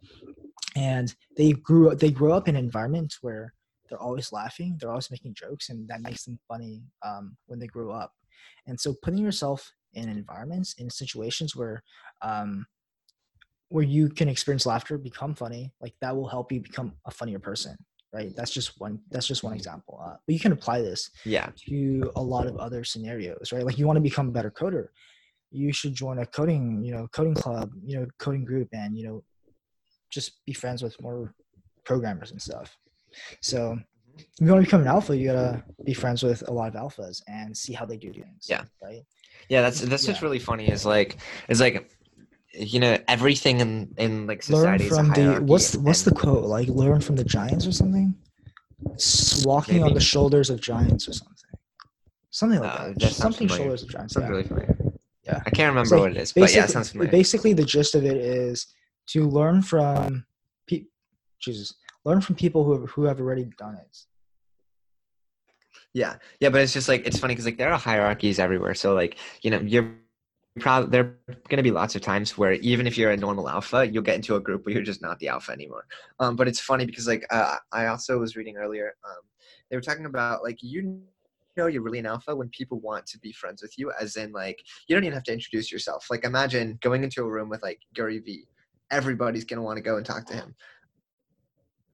And 0.76 1.14
they 1.38 1.54
grew 1.54 1.90
up 1.90 1.98
they 1.98 2.12
grow 2.12 2.34
up 2.34 2.48
in 2.48 2.56
environments 2.56 3.18
where 3.22 3.54
they're 3.90 4.00
always 4.00 4.32
laughing 4.32 4.78
they're 4.80 4.90
always 4.92 5.12
making 5.12 5.34
jokes 5.34 5.70
and 5.70 5.86
that 5.90 6.02
makes 6.02 6.24
them 6.24 6.40
funny 6.48 6.84
um, 7.04 7.36
when 7.48 7.58
they 7.58 7.68
grow 7.68 7.92
up. 7.92 8.14
And 8.68 8.80
so 8.80 8.94
putting 9.02 9.24
yourself 9.24 9.74
in 9.94 10.08
environments 10.08 10.76
in 10.76 10.90
situations 10.90 11.56
where 11.56 11.84
um, 12.22 12.68
where 13.70 13.84
you 13.84 14.08
can 14.08 14.30
experience 14.30 14.68
laughter 14.68 15.00
become 15.00 15.34
funny 15.34 15.74
like 15.82 15.96
that 16.00 16.16
will 16.16 16.28
help 16.28 16.52
you 16.52 16.62
become 16.62 16.94
a 17.08 17.12
funnier 17.12 17.40
person 17.40 17.76
right? 18.14 18.36
That's 18.36 18.52
just 18.52 18.80
one 18.80 19.00
that's 19.10 19.28
just 19.28 19.44
one 19.44 19.54
example 19.54 20.02
uh, 20.06 20.16
but 20.26 20.34
you 20.34 20.40
can 20.40 20.52
apply 20.52 20.82
this 20.82 21.10
Yeah. 21.26 21.50
to 21.68 22.12
a 22.16 22.22
lot 22.22 22.48
of 22.48 22.58
other 22.58 22.84
scenarios 22.84 23.52
right? 23.52 23.66
Like 23.66 23.78
you 23.78 23.88
want 23.88 23.98
to 23.98 24.02
become 24.02 24.28
a 24.30 24.32
better 24.32 24.52
coder. 24.52 24.88
You 25.52 25.74
should 25.74 25.94
join 25.94 26.20
a 26.20 26.26
coding 26.26 26.84
you 26.84 26.94
know 26.94 27.08
coding 27.12 27.36
club 27.36 27.72
you 27.86 27.98
know 28.00 28.06
coding 28.20 28.44
group 28.46 28.70
and 28.74 28.98
you 28.98 29.04
know 29.08 29.24
just 30.10 30.44
be 30.46 30.54
friends 30.54 30.82
with 30.84 31.00
more 31.02 31.34
programmers 31.86 32.32
and 32.32 32.42
stuff. 32.42 32.78
So 33.42 33.78
if 34.18 34.26
you 34.40 34.48
want 34.48 34.62
to 34.62 34.68
become 34.68 34.82
an 34.82 34.88
alpha 34.88 35.16
you 35.16 35.28
gotta 35.28 35.64
be 35.86 35.94
friends 35.94 36.22
with 36.24 36.48
a 36.50 36.54
lot 36.54 36.68
of 36.74 36.76
alphas 36.76 37.22
and 37.28 37.56
see 37.56 37.74
how 37.74 37.86
they 37.86 37.98
do 37.98 38.12
things 38.14 38.46
Yeah. 38.50 38.64
right? 38.84 39.04
Yeah, 39.50 39.62
that's 39.62 39.82
that's 39.82 40.08
Yeah. 40.08 40.20
really 40.22 40.40
funny 40.40 40.68
is 40.70 40.86
like 40.86 41.18
is 41.50 41.60
like 41.62 41.90
you 42.54 42.80
know 42.80 42.98
everything 43.08 43.60
in 43.60 43.94
in 43.98 44.28
like 44.28 44.48
learn 44.50 44.80
society 44.80 44.88
a 44.88 44.90
from 44.90 45.10
the 45.12 45.42
what's 45.42 45.76
what's 45.78 46.02
the 46.04 46.12
quote 46.12 46.44
like 46.46 46.68
learn 46.68 47.00
from 47.00 47.16
the 47.16 47.24
giants 47.24 47.66
or 47.66 47.72
something 47.72 48.14
walking 49.46 49.84
on 49.84 49.94
the 49.94 50.00
shoulders 50.00 50.50
of 50.50 50.60
giants 50.60 51.08
or 51.08 51.14
something 51.14 51.36
something 52.30 52.60
like 52.60 52.80
Uh, 52.80 52.94
that, 52.98 53.12
something 53.12 53.48
familiar. 53.48 53.64
shoulders 53.64 53.84
of 53.84 53.90
giants 53.90 54.14
sounds 54.14 54.24
yeah. 54.26 54.30
really 54.30 54.44
familiar. 54.44 54.78
Yeah. 55.24 55.42
I 55.46 55.50
can't 55.52 55.70
remember 55.70 55.96
like 55.96 56.02
what 56.02 56.12
it 56.12 56.18
is, 56.18 56.34
but 56.34 56.54
yeah, 56.54 56.64
it 56.66 56.70
sounds 56.72 56.90
familiar. 56.92 57.12
basically 57.12 57.54
the 57.54 57.64
gist 57.64 57.94
of 57.96 58.04
it 58.06 58.18
is 58.18 58.68
to 59.08 59.28
learn 59.30 59.62
from 59.62 60.26
pe- 60.68 60.86
jesus 61.40 61.74
learn 62.06 62.22
from 62.22 62.36
people 62.36 62.64
who 62.64 62.80
have, 62.80 62.90
who 62.92 63.04
have 63.06 63.20
already 63.20 63.46
done 63.58 63.76
it 63.76 63.98
Yeah, 65.94 66.16
yeah, 66.40 66.50
but 66.50 66.62
it's 66.62 66.74
just 66.74 66.88
like 66.88 67.06
it's 67.06 67.20
funny 67.20 67.34
because 67.34 67.46
like 67.46 67.58
there 67.58 67.72
are 67.72 67.78
hierarchies 67.78 68.40
everywhere. 68.40 68.74
So 68.76 68.94
like 68.94 69.18
you 69.44 69.52
know 69.52 69.60
you're 69.60 69.92
probably 70.60 70.90
there 70.90 71.16
are 71.30 71.36
gonna 71.50 71.64
be 71.64 71.72
lots 71.72 71.96
of 71.96 72.02
times 72.02 72.38
where 72.38 72.54
even 72.54 72.88
if 72.88 72.98
you're 72.98 73.12
a 73.12 73.18
normal 73.18 73.50
alpha, 73.50 73.88
you'll 73.88 74.04
get 74.04 74.16
into 74.16 74.36
a 74.36 74.40
group 74.40 74.66
where 74.66 74.74
you're 74.76 74.84
just 74.84 75.02
not 75.02 75.20
the 75.20 75.30
alpha 75.30 75.52
anymore. 75.52 75.86
Um, 76.20 76.36
but 76.36 76.48
it's 76.48 76.60
funny 76.60 76.86
because 76.86 77.08
like 77.08 77.26
uh, 77.30 77.58
I 77.72 77.88
also 77.88 78.20
was 78.20 78.36
reading 78.36 78.58
earlier, 78.58 78.96
um, 79.06 79.22
they 79.70 79.78
were 79.78 79.82
talking 79.82 80.06
about 80.06 80.44
like 80.44 80.58
you 80.62 81.02
know 81.58 81.68
you're 81.68 81.82
really 81.82 82.00
an 82.00 82.06
alpha 82.06 82.36
when 82.36 82.50
people 82.50 82.80
want 82.80 83.06
to 83.08 83.20
be 83.20 83.32
friends 83.32 83.62
with 83.62 83.78
you, 83.78 83.92
as 84.00 84.16
in 84.16 84.32
like 84.32 84.60
you 84.88 84.96
don't 84.96 85.04
even 85.04 85.14
have 85.14 85.24
to 85.24 85.34
introduce 85.34 85.72
yourself. 85.72 86.08
Like 86.10 86.26
imagine 86.26 86.78
going 86.82 87.04
into 87.04 87.24
a 87.24 87.30
room 87.30 87.50
with 87.50 87.62
like 87.62 87.80
Gary 87.94 88.20
V. 88.20 88.46
Everybody's 88.92 89.46
gonna 89.46 89.62
want 89.62 89.78
to 89.78 89.84
go 89.84 89.98
and 89.98 90.06
talk 90.06 90.26
to 90.28 90.34
him. 90.34 90.54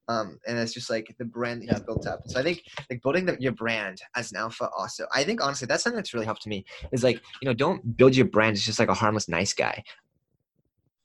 Um, 0.09 0.39
and 0.47 0.57
it's 0.57 0.73
just 0.73 0.89
like 0.89 1.13
the 1.19 1.25
brand 1.25 1.63
that 1.63 1.67
Yeah. 1.67 1.79
built 1.85 2.07
up. 2.07 2.21
So 2.27 2.39
I 2.39 2.43
think 2.43 2.63
like 2.89 3.01
building 3.01 3.25
the, 3.25 3.37
your 3.39 3.51
brand 3.51 4.01
as 4.15 4.31
an 4.31 4.37
alpha 4.37 4.69
also 4.77 5.05
i 5.13 5.23
think 5.23 5.43
honestly 5.43 5.65
that's 5.67 5.83
something 5.83 5.97
that's 5.97 6.13
really 6.13 6.25
helped 6.25 6.47
me 6.47 6.65
is 6.91 7.03
like 7.03 7.21
you 7.41 7.47
know 7.47 7.53
don't 7.53 7.97
build 7.97 8.15
your 8.15 8.25
brand 8.27 8.53
as 8.53 8.63
just 8.63 8.79
like 8.79 8.89
a 8.89 8.93
harmless 8.93 9.27
nice 9.27 9.53
guy 9.53 9.83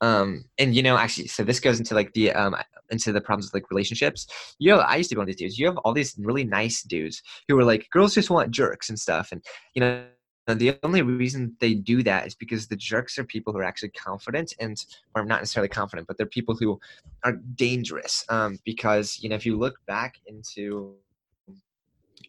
um 0.01 0.45
and 0.59 0.75
you 0.75 0.83
know 0.83 0.97
actually 0.97 1.29
so 1.29 1.43
this 1.45 1.61
goes 1.61 1.79
into 1.79 1.95
like 1.95 2.13
the 2.15 2.33
um 2.33 2.55
into 2.91 3.13
the 3.13 3.21
problems 3.21 3.47
with 3.47 3.55
like 3.55 3.71
relationships 3.71 4.27
you 4.59 4.71
know 4.71 4.79
i 4.81 4.97
used 4.97 5.09
to 5.09 5.15
be 5.15 5.19
one 5.19 5.25
of 5.25 5.27
these 5.29 5.37
dudes 5.37 5.59
you 5.59 5.67
have 5.67 5.79
all 5.79 5.93
these 5.93 6.15
really 6.19 6.45
nice 6.45 6.83
dudes 6.83 7.23
who 7.49 7.59
are 7.59 7.65
like 7.65 7.87
girls 7.91 8.15
just 8.15 8.31
want 8.31 8.51
jerks 8.51 8.89
and 8.89 8.99
stuff 8.99 9.29
and 9.33 9.43
you 9.75 9.81
know 9.81 10.05
the 10.47 10.77
only 10.83 11.03
reason 11.03 11.57
they 11.61 11.75
do 11.75 12.03
that 12.03 12.27
is 12.27 12.35
because 12.35 12.67
the 12.67 12.77
jerks 12.77 13.19
are 13.19 13.25
people 13.25 13.53
who 13.53 13.61
are 13.61 13.65
actually 13.65 13.91
confident 13.91 14.55
and 14.59 14.85
or 15.15 15.25
not 15.25 15.41
necessarily 15.41 15.69
confident 15.69 16.07
but 16.07 16.17
they're 16.17 16.27
people 16.27 16.57
who 16.57 16.81
are 17.25 17.35
dangerous 17.55 18.25
um 18.29 18.59
because 18.65 19.19
you 19.23 19.29
know 19.29 19.37
if 19.37 19.47
you 19.47 19.57
look 19.57 19.77
back 19.87 20.17
into 20.27 20.97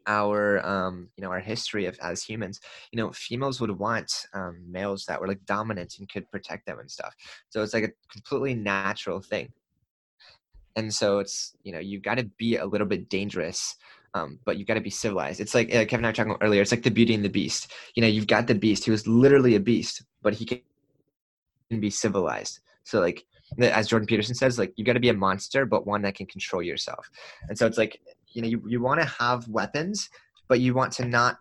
our 0.07 0.65
um 0.65 1.09
you 1.17 1.23
know 1.23 1.29
our 1.29 1.39
history 1.39 1.85
of 1.85 1.97
as 2.01 2.23
humans 2.23 2.59
you 2.91 2.97
know 2.97 3.11
females 3.11 3.61
would 3.61 3.71
want 3.71 4.27
um 4.33 4.59
males 4.69 5.05
that 5.05 5.19
were 5.19 5.27
like 5.27 5.43
dominant 5.45 5.95
and 5.99 6.09
could 6.09 6.29
protect 6.31 6.65
them 6.65 6.79
and 6.79 6.89
stuff. 6.89 7.15
So 7.49 7.61
it's 7.61 7.73
like 7.73 7.83
a 7.85 8.11
completely 8.11 8.53
natural 8.53 9.21
thing. 9.21 9.51
And 10.75 10.93
so 10.93 11.19
it's 11.19 11.55
you 11.63 11.71
know 11.71 11.79
you've 11.79 12.03
got 12.03 12.15
to 12.15 12.23
be 12.37 12.57
a 12.57 12.65
little 12.65 12.87
bit 12.87 13.09
dangerous 13.09 13.75
um, 14.13 14.39
but 14.45 14.57
you've 14.57 14.67
got 14.67 14.75
to 14.75 14.81
be 14.81 14.89
civilized. 14.89 15.39
It's 15.39 15.55
like 15.55 15.73
uh, 15.73 15.85
kevin 15.85 16.05
and 16.05 16.05
i 16.05 16.09
were 16.09 16.13
talking 16.13 16.37
earlier 16.41 16.61
it's 16.61 16.71
like 16.71 16.83
the 16.83 16.91
beauty 16.91 17.13
and 17.13 17.25
the 17.25 17.29
beast. 17.29 17.71
You 17.95 18.01
know 18.01 18.07
you've 18.07 18.27
got 18.27 18.47
the 18.47 18.55
beast 18.55 18.85
who 18.85 18.93
is 18.93 19.07
literally 19.07 19.55
a 19.55 19.59
beast 19.59 20.03
but 20.21 20.33
he 20.33 20.45
can 20.45 20.61
be 21.79 21.89
civilized. 21.89 22.59
So 22.83 22.99
like 22.99 23.25
as 23.59 23.87
jordan 23.87 24.07
peterson 24.07 24.33
says 24.33 24.57
like 24.57 24.73
you 24.77 24.83
got 24.85 24.93
to 24.93 24.99
be 24.99 25.09
a 25.09 25.13
monster 25.13 25.65
but 25.65 25.85
one 25.85 26.01
that 26.03 26.15
can 26.15 26.25
control 26.25 26.61
yourself. 26.61 27.09
And 27.49 27.57
so 27.57 27.65
it's 27.65 27.77
like 27.77 28.01
you 28.29 28.41
know 28.41 28.47
you, 28.47 28.63
you 28.67 28.81
want 28.81 29.01
to 29.01 29.07
have 29.07 29.47
weapons 29.47 30.09
but 30.47 30.59
you 30.59 30.73
want 30.73 30.91
to 30.93 31.05
not 31.05 31.37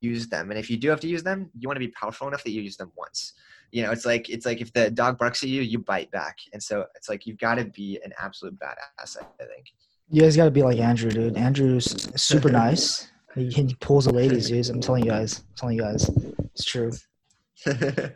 use 0.00 0.28
them. 0.28 0.50
And 0.50 0.58
if 0.58 0.70
you 0.70 0.76
do 0.76 0.88
have 0.88 1.00
to 1.00 1.08
use 1.08 1.22
them 1.22 1.50
you 1.58 1.68
want 1.68 1.76
to 1.76 1.86
be 1.86 1.92
powerful 1.92 2.28
enough 2.28 2.44
that 2.44 2.50
you 2.50 2.62
use 2.62 2.76
them 2.76 2.92
once. 2.96 3.34
You 3.72 3.82
know 3.82 3.90
it's 3.90 4.06
like 4.06 4.30
it's 4.30 4.46
like 4.46 4.60
if 4.60 4.72
the 4.72 4.90
dog 4.90 5.18
barks 5.18 5.42
at 5.42 5.50
you 5.50 5.60
you 5.60 5.78
bite 5.78 6.10
back. 6.10 6.38
And 6.52 6.62
so 6.62 6.86
it's 6.94 7.08
like 7.10 7.26
you've 7.26 7.38
got 7.38 7.56
to 7.56 7.66
be 7.66 8.00
an 8.04 8.12
absolute 8.18 8.58
badass 8.58 9.16
i 9.18 9.44
think 9.44 9.72
you 10.08 10.22
guys 10.22 10.36
got 10.36 10.44
to 10.44 10.50
be 10.50 10.62
like 10.62 10.78
andrew 10.78 11.10
dude. 11.10 11.36
Andrew's 11.36 12.08
super 12.20 12.50
nice. 12.64 13.10
He, 13.34 13.48
he 13.48 13.74
pulls 13.80 14.04
the 14.04 14.12
ladies 14.12 14.48
dude. 14.48 14.68
I'm 14.68 14.80
telling 14.80 15.04
you 15.04 15.10
guys. 15.10 15.38
I'm 15.38 15.54
telling 15.56 15.76
you 15.76 15.82
guys. 15.82 16.10
It's 16.54 16.64
true. 16.64 16.92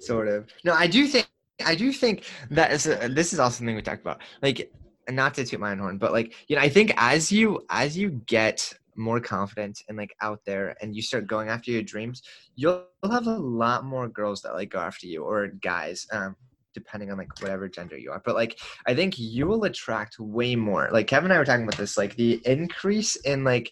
Sort 0.00 0.28
of. 0.28 0.48
No 0.64 0.72
i 0.74 0.86
do 0.86 1.06
think 1.06 1.28
i 1.64 1.74
do 1.74 1.92
think 1.92 2.24
that 2.50 2.72
is 2.72 2.86
a, 2.86 3.08
this 3.08 3.32
is 3.32 3.38
also 3.38 3.58
something 3.58 3.76
we 3.76 3.82
talked 3.82 4.02
about. 4.02 4.20
Like 4.42 4.70
not 5.10 5.34
to 5.34 5.44
toot 5.44 5.60
my 5.60 5.72
own 5.72 5.78
horn 5.78 5.98
but 5.98 6.12
like 6.12 6.34
you 6.48 6.56
know 6.56 6.62
i 6.62 6.68
think 6.68 6.92
as 6.96 7.30
you 7.30 7.60
as 7.70 7.96
you 7.96 8.10
get 8.26 8.72
more 8.96 9.20
confident 9.20 9.82
and 9.88 9.98
like 9.98 10.14
out 10.20 10.40
there 10.46 10.76
and 10.80 10.94
you 10.94 11.02
start 11.02 11.26
going 11.26 11.48
after 11.48 11.70
your 11.70 11.82
dreams 11.82 12.22
you'll 12.54 12.86
have 13.10 13.26
a 13.26 13.36
lot 13.36 13.84
more 13.84 14.08
girls 14.08 14.40
that 14.40 14.54
like 14.54 14.70
go 14.70 14.78
after 14.78 15.06
you 15.06 15.22
or 15.22 15.48
guys 15.48 16.06
um 16.12 16.36
depending 16.74 17.10
on 17.10 17.18
like 17.18 17.40
whatever 17.40 17.68
gender 17.68 17.96
you 17.96 18.10
are 18.10 18.22
but 18.24 18.34
like 18.34 18.58
i 18.86 18.94
think 18.94 19.18
you 19.18 19.46
will 19.46 19.64
attract 19.64 20.18
way 20.18 20.54
more. 20.56 20.88
Like 20.92 21.06
kevin 21.06 21.30
and 21.30 21.32
i 21.34 21.38
were 21.38 21.44
talking 21.44 21.64
about 21.64 21.78
this 21.78 21.96
like 21.96 22.16
the 22.16 22.40
increase 22.44 23.16
in 23.16 23.44
like 23.44 23.70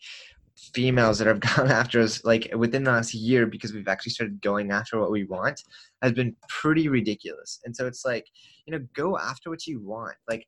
females 0.56 1.18
that 1.18 1.26
have 1.26 1.40
gone 1.56 1.70
after 1.70 2.00
us 2.00 2.24
like 2.24 2.50
within 2.56 2.84
the 2.84 2.90
last 2.90 3.14
year 3.14 3.46
because 3.46 3.72
we've 3.72 3.88
actually 3.88 4.12
started 4.12 4.40
going 4.40 4.70
after 4.70 4.98
what 5.00 5.10
we 5.10 5.24
want 5.24 5.62
has 6.02 6.12
been 6.12 6.36
pretty 6.48 6.88
ridiculous. 6.88 7.60
And 7.64 7.74
so 7.74 7.86
it's 7.86 8.04
like 8.04 8.26
you 8.66 8.72
know 8.72 8.84
go 8.94 9.18
after 9.18 9.50
what 9.50 9.66
you 9.66 9.80
want. 9.80 10.16
Like 10.28 10.46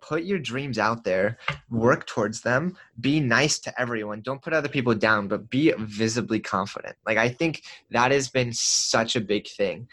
put 0.00 0.22
your 0.24 0.38
dreams 0.38 0.78
out 0.78 1.04
there 1.04 1.36
work 1.68 2.06
towards 2.06 2.40
them 2.40 2.74
be 3.00 3.20
nice 3.20 3.58
to 3.60 3.80
everyone. 3.80 4.22
Don't 4.22 4.40
put 4.40 4.54
other 4.54 4.68
people 4.68 4.94
down 4.94 5.28
but 5.28 5.50
be 5.50 5.72
visibly 5.78 6.40
confident. 6.40 6.96
Like 7.06 7.18
i 7.18 7.28
think 7.28 7.62
that 7.90 8.10
has 8.10 8.28
been 8.28 8.52
such 8.52 9.16
a 9.16 9.20
big 9.20 9.48
thing 9.48 9.88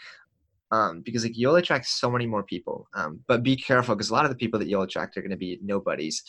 um, 0.70 1.00
because 1.02 1.24
like 1.24 1.36
you'll 1.36 1.56
attract 1.56 1.86
so 1.86 2.10
many 2.10 2.26
more 2.26 2.42
people 2.42 2.88
um, 2.94 3.20
but 3.26 3.42
be 3.42 3.56
careful 3.56 3.94
because 3.94 4.10
a 4.10 4.14
lot 4.14 4.24
of 4.24 4.30
the 4.30 4.36
people 4.36 4.58
that 4.58 4.68
you'll 4.68 4.82
attract 4.82 5.16
are 5.16 5.22
going 5.22 5.30
to 5.30 5.36
be 5.36 5.58
nobodies. 5.62 6.22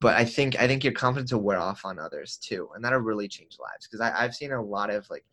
But 0.00 0.16
i 0.16 0.24
think 0.24 0.60
i 0.60 0.66
think 0.66 0.84
your 0.84 0.92
confidence 0.92 1.32
will 1.32 1.40
wear 1.40 1.58
off 1.58 1.84
on 1.84 1.98
others 1.98 2.36
too 2.36 2.68
and 2.74 2.84
that'll 2.84 2.98
really 2.98 3.28
change 3.28 3.56
lives 3.58 3.86
because 3.86 4.00
i've 4.00 4.34
seen 4.34 4.52
a 4.52 4.62
lot 4.62 4.90
of 4.90 5.08
like 5.08 5.24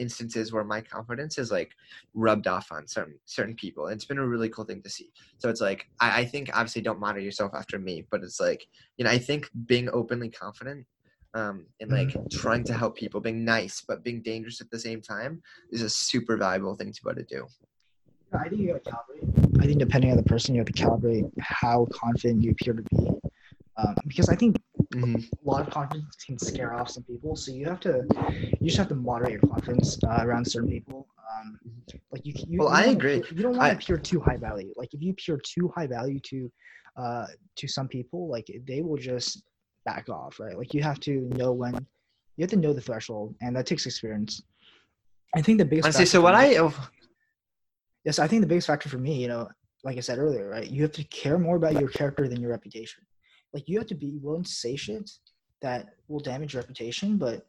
instances 0.00 0.52
where 0.52 0.64
my 0.64 0.80
confidence 0.80 1.38
is 1.38 1.52
like 1.52 1.72
rubbed 2.14 2.48
off 2.48 2.72
on 2.72 2.88
certain 2.88 3.18
certain 3.26 3.54
people 3.54 3.86
and 3.86 3.94
it's 3.94 4.06
been 4.06 4.18
a 4.18 4.26
really 4.26 4.48
cool 4.48 4.64
thing 4.64 4.82
to 4.82 4.90
see. 4.90 5.10
So 5.38 5.48
it's 5.48 5.60
like 5.60 5.86
I, 6.00 6.22
I 6.22 6.24
think 6.24 6.50
obviously 6.52 6.82
don't 6.82 6.98
model 6.98 7.22
yourself 7.22 7.52
after 7.54 7.78
me 7.78 8.06
but 8.10 8.24
it's 8.24 8.40
like 8.40 8.66
you 8.96 9.04
know 9.04 9.10
i 9.10 9.18
think 9.18 9.48
being 9.66 9.88
openly 9.92 10.30
confident 10.30 10.86
um, 11.32 11.66
and 11.80 11.92
like 11.92 12.16
trying 12.32 12.64
to 12.64 12.72
help 12.72 12.96
people 12.96 13.20
being 13.20 13.44
nice 13.44 13.84
but 13.86 14.02
being 14.02 14.20
dangerous 14.20 14.60
at 14.60 14.68
the 14.70 14.78
same 14.78 15.00
time 15.00 15.40
is 15.70 15.82
a 15.82 15.88
super 15.88 16.36
valuable 16.36 16.74
thing 16.74 16.92
to 16.92 17.00
be 17.04 17.10
able 17.10 17.22
to 17.22 17.36
do 17.36 17.46
I 18.32 18.48
think 18.48 18.60
you 18.60 18.68
gotta 18.68 18.80
calibrate. 18.80 19.62
I 19.62 19.66
think 19.66 19.78
depending 19.78 20.10
on 20.10 20.16
the 20.16 20.22
person, 20.22 20.54
you 20.54 20.60
have 20.60 20.66
to 20.66 20.72
calibrate 20.72 21.30
how 21.40 21.86
confident 21.92 22.42
you 22.42 22.52
appear 22.52 22.74
to 22.74 22.82
be. 22.82 23.08
Um, 23.76 23.94
because 24.06 24.28
I 24.28 24.36
think 24.36 24.56
Mhm. 24.92 25.30
a 25.32 25.48
lot 25.48 25.66
of 25.66 25.72
confidence 25.72 26.16
can 26.24 26.38
scare 26.38 26.74
off 26.74 26.90
some 26.90 27.02
people. 27.04 27.34
So 27.36 27.52
you 27.52 27.64
have 27.66 27.80
to, 27.80 28.04
you 28.60 28.66
just 28.66 28.76
have 28.78 28.88
to 28.88 28.94
moderate 28.94 29.32
your 29.32 29.40
confidence 29.42 29.98
uh, 30.04 30.18
around 30.22 30.44
certain 30.46 30.68
people. 30.70 31.08
Um, 31.32 31.58
like 32.12 32.24
you, 32.24 32.34
you 32.48 32.58
Well, 32.58 32.68
you 32.68 32.74
I 32.74 32.82
don't- 32.86 32.96
agree. 32.96 33.22
You 33.30 33.42
don't 33.42 33.56
want 33.56 33.70
to 33.72 33.76
appear 33.76 33.96
too 33.98 34.20
high 34.20 34.36
value. 34.36 34.72
Like 34.76 34.92
if 34.94 35.00
you 35.02 35.12
appear 35.12 35.38
too 35.38 35.68
high 35.74 35.86
value 35.86 36.20
to, 36.20 36.52
uh, 36.96 37.26
to 37.56 37.68
some 37.68 37.88
people, 37.88 38.28
like 38.28 38.46
they 38.66 38.82
will 38.82 38.96
just 38.96 39.42
back 39.84 40.08
off, 40.08 40.38
right? 40.40 40.56
Like 40.56 40.74
you 40.74 40.82
have 40.82 41.00
to 41.00 41.20
know 41.34 41.52
when, 41.52 41.74
you 42.36 42.42
have 42.42 42.50
to 42.50 42.56
know 42.56 42.72
the 42.72 42.80
threshold, 42.80 43.34
and 43.40 43.54
that 43.56 43.66
takes 43.66 43.86
experience. 43.86 44.42
I 45.34 45.42
think 45.42 45.58
the 45.58 45.64
biggest. 45.64 45.86
honestly 45.86 46.04
factor 46.04 46.10
so 46.18 46.20
what 46.22 46.34
i 46.34 46.56
oh, 46.56 46.74
yes, 48.04 48.18
I 48.18 48.26
think 48.26 48.40
the 48.42 48.46
biggest 48.46 48.66
factor 48.66 48.88
for 48.88 48.98
me, 48.98 49.20
you 49.20 49.28
know, 49.28 49.48
like 49.84 49.96
I 49.96 50.00
said 50.00 50.18
earlier, 50.18 50.48
right? 50.48 50.68
You 50.68 50.82
have 50.82 50.92
to 50.92 51.04
care 51.04 51.38
more 51.38 51.56
about 51.56 51.78
your 51.78 51.88
character 51.88 52.28
than 52.28 52.40
your 52.40 52.50
reputation. 52.50 53.04
Like 53.52 53.68
you 53.68 53.78
have 53.78 53.88
to 53.88 53.94
be 53.94 54.18
willing 54.22 54.44
to 54.44 54.50
say 54.50 54.76
shit 54.76 55.10
that 55.62 55.90
will 56.08 56.20
damage 56.20 56.54
your 56.54 56.62
reputation, 56.62 57.16
but 57.16 57.46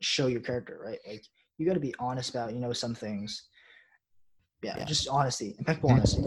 show 0.00 0.26
your 0.28 0.40
character, 0.40 0.80
right? 0.84 0.98
Like 1.06 1.24
you 1.58 1.66
got 1.66 1.74
to 1.74 1.80
be 1.80 1.94
honest 1.98 2.30
about, 2.30 2.52
you 2.52 2.60
know, 2.60 2.72
some 2.72 2.94
things. 2.94 3.44
Yeah, 4.62 4.74
Yeah. 4.78 4.84
just 4.84 5.08
honesty, 5.08 5.54
impeccable 5.58 5.90
honesty. 5.90 6.22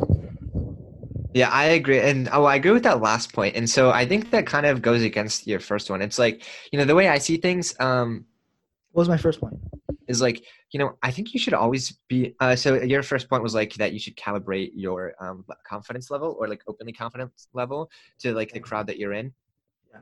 Yeah, 1.34 1.50
I 1.50 1.66
agree. 1.66 2.00
And 2.00 2.30
oh, 2.32 2.46
I 2.46 2.56
agree 2.56 2.72
with 2.72 2.84
that 2.84 3.02
last 3.02 3.34
point. 3.34 3.56
And 3.56 3.70
so 3.70 3.92
I 3.92 4.06
think 4.06 4.32
that 4.32 4.46
kind 4.48 4.66
of 4.66 4.82
goes 4.82 5.04
against 5.04 5.46
your 5.46 5.60
first 5.60 5.90
one. 5.90 6.02
It's 6.02 6.18
like, 6.18 6.44
you 6.72 6.80
know, 6.80 6.86
the 6.86 6.96
way 6.96 7.10
I 7.10 7.18
see 7.18 7.38
things 7.38 7.76
um, 7.80 8.26
What 8.92 9.02
was 9.02 9.10
my 9.10 9.18
first 9.18 9.40
point? 9.40 9.60
Is 10.08 10.22
like, 10.22 10.44
you 10.72 10.80
know, 10.80 10.98
I 11.04 11.12
think 11.12 11.34
you 11.34 11.40
should 11.40 11.54
always 11.54 11.98
be. 12.08 12.36
Uh, 12.40 12.56
so 12.56 12.76
your 12.76 13.04
first 13.04 13.30
point 13.30 13.44
was 13.44 13.54
like 13.54 13.74
that 13.76 13.94
you 13.94 14.00
should 14.00 14.16
calibrate 14.16 14.72
your 14.74 15.14
um, 15.20 15.46
confidence 15.68 16.10
level 16.10 16.36
or 16.40 16.48
like 16.48 16.62
openly 16.68 16.94
confidence 16.94 17.48
level 17.54 17.90
to 18.20 18.34
like 18.34 18.52
the 18.52 18.60
crowd 18.60 18.88
that 18.88 18.98
you're 18.98 19.14
in. 19.14 19.34
Yeah. 19.92 20.00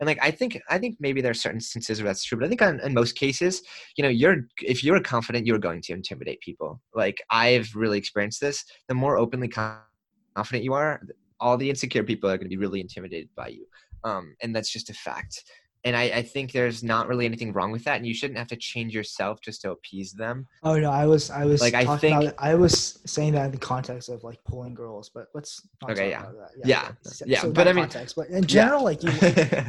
And 0.00 0.06
like 0.06 0.18
I 0.22 0.30
think 0.30 0.60
I 0.68 0.78
think 0.78 0.96
maybe 1.00 1.20
there 1.20 1.30
are 1.30 1.34
certain 1.34 1.58
instances 1.58 2.00
where 2.00 2.08
that's 2.08 2.24
true, 2.24 2.38
but 2.38 2.44
I 2.44 2.48
think 2.48 2.62
on, 2.62 2.80
in 2.80 2.94
most 2.94 3.16
cases, 3.16 3.62
you 3.96 4.02
know, 4.02 4.10
you're 4.10 4.46
if 4.62 4.84
you're 4.84 5.00
confident, 5.00 5.46
you're 5.46 5.58
going 5.58 5.82
to 5.82 5.92
intimidate 5.92 6.40
people. 6.40 6.80
Like 6.94 7.22
I've 7.30 7.74
really 7.74 7.98
experienced 7.98 8.40
this. 8.40 8.64
The 8.88 8.94
more 8.94 9.16
openly 9.16 9.48
confident 9.48 10.64
you 10.64 10.74
are, 10.74 11.00
all 11.40 11.56
the 11.56 11.70
insecure 11.70 12.04
people 12.04 12.30
are 12.30 12.36
going 12.36 12.48
to 12.48 12.56
be 12.56 12.60
really 12.60 12.80
intimidated 12.80 13.30
by 13.34 13.48
you, 13.48 13.66
um, 14.04 14.34
and 14.42 14.54
that's 14.54 14.70
just 14.70 14.90
a 14.90 14.94
fact. 14.94 15.44
And 15.84 15.96
I, 15.96 16.02
I 16.02 16.22
think 16.22 16.52
there's 16.52 16.82
not 16.84 17.08
really 17.08 17.24
anything 17.24 17.54
wrong 17.54 17.72
with 17.72 17.84
that, 17.84 17.96
and 17.96 18.06
you 18.06 18.12
shouldn't 18.12 18.38
have 18.38 18.48
to 18.48 18.56
change 18.56 18.94
yourself 18.94 19.40
just 19.40 19.62
to 19.62 19.70
appease 19.70 20.12
them. 20.12 20.46
Oh 20.62 20.78
no, 20.78 20.90
I 20.90 21.06
was 21.06 21.30
I 21.30 21.46
was 21.46 21.62
Like, 21.62 21.72
I 21.72 21.84
talking 21.84 22.10
think- 22.10 22.22
about 22.32 22.34
I 22.38 22.54
was 22.54 22.98
saying 23.06 23.32
that 23.32 23.46
in 23.46 23.52
the 23.52 23.56
context 23.58 24.10
of 24.10 24.22
like 24.22 24.44
pulling 24.44 24.74
girls, 24.74 25.08
but 25.08 25.28
let's 25.34 25.66
not 25.80 25.92
Okay, 25.92 26.10
talk 26.10 26.22
yeah. 26.24 26.30
about 26.30 26.34
that. 26.54 26.68
Yeah, 26.68 26.90
so- 27.02 27.24
yeah, 27.26 27.40
so 27.40 27.50
but 27.50 27.66
I 27.66 27.72
mean- 27.72 27.84
context, 27.84 28.14
but 28.14 28.28
in 28.28 28.44
general, 28.44 28.84
like 28.84 29.02
you, 29.02 29.10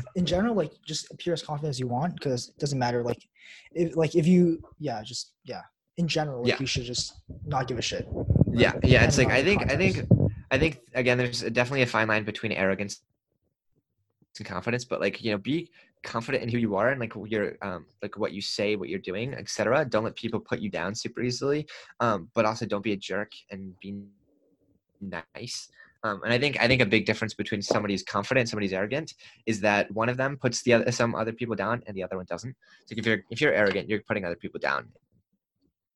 in 0.16 0.26
general, 0.26 0.54
like 0.54 0.74
just 0.86 1.10
appear 1.14 1.32
as 1.32 1.42
confident 1.44 1.70
as 1.70 1.80
you 1.80 1.88
want 1.88 2.16
because 2.16 2.50
it 2.50 2.58
doesn't 2.58 2.78
matter. 2.80 3.04
Like, 3.04 3.26
if 3.72 3.96
like 3.96 4.14
if 4.16 4.28
you, 4.28 4.62
yeah, 4.80 5.02
just 5.04 5.32
yeah. 5.46 5.62
In 5.98 6.08
general, 6.10 6.40
like 6.42 6.50
Yeah. 6.50 6.58
you 6.60 6.66
should 6.66 6.84
just 6.84 7.14
not 7.46 7.68
give 7.68 7.78
a 7.78 7.82
shit. 7.82 8.08
yeah 8.52 8.74
yeah 8.84 9.04
it's 9.06 9.18
like 9.18 9.30
i 9.30 9.42
think 9.44 9.72
i 9.72 9.78
think 9.78 10.06
i 10.50 10.58
think 10.58 10.80
again 10.94 11.18
there's 11.18 11.40
definitely 11.42 11.84
a 11.84 11.86
fine 11.86 12.08
line 12.08 12.24
between 12.26 12.52
arrogance 12.52 13.02
and 14.40 14.48
confidence 14.48 14.84
but 14.86 15.00
like 15.00 15.24
you 15.24 15.32
know 15.32 15.38
be 15.38 15.70
confident 16.04 16.44
in 16.44 16.50
who 16.50 16.58
you 16.58 16.76
are 16.76 16.90
and 16.90 17.00
like 17.00 17.14
your 17.28 17.58
um 17.62 17.86
like 18.02 18.18
what 18.18 18.34
you 18.34 18.42
say 18.42 18.76
what 18.76 18.90
you're 18.90 19.00
doing 19.00 19.36
etc 19.36 19.86
don't 19.86 20.04
let 20.04 20.16
people 20.16 20.40
put 20.40 20.60
you 20.60 20.70
down 20.70 20.96
super 20.96 21.22
easily 21.22 21.68
um 22.00 22.28
but 22.34 22.44
also 22.44 22.66
don't 22.66 22.84
be 22.84 22.94
a 22.94 22.98
jerk 22.98 23.32
and 23.52 23.80
be 23.80 24.02
nice. 25.02 25.70
Um, 26.04 26.22
and 26.24 26.34
I 26.34 26.40
think 26.40 26.60
I 26.60 26.68
think 26.68 26.82
a 26.82 26.86
big 26.86 27.06
difference 27.06 27.34
between 27.34 27.62
somebody 27.62 27.94
who's 27.94 28.04
confident 28.04 28.42
and 28.42 28.50
somebody 28.50 28.68
who's 28.68 28.74
arrogant 28.74 29.14
is 29.46 29.60
that 29.62 29.92
one 29.92 30.10
of 30.10 30.18
them 30.18 30.38
puts 30.38 30.64
the 30.64 30.74
other 30.74 30.92
some 30.92 31.14
other 31.14 31.32
people 31.32 31.56
down 31.56 31.84
and 31.86 31.96
the 31.96 32.04
other 32.04 32.18
one 32.18 32.26
doesn't. 32.28 32.56
So 32.86 32.96
if 32.98 33.06
you're 33.06 33.20
if 33.30 33.40
you're 33.40 33.54
arrogant, 33.54 33.88
you're 33.88 34.02
putting 34.08 34.26
other 34.26 34.36
people 34.36 34.60
down, 34.60 34.88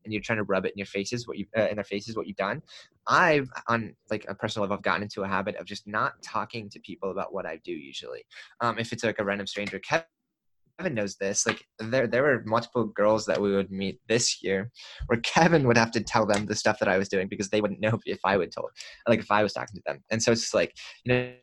and 0.06 0.14
you're 0.14 0.22
trying 0.22 0.38
to 0.38 0.44
rub 0.44 0.66
it 0.66 0.72
in 0.74 0.78
your 0.78 0.86
faces 0.86 1.28
what 1.28 1.38
you 1.38 1.46
uh, 1.58 1.68
in 1.68 1.76
their 1.76 1.84
faces 1.84 2.16
what 2.16 2.28
you've 2.28 2.38
done. 2.38 2.62
I've 3.08 3.50
on 3.68 3.96
like 4.10 4.26
a 4.28 4.36
personal 4.36 4.64
level, 4.64 4.78
I've 4.78 4.84
gotten 4.84 5.04
into 5.04 5.24
a 5.24 5.28
habit 5.28 5.56
of 5.58 5.66
just 5.66 5.86
not 5.88 6.14
talking 6.24 6.70
to 6.70 6.80
people 6.80 7.12
about 7.12 7.34
what 7.34 7.46
I 7.46 7.58
do 7.64 7.72
usually. 7.72 8.24
Um, 8.62 8.80
if 8.80 8.94
it's 8.94 9.04
like 9.04 9.20
a 9.20 9.24
random 9.26 9.48
stranger, 9.48 9.80
Kevin 9.80 10.96
knows 10.96 11.16
this. 11.16 11.46
Like 11.46 11.66
there, 11.80 12.08
there 12.08 12.24
were 12.24 12.44
multiple 12.46 12.86
girls 12.86 13.26
that 13.28 13.40
we 13.40 13.56
would 13.56 13.72
meet 13.72 14.00
this 14.08 14.44
year, 14.44 14.72
where 15.08 15.20
Kevin 15.22 15.68
would 15.68 15.78
have 15.78 15.92
to 15.92 16.02
tell 16.02 16.26
them 16.26 16.46
the 16.46 16.56
stuff 16.56 16.80
that 16.80 16.90
I 16.90 16.98
was 16.98 17.10
doing 17.10 17.28
because 17.28 17.50
they 17.50 17.62
wouldn't 17.62 17.80
know 17.80 18.00
if 18.06 18.20
I 18.24 18.38
would 18.38 18.52
tell, 18.52 18.70
like 19.08 19.20
if 19.20 19.32
I 19.32 19.44
was 19.44 19.54
talking 19.54 19.76
to 19.76 19.84
them. 19.86 20.04
And 20.10 20.22
so 20.22 20.32
it's 20.32 20.42
just 20.42 20.54
like 20.54 20.76
you 21.04 21.14
know, 21.14 21.34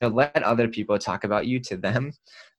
you 0.00 0.08
know, 0.08 0.14
let 0.14 0.42
other 0.42 0.68
people 0.68 0.98
talk 0.98 1.24
about 1.24 1.46
you 1.46 1.60
to 1.60 1.76
them, 1.76 2.12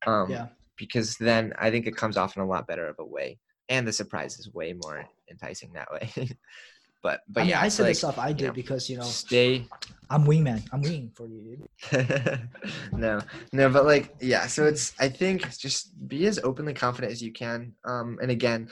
um, 0.07 0.31
Yeah. 0.31 0.47
because 0.77 1.17
then 1.17 1.53
I 1.59 1.69
think 1.71 1.87
it 1.87 1.95
comes 1.95 2.17
off 2.17 2.35
in 2.35 2.41
a 2.41 2.47
lot 2.47 2.67
better 2.67 2.87
of 2.87 2.95
a 2.99 3.05
way, 3.05 3.39
and 3.69 3.87
the 3.87 3.93
surprise 3.93 4.39
is 4.39 4.53
way 4.53 4.73
more 4.73 5.05
enticing 5.29 5.73
that 5.73 5.91
way. 5.91 6.09
but 7.03 7.21
but 7.29 7.41
I 7.41 7.43
mean, 7.43 7.49
yeah, 7.51 7.61
I 7.61 7.69
said 7.69 7.83
like, 7.83 7.93
the 7.93 7.99
stuff 7.99 8.17
I 8.17 8.33
did 8.33 8.47
know, 8.47 8.53
because 8.53 8.89
you 8.89 8.97
know 8.97 9.03
stay 9.03 9.67
I'm 10.11 10.25
wingman. 10.25 10.67
I'm 10.71 10.81
winging 10.81 11.11
for 11.13 11.27
you, 11.27 11.67
dude. 11.91 12.49
no 12.93 13.21
no 13.53 13.69
but 13.69 13.85
like 13.85 14.15
yeah 14.19 14.47
so 14.47 14.65
it's 14.65 14.93
i 14.99 15.07
think 15.07 15.57
just 15.57 16.07
be 16.07 16.25
as 16.25 16.39
openly 16.43 16.73
confident 16.73 17.13
as 17.13 17.21
you 17.21 17.31
can 17.31 17.73
um 17.85 18.17
and 18.21 18.31
again 18.31 18.67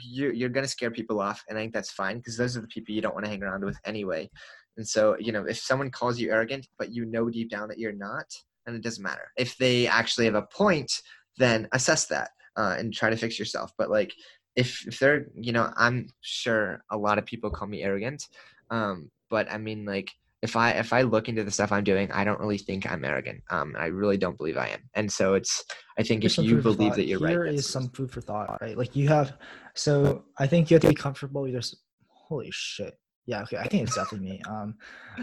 you're, 0.00 0.32
you're 0.32 0.48
gonna 0.48 0.68
scare 0.68 0.90
people 0.90 1.20
off 1.20 1.42
and 1.48 1.58
i 1.58 1.60
think 1.60 1.72
that's 1.72 1.90
fine 1.90 2.18
because 2.18 2.36
those 2.36 2.56
are 2.56 2.60
the 2.60 2.66
people 2.68 2.94
you 2.94 3.00
don't 3.00 3.14
want 3.14 3.24
to 3.24 3.30
hang 3.30 3.42
around 3.42 3.64
with 3.64 3.78
anyway 3.84 4.28
and 4.76 4.86
so 4.86 5.16
you 5.18 5.32
know 5.32 5.44
if 5.44 5.58
someone 5.58 5.90
calls 5.90 6.18
you 6.18 6.30
arrogant 6.30 6.66
but 6.78 6.92
you 6.92 7.04
know 7.04 7.28
deep 7.28 7.50
down 7.50 7.68
that 7.68 7.78
you're 7.78 7.92
not 7.92 8.26
then 8.66 8.74
it 8.74 8.82
doesn't 8.82 9.02
matter 9.02 9.30
if 9.36 9.56
they 9.56 9.86
actually 9.86 10.24
have 10.24 10.34
a 10.34 10.46
point 10.54 10.92
then 11.38 11.66
assess 11.72 12.06
that 12.06 12.30
uh, 12.56 12.76
and 12.78 12.92
try 12.92 13.08
to 13.10 13.16
fix 13.16 13.38
yourself 13.38 13.72
but 13.78 13.90
like 13.90 14.12
if 14.56 14.86
if 14.86 14.98
they're 14.98 15.26
you 15.34 15.52
know 15.52 15.72
i'm 15.76 16.08
sure 16.20 16.84
a 16.90 16.96
lot 16.96 17.18
of 17.18 17.24
people 17.26 17.50
call 17.50 17.68
me 17.68 17.82
arrogant 17.82 18.24
um 18.70 19.10
but 19.30 19.50
i 19.50 19.58
mean 19.58 19.84
like 19.84 20.10
if 20.42 20.56
I 20.56 20.72
if 20.72 20.92
I 20.92 21.02
look 21.02 21.28
into 21.28 21.44
the 21.44 21.52
stuff 21.52 21.70
I'm 21.70 21.84
doing, 21.84 22.10
I 22.10 22.24
don't 22.24 22.40
really 22.40 22.58
think 22.58 22.90
I'm 22.90 23.04
arrogant. 23.04 23.42
Um, 23.50 23.76
I 23.78 23.86
really 23.86 24.16
don't 24.16 24.36
believe 24.36 24.56
I 24.56 24.66
am. 24.68 24.80
And 24.94 25.10
so 25.10 25.34
it's 25.34 25.64
I 25.96 26.02
think 26.02 26.24
if 26.24 26.36
you 26.36 26.60
believe 26.60 26.96
that 26.96 27.06
you're 27.06 27.20
Here 27.20 27.44
right, 27.44 27.54
is 27.54 27.64
some 27.68 27.88
food 27.90 28.10
for 28.10 28.20
thought, 28.20 28.60
right? 28.60 28.76
Like 28.76 28.96
you 28.96 29.08
have, 29.08 29.38
so 29.74 30.24
I 30.38 30.48
think 30.48 30.68
you 30.68 30.74
have 30.74 30.82
to 30.82 30.88
be 30.88 30.94
comfortable 30.94 31.42
with 31.42 31.52
your. 31.52 31.60
s- 31.60 31.76
Holy 32.08 32.48
shit! 32.50 32.94
Yeah, 33.26 33.42
okay. 33.42 33.58
I 33.58 33.68
think 33.68 33.84
it's 33.84 33.94
definitely 33.94 34.30
me. 34.30 34.42
Um, 34.48 34.74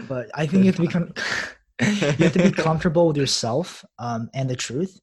but 0.08 0.30
I 0.34 0.46
think 0.46 0.64
you 0.64 0.66
have 0.66 0.76
to 0.76 0.82
become. 0.82 1.12
you 1.80 2.24
have 2.24 2.32
to 2.32 2.42
be 2.42 2.50
comfortable 2.68 3.08
with 3.08 3.16
yourself 3.16 3.84
um, 3.98 4.30
and 4.32 4.48
the 4.48 4.56
truth, 4.56 5.00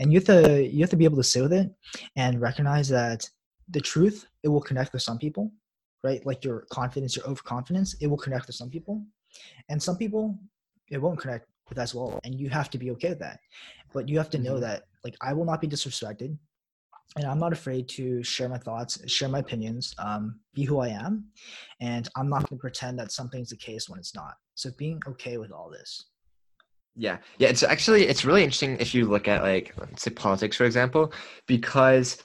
and 0.00 0.12
you 0.12 0.18
have 0.18 0.26
to 0.26 0.66
you 0.66 0.80
have 0.80 0.90
to 0.90 0.96
be 0.96 1.04
able 1.04 1.18
to 1.18 1.22
sit 1.22 1.42
with 1.42 1.52
it 1.52 1.70
and 2.16 2.40
recognize 2.40 2.88
that 2.88 3.28
the 3.70 3.80
truth 3.80 4.26
it 4.42 4.48
will 4.48 4.60
connect 4.60 4.92
with 4.92 5.02
some 5.02 5.18
people, 5.18 5.52
right? 6.02 6.24
Like 6.26 6.44
your 6.44 6.66
confidence, 6.70 7.16
your 7.16 7.26
overconfidence, 7.26 7.94
it 8.00 8.06
will 8.06 8.16
connect 8.16 8.46
with 8.46 8.56
some 8.56 8.70
people, 8.70 9.04
and 9.68 9.82
some 9.82 9.96
people 9.96 10.38
it 10.88 10.98
won't 11.00 11.20
connect 11.20 11.46
with 11.68 11.78
as 11.78 11.94
well, 11.94 12.18
and 12.24 12.34
you 12.38 12.48
have 12.50 12.70
to 12.70 12.78
be 12.78 12.90
okay 12.92 13.10
with 13.10 13.20
that. 13.20 13.40
But 13.92 14.08
you 14.08 14.18
have 14.18 14.30
to 14.30 14.38
know 14.38 14.56
Mhm. 14.56 14.60
that 14.60 14.84
like 15.04 15.16
I 15.20 15.32
will 15.32 15.44
not 15.44 15.60
be 15.60 15.68
disrespected, 15.68 16.36
and 17.16 17.24
I'm 17.26 17.38
not 17.38 17.52
afraid 17.52 17.88
to 17.90 18.22
share 18.22 18.48
my 18.48 18.58
thoughts, 18.58 18.98
share 19.10 19.28
my 19.28 19.40
opinions, 19.40 19.94
um, 19.98 20.40
be 20.54 20.64
who 20.64 20.78
I 20.80 20.88
am, 20.88 21.30
and 21.80 22.08
I'm 22.16 22.28
not 22.28 22.48
going 22.48 22.58
to 22.58 22.60
pretend 22.60 22.98
that 22.98 23.12
something's 23.12 23.50
the 23.50 23.56
case 23.56 23.88
when 23.88 23.98
it's 23.98 24.14
not. 24.14 24.34
So 24.54 24.70
being 24.76 25.00
okay 25.06 25.36
with 25.38 25.52
all 25.52 25.70
this. 25.70 26.06
Yeah, 26.96 27.18
yeah. 27.38 27.48
It's 27.48 27.62
actually 27.62 28.08
it's 28.08 28.24
really 28.24 28.42
interesting 28.42 28.76
if 28.78 28.94
you 28.94 29.06
look 29.06 29.28
at 29.28 29.42
like 29.42 29.72
let's 29.78 30.02
say 30.02 30.10
politics 30.10 30.56
for 30.56 30.64
example, 30.64 31.12
because 31.46 32.22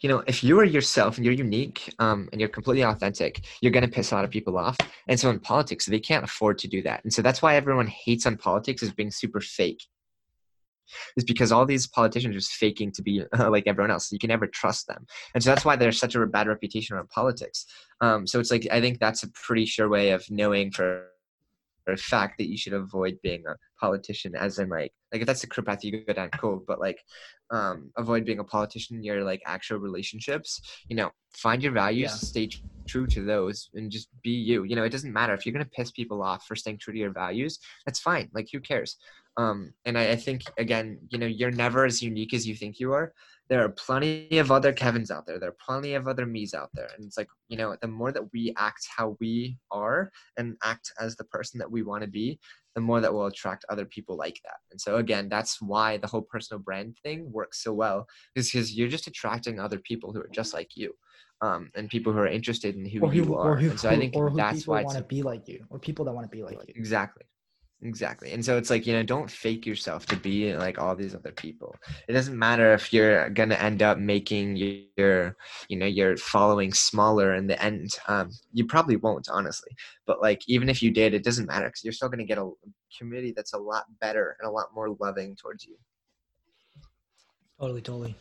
you 0.00 0.08
know 0.08 0.22
if 0.26 0.44
you 0.44 0.58
are 0.60 0.64
yourself 0.64 1.16
and 1.16 1.24
you're 1.24 1.34
unique 1.34 1.92
um, 1.98 2.28
and 2.32 2.40
you're 2.40 2.50
completely 2.50 2.82
authentic, 2.82 3.44
you're 3.60 3.72
gonna 3.72 3.88
piss 3.88 4.12
a 4.12 4.14
lot 4.14 4.24
of 4.24 4.30
people 4.30 4.58
off. 4.58 4.76
And 5.08 5.18
so 5.18 5.30
in 5.30 5.40
politics, 5.40 5.86
they 5.86 6.00
can't 6.00 6.24
afford 6.24 6.58
to 6.58 6.68
do 6.68 6.82
that. 6.82 7.02
And 7.04 7.12
so 7.12 7.22
that's 7.22 7.42
why 7.42 7.56
everyone 7.56 7.86
hates 7.86 8.26
on 8.26 8.36
politics 8.36 8.82
is 8.82 8.92
being 8.92 9.10
super 9.10 9.40
fake. 9.40 9.82
Is 11.16 11.24
because 11.24 11.50
all 11.50 11.66
these 11.66 11.88
politicians 11.88 12.34
are 12.34 12.38
just 12.38 12.52
faking 12.52 12.92
to 12.92 13.02
be 13.02 13.24
like 13.38 13.64
everyone 13.66 13.90
else. 13.90 14.12
You 14.12 14.20
can 14.20 14.28
never 14.28 14.46
trust 14.46 14.86
them, 14.86 15.06
and 15.34 15.42
so 15.42 15.50
that's 15.50 15.64
why 15.64 15.76
there's 15.76 15.98
such 15.98 16.14
a 16.14 16.24
bad 16.26 16.46
reputation 16.46 16.94
around 16.94 17.08
politics. 17.08 17.66
Um, 18.00 18.26
so 18.26 18.38
it's 18.38 18.50
like 18.50 18.68
I 18.70 18.80
think 18.80 19.00
that's 19.00 19.24
a 19.24 19.30
pretty 19.30 19.66
sure 19.66 19.88
way 19.88 20.10
of 20.10 20.24
knowing 20.30 20.70
for 20.70 21.06
a 21.86 21.96
fact 21.96 22.38
that 22.38 22.48
you 22.48 22.56
should 22.56 22.72
avoid 22.72 23.18
being 23.22 23.44
a 23.46 23.54
politician 23.80 24.34
as 24.34 24.58
in 24.58 24.68
like 24.68 24.92
like 25.12 25.20
if 25.20 25.26
that's 25.26 25.40
the 25.40 25.46
career 25.46 25.64
path 25.64 25.84
you 25.84 26.04
go 26.04 26.12
down 26.12 26.30
cool 26.38 26.62
but 26.66 26.80
like 26.80 27.00
um 27.50 27.90
avoid 27.96 28.24
being 28.24 28.38
a 28.38 28.44
politician 28.44 28.96
in 28.96 29.02
your 29.02 29.22
like 29.22 29.40
actual 29.46 29.78
relationships 29.78 30.60
you 30.88 30.96
know 30.96 31.10
find 31.34 31.62
your 31.62 31.72
values 31.72 32.10
Yeah. 32.10 32.16
stay 32.16 32.50
true 32.88 33.06
to 33.06 33.24
those 33.24 33.68
and 33.74 33.90
just 33.90 34.08
be 34.22 34.30
you 34.30 34.62
you 34.64 34.76
know 34.76 34.84
it 34.84 34.90
doesn't 34.90 35.12
matter 35.12 35.34
if 35.34 35.44
you're 35.44 35.52
gonna 35.52 35.64
piss 35.64 35.90
people 35.90 36.22
off 36.22 36.44
for 36.46 36.56
staying 36.56 36.78
true 36.78 36.92
to 36.92 36.98
your 36.98 37.12
values 37.12 37.58
that's 37.84 38.00
fine 38.00 38.28
like 38.32 38.48
who 38.52 38.60
cares 38.60 38.96
um 39.36 39.72
and 39.84 39.98
I, 39.98 40.10
I 40.10 40.16
think 40.16 40.42
again 40.58 40.98
you 41.08 41.18
know 41.18 41.26
you're 41.26 41.50
never 41.50 41.84
as 41.84 42.02
unique 42.02 42.34
as 42.34 42.46
you 42.46 42.54
think 42.54 42.78
you 42.78 42.92
are 42.92 43.12
there 43.48 43.62
are 43.62 43.68
plenty 43.68 44.38
of 44.38 44.50
other 44.50 44.72
Kevins 44.72 45.10
out 45.10 45.26
there. 45.26 45.38
There 45.38 45.50
are 45.50 45.56
plenty 45.64 45.94
of 45.94 46.08
other 46.08 46.26
me's 46.26 46.52
out 46.54 46.70
there. 46.74 46.88
And 46.96 47.04
it's 47.04 47.16
like, 47.16 47.28
you 47.48 47.56
know, 47.56 47.76
the 47.80 47.86
more 47.86 48.10
that 48.10 48.32
we 48.32 48.52
act 48.58 48.86
how 48.94 49.16
we 49.20 49.56
are 49.70 50.10
and 50.36 50.56
act 50.64 50.92
as 51.00 51.16
the 51.16 51.24
person 51.24 51.58
that 51.58 51.70
we 51.70 51.82
want 51.82 52.02
to 52.02 52.08
be, 52.08 52.40
the 52.74 52.80
more 52.80 53.00
that 53.00 53.12
will 53.12 53.26
attract 53.26 53.64
other 53.68 53.84
people 53.84 54.16
like 54.16 54.40
that. 54.44 54.56
And 54.70 54.80
so 54.80 54.96
again, 54.96 55.28
that's 55.28 55.62
why 55.62 55.96
the 55.96 56.08
whole 56.08 56.22
personal 56.22 56.60
brand 56.60 56.96
thing 57.02 57.30
works 57.30 57.62
so 57.62 57.72
well, 57.72 58.06
is 58.34 58.50
because 58.50 58.74
you're 58.74 58.88
just 58.88 59.06
attracting 59.06 59.60
other 59.60 59.78
people 59.78 60.12
who 60.12 60.20
are 60.20 60.30
just 60.32 60.52
like 60.52 60.76
you. 60.76 60.92
Um, 61.42 61.70
and 61.74 61.88
people 61.90 62.12
who 62.12 62.18
are 62.18 62.26
interested 62.26 62.76
in 62.76 62.86
who 62.86 63.00
or 63.00 63.14
you 63.14 63.36
are. 63.36 63.52
or 63.52 63.56
who, 63.56 63.68
and 63.68 63.78
so 63.78 63.90
I 63.90 63.96
think 63.98 64.14
who 64.14 64.34
that's 64.34 64.60
people 64.60 64.72
why 64.72 64.82
want 64.82 64.96
to 64.96 65.04
be 65.04 65.22
like 65.22 65.46
you, 65.46 65.66
or 65.68 65.78
people 65.78 66.06
that 66.06 66.12
want 66.12 66.24
to 66.24 66.34
be 66.34 66.42
like 66.42 66.54
you. 66.66 66.74
exactly. 66.74 67.24
Exactly. 67.86 68.32
And 68.32 68.44
so 68.44 68.56
it's 68.56 68.68
like, 68.68 68.84
you 68.84 68.92
know, 68.94 69.04
don't 69.04 69.30
fake 69.30 69.64
yourself 69.64 70.06
to 70.06 70.16
be 70.16 70.52
like 70.56 70.76
all 70.76 70.96
these 70.96 71.14
other 71.14 71.30
people. 71.30 71.76
It 72.08 72.14
doesn't 72.14 72.36
matter 72.36 72.74
if 72.74 72.92
you're 72.92 73.30
going 73.30 73.50
to 73.50 73.62
end 73.62 73.80
up 73.80 73.96
making 73.96 74.56
your, 74.56 75.36
you 75.68 75.76
know, 75.78 75.86
your 75.86 76.16
following 76.16 76.72
smaller 76.72 77.34
in 77.34 77.46
the 77.46 77.62
end. 77.62 77.90
Um, 78.08 78.30
you 78.52 78.66
probably 78.66 78.96
won't, 78.96 79.28
honestly. 79.30 79.70
But 80.04 80.20
like, 80.20 80.42
even 80.48 80.68
if 80.68 80.82
you 80.82 80.90
did, 80.90 81.14
it 81.14 81.22
doesn't 81.22 81.46
matter 81.46 81.66
because 81.66 81.84
you're 81.84 81.92
still 81.92 82.08
going 82.08 82.18
to 82.18 82.24
get 82.24 82.38
a 82.38 82.50
community 82.98 83.32
that's 83.36 83.52
a 83.52 83.58
lot 83.58 83.84
better 84.00 84.36
and 84.40 84.48
a 84.48 84.52
lot 84.52 84.74
more 84.74 84.96
loving 84.98 85.36
towards 85.36 85.64
you. 85.64 85.76
Totally, 87.60 87.82
totally. 87.82 88.16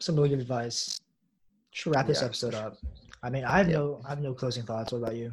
Some 0.00 0.16
really 0.16 0.30
good 0.30 0.40
advice. 0.40 1.00
Should 1.70 1.94
wrap 1.94 2.08
this 2.08 2.22
Yeah, 2.22 2.26
episode 2.26 2.54
up. 2.54 2.76
I 3.22 3.30
mean, 3.30 3.44
I 3.44 3.56
have 3.58 3.68
Yeah. 3.68 3.76
no, 3.78 4.02
I 4.04 4.08
have 4.08 4.20
no 4.20 4.34
closing 4.34 4.64
thoughts. 4.64 4.90
What 4.92 4.98
about 5.02 5.14
you? 5.14 5.32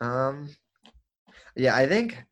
Um, 0.00 0.48
yeah, 1.56 1.74
I 1.74 1.88
think 1.88 2.22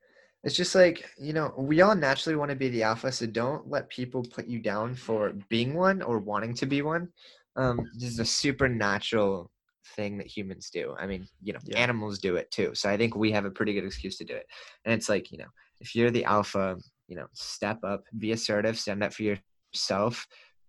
it's 0.42 0.56
just 0.56 0.74
like, 0.74 1.04
you 1.18 1.32
know, 1.32 1.52
we 1.56 1.82
all 1.82 1.94
naturally 1.94 2.36
want 2.36 2.50
to 2.50 2.56
be 2.56 2.68
the 2.68 2.82
alpha, 2.82 3.12
so 3.12 3.26
don't 3.26 3.68
let 3.68 3.90
people 3.90 4.22
put 4.22 4.46
you 4.46 4.58
down 4.58 4.94
for 4.94 5.32
being 5.48 5.74
one 5.74 6.02
or 6.02 6.18
wanting 6.18 6.54
to 6.54 6.66
be 6.66 6.82
one. 6.82 7.08
Um, 7.56 7.86
this 7.94 8.10
is 8.10 8.18
a 8.20 8.24
supernatural 8.24 9.50
thing 9.96 10.16
that 10.18 10.26
humans 10.26 10.70
do. 10.70 10.94
I 10.98 11.06
mean, 11.06 11.26
you 11.42 11.52
know, 11.52 11.58
Yeah. 11.64 11.78
animals 11.78 12.18
do 12.18 12.36
it 12.36 12.50
too. 12.50 12.74
So 12.74 12.88
I 12.88 12.96
think 12.96 13.16
we 13.16 13.32
have 13.32 13.44
a 13.44 13.50
pretty 13.50 13.74
good 13.74 13.84
excuse 13.84 14.16
to 14.18 14.24
do 14.24 14.34
it. 14.34 14.46
And 14.84 14.94
it's 14.94 15.08
like, 15.08 15.30
you 15.30 15.38
know, 15.38 15.48
if 15.80 15.94
you're 15.94 16.10
the 16.10 16.24
alpha, 16.24 16.78
you 17.08 17.16
know, 17.16 17.26
step 17.34 17.78
up, 17.84 18.04
be 18.18 18.32
assertive, 18.32 18.78
stand 18.78 19.02
up 19.02 19.12
for 19.12 19.24
yourself, 19.24 20.26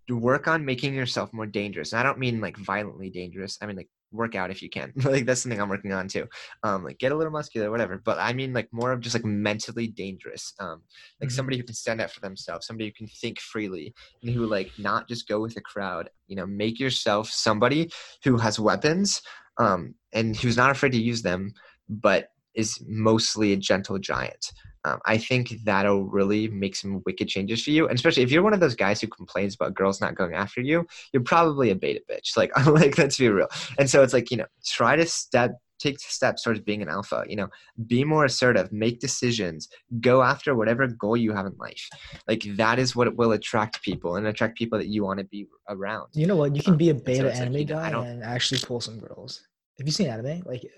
do 0.08 0.18
work 0.18 0.48
on 0.48 0.66
making 0.66 0.94
yourself 0.96 1.32
more 1.34 1.46
dangerous. 1.46 1.94
And 1.94 2.00
I 2.00 2.04
don't 2.04 2.20
mean 2.20 2.42
like 2.42 2.58
violently 2.58 3.10
dangerous. 3.10 3.58
I 3.62 3.68
mean 3.68 3.78
like 3.78 3.90
work 4.12 4.36
out 4.36 4.52
if 4.52 4.62
you 4.62 4.70
can. 4.70 4.94
like 5.04 5.26
that's 5.26 5.42
something 5.42 5.60
I'm 5.62 5.70
working 5.70 5.94
on 5.94 6.08
too. 6.08 6.28
Um, 6.64 6.84
like 6.84 7.00
get 7.00 7.12
a 7.12 7.16
little 7.16 7.32
muscular, 7.32 7.72
whatever. 7.72 8.02
But 8.04 8.20
I 8.20 8.34
mean 8.34 8.54
like 8.54 8.70
more 8.72 8.92
of 8.92 9.02
just 9.02 9.16
like 9.16 9.26
mentally 9.26 9.88
dangerous. 9.88 10.54
Um, 10.60 10.84
like 11.20 11.30
Mhm. 11.30 11.34
somebody 11.34 11.58
who 11.58 11.64
can 11.64 11.76
stand 11.76 12.02
up 12.02 12.12
for 12.12 12.20
themselves, 12.22 12.68
somebody 12.68 12.88
who 12.90 12.94
can 12.94 13.08
think 13.08 13.40
freely, 13.40 13.94
and 14.22 14.34
who 14.34 14.46
like 14.46 14.72
not 14.78 15.08
just 15.08 15.28
go 15.28 15.40
with 15.42 15.56
the 15.56 15.62
crowd. 15.62 16.10
You 16.28 16.36
know, 16.36 16.46
make 16.46 16.80
yourself 16.80 17.30
somebody 17.30 17.92
who 18.24 18.38
has 18.38 18.60
weapons, 18.60 19.22
um, 19.60 19.96
and 20.14 20.36
who's 20.36 20.58
not 20.58 20.72
afraid 20.72 20.92
to 20.94 21.02
use 21.02 21.22
them, 21.22 21.54
but 21.90 22.31
is 22.56 22.82
mostly 22.88 23.54
a 23.54 23.58
gentle 23.58 23.98
giant. 23.98 24.52
Um, 24.84 25.00
I 25.06 25.18
think 25.18 25.54
that'll 25.64 26.06
really 26.06 26.48
make 26.48 26.76
some 26.76 27.04
wicked 27.06 27.28
changes 27.28 27.64
for 27.64 27.70
you, 27.70 27.88
and 27.88 27.96
especially 27.96 28.24
if 28.24 28.32
you're 28.32 28.42
one 28.42 28.54
of 28.54 28.60
those 28.60 28.76
guys 28.76 29.00
who 29.00 29.08
complains 29.08 29.56
about 29.56 29.76
girls 29.76 30.02
not 30.02 30.16
going 30.16 30.34
after 30.34 30.60
you, 30.62 30.88
you're 31.14 31.24
probably 31.24 31.70
a 31.70 31.76
beta 31.76 32.02
bitch. 32.10 32.32
Like, 32.42 32.52
I 32.58 32.64
like 32.64 32.98
let's 32.98 33.20
be 33.20 33.30
real. 33.30 33.50
And 33.78 33.88
so 33.88 34.02
it's 34.02 34.14
like 34.14 34.32
you 34.32 34.38
know, 34.38 34.48
try 34.66 34.96
to 34.96 35.06
step, 35.06 35.52
take 35.78 36.00
steps 36.00 36.42
towards 36.42 36.60
being 36.62 36.82
an 36.82 36.90
alpha. 36.90 37.24
You 37.28 37.36
know, 37.36 37.50
be 37.86 38.04
more 38.04 38.26
assertive, 38.26 38.72
make 38.72 39.00
decisions, 39.00 39.70
go 40.00 40.24
after 40.24 40.56
whatever 40.56 40.88
goal 40.88 41.16
you 41.16 41.34
have 41.34 41.46
in 41.46 41.56
life. 41.60 41.88
Like 42.28 42.44
that 42.56 42.80
is 42.80 42.96
what 42.96 43.16
will 43.16 43.34
attract 43.34 43.84
people 43.84 44.16
and 44.16 44.26
attract 44.26 44.58
people 44.58 44.80
that 44.80 44.88
you 44.88 45.04
want 45.04 45.20
to 45.20 45.26
be 45.26 45.46
around. 45.70 46.08
You 46.14 46.26
know 46.26 46.38
what? 46.38 46.56
You 46.56 46.64
can 46.64 46.78
be 46.78 46.90
a 46.90 46.96
beta 46.96 47.28
it's 47.28 47.40
like, 47.40 47.42
anime 47.42 47.58
you 47.58 47.66
know, 47.66 47.76
guy 47.76 48.06
and 48.08 48.24
actually 48.24 48.62
pull 48.62 48.82
some 48.82 48.98
girls. 48.98 49.44
Have 49.78 49.88
you 49.88 49.92
seen 49.92 50.08
anime? 50.08 50.42
Like, 50.46 50.64
li- 50.64 50.70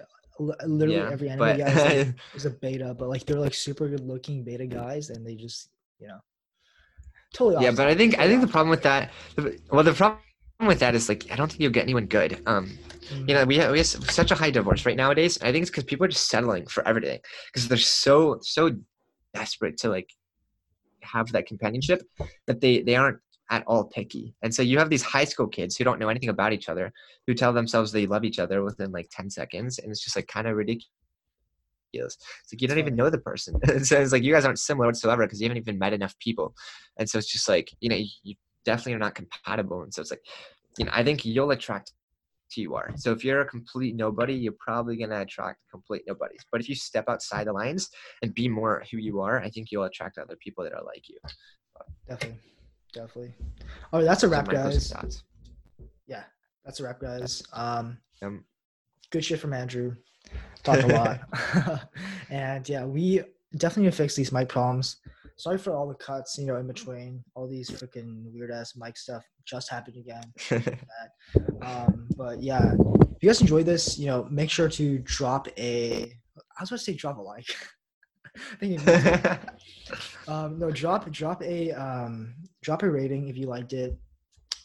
literally 0.66 0.96
Yeah, 0.96 1.10
every 1.12 1.30
anime 1.30 1.40
but 1.40 1.58
guy 1.58 1.70
is, 1.72 1.86
like, 1.86 2.08
is 2.34 2.46
a 2.46 2.52
beta, 2.52 2.94
but 2.94 3.10
like 3.10 3.26
they're 3.26 3.40
like 3.40 3.54
super 3.54 3.88
good 3.90 4.02
looking 4.02 4.44
beta 4.44 4.66
guys, 4.66 5.10
and 5.10 5.26
they 5.26 5.36
just, 5.36 5.70
you 6.00 6.08
know, 6.08 6.20
totally. 7.34 7.56
Awesome. 7.56 7.66
Yeah, 7.66 7.72
but 7.78 7.88
I 7.88 7.96
think 7.96 8.20
I 8.20 8.28
think 8.28 8.42
the 8.42 8.48
problem 8.48 8.70
with 8.70 8.84
that, 8.84 9.12
well, 9.72 9.84
the 9.84 9.94
problem 9.94 10.20
with 10.66 10.80
that 10.80 10.96
is 10.96 11.10
like 11.10 11.26
I 11.32 11.36
don't 11.36 11.50
think 11.50 11.62
you'll 11.62 11.72
get 11.72 11.84
anyone 11.84 12.06
good. 12.08 12.42
Um, 12.46 12.78
Mhm. 13.12 13.28
you 13.28 13.34
know, 13.36 13.46
we 13.46 13.58
have, 13.58 13.72
we 13.72 13.78
have 13.80 13.88
such 13.88 14.32
a 14.32 14.36
high 14.36 14.52
divorce 14.52 14.86
rate 14.86 14.98
nowadays. 14.98 15.38
I 15.42 15.52
think 15.52 15.64
it's 15.64 15.70
because 15.72 15.84
people 15.84 16.06
are 16.06 16.10
just 16.10 16.30
settling 16.30 16.68
for 16.68 16.88
everything 16.88 17.20
because 17.48 17.68
they're 17.68 17.78
so 17.78 18.40
so 18.42 18.72
desperate 19.34 19.78
to 19.80 19.90
like 19.90 20.10
have 21.04 21.32
that 21.34 21.46
companionship 21.48 22.02
that 22.48 22.62
they 22.62 22.82
they 22.82 22.96
aren't 22.96 23.20
at 23.54 23.64
all 23.68 23.84
picky. 23.84 24.34
And 24.42 24.54
so 24.54 24.64
you 24.64 24.80
have 24.80 24.90
these 24.90 25.04
high 25.04 25.26
school 25.26 25.48
kids 25.48 25.78
who 25.78 25.84
don't 25.84 26.00
know 26.00 26.10
anything 26.10 26.30
about 26.30 26.54
each 26.54 26.70
other 26.70 26.92
who 27.28 27.36
tell 27.36 27.54
themselves 27.54 27.92
they 27.92 28.08
love 28.08 28.24
each 28.24 28.40
other 28.40 28.64
within 28.64 28.92
like 28.92 29.10
10 29.12 29.30
seconds 29.30 29.78
and 29.78 29.92
it's 29.92 30.04
just 30.04 30.16
like 30.16 30.26
kind 30.28 30.48
of 30.48 30.56
ridiculous. 30.56 30.88
It's 31.94 32.52
like 32.52 32.62
you 32.62 32.68
don't 32.68 32.80
even 32.80 32.96
know 32.96 33.12
the 33.12 33.20
person. 33.20 33.54
and 33.70 33.86
so 33.86 34.02
it's 34.02 34.12
like 34.12 34.24
you 34.24 34.34
guys 34.34 34.44
aren't 34.44 34.58
similar 34.58 34.88
whatsoever 34.88 35.24
because 35.24 35.40
you 35.40 35.46
haven't 35.48 35.62
even 35.62 35.78
met 35.78 35.94
enough 35.94 36.18
people. 36.18 36.56
And 36.98 37.08
so 37.08 37.20
it's 37.20 37.32
just 37.32 37.48
like, 37.48 37.72
you 37.80 37.90
know, 37.90 38.00
you, 38.24 38.34
definitely 38.66 38.94
are 38.94 39.00
not 39.00 39.14
compatible. 39.14 39.84
And 39.84 39.94
so 39.94 40.02
it's 40.02 40.10
like, 40.10 40.26
you 40.80 40.86
know, 40.86 40.92
I 40.96 41.04
think 41.04 41.26
you'll 41.26 41.52
attract 41.52 41.92
who 42.56 42.62
you 42.62 42.76
are. 42.76 42.92
So 42.96 43.12
if 43.12 43.24
you're 43.24 43.42
a 43.42 43.46
complete 43.46 43.94
nobody, 43.94 44.34
you're 44.34 44.56
probably 44.58 44.96
gonna 44.98 45.20
attract 45.20 45.60
complete 45.70 46.04
nobodies. 46.08 46.40
But 46.50 46.62
if 46.62 46.70
you 46.70 46.76
step 46.76 47.06
outside 47.10 47.48
the 47.48 47.54
lines 47.54 47.90
and 48.22 48.34
be 48.34 48.48
more 48.48 48.84
who 48.90 48.98
you 48.98 49.20
are, 49.20 49.42
I 49.42 49.50
think 49.50 49.70
you'll 49.70 49.84
attract 49.84 50.18
other 50.18 50.38
people 50.40 50.64
that 50.64 50.74
are 50.74 50.84
like 50.84 51.10
you. 51.10 51.18
definitely, 52.08 52.40
definitely. 52.94 53.34
All 53.92 54.00
right, 54.00 54.06
that's 54.06 54.24
a 54.24 54.28
wrap, 54.28 54.48
guys. 54.48 54.92
thoughts. 54.92 55.24
Yeah, 56.08 56.24
that's 56.66 56.80
a 56.80 56.84
wrap, 56.84 57.00
guys. 57.00 57.44
Um, 57.54 57.98
Um, 58.22 58.46
good 59.12 59.26
shit 59.26 59.40
from 59.40 59.54
Andrew. 59.54 59.96
Talked 60.64 60.84
a 60.84 60.88
lot, 60.88 61.20
and 62.30 62.68
yeah, 62.70 62.86
we 62.86 63.22
definitely 63.58 63.92
fix 63.92 64.16
these 64.16 64.32
mic 64.32 64.48
problems. 64.50 64.98
Sorry 65.38 65.58
for 65.58 65.76
all 65.76 65.88
the 65.88 65.96
cuts, 65.96 66.38
you 66.38 66.46
know, 66.46 66.56
in 66.58 66.68
between. 66.68 67.24
All 67.36 67.48
these 67.48 67.70
freaking 67.70 68.32
weird 68.34 68.52
ass 68.52 68.74
mic 68.78 68.96
stuff 68.98 69.26
just 69.46 69.70
happened 69.70 69.98
again. 69.98 70.78
Um, 71.62 72.08
but 72.18 72.44
yeah, 72.44 72.74
if 72.74 73.24
you 73.24 73.30
guys 73.30 73.40
enjoyed 73.40 73.66
this, 73.66 73.98
you 73.98 74.08
know, 74.08 74.28
make 74.30 74.50
sure 74.50 74.68
to 74.68 75.00
drop 75.00 75.48
a. 75.58 76.04
I 76.04 76.62
was 76.62 76.70
about 76.70 76.78
to 76.80 76.84
say 76.84 76.94
drop 76.94 77.18
a 77.18 77.22
like. 77.22 77.46
um, 80.28 80.60
no, 80.60 80.72
drop 80.72 81.10
drop 81.12 81.42
a 81.44 81.72
um, 81.72 82.34
drop 82.62 82.84
a 82.84 82.90
rating 82.90 83.30
if 83.30 83.38
you 83.38 83.48
liked 83.48 83.74
it. 83.74 83.98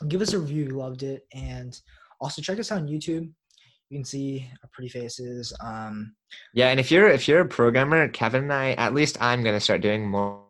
Give 0.09 0.23
us 0.23 0.33
a 0.33 0.39
review 0.39 0.65
if 0.65 0.69
you 0.71 0.79
loved 0.79 1.03
it, 1.03 1.27
and 1.35 1.79
also 2.21 2.41
check 2.43 2.59
us 2.59 2.73
out 2.73 2.79
on 2.79 2.89
YouTube. 2.89 3.31
You 3.91 3.99
can 3.99 4.05
see 4.05 4.49
our 4.63 4.71
pretty 4.73 4.89
faces. 4.89 5.53
Um, 5.61 6.15
yeah, 6.55 6.69
and 6.69 6.79
if 6.79 6.91
you're 6.91 7.09
if 7.09 7.27
you're 7.27 7.41
a 7.41 7.49
programmer, 7.49 8.09
Kevin 8.09 8.45
and 8.45 8.53
I, 8.53 8.73
at 8.73 8.95
least 8.95 9.21
I'm 9.21 9.43
gonna 9.43 9.61
start 9.61 9.81
doing 9.81 10.09
more 10.09 10.45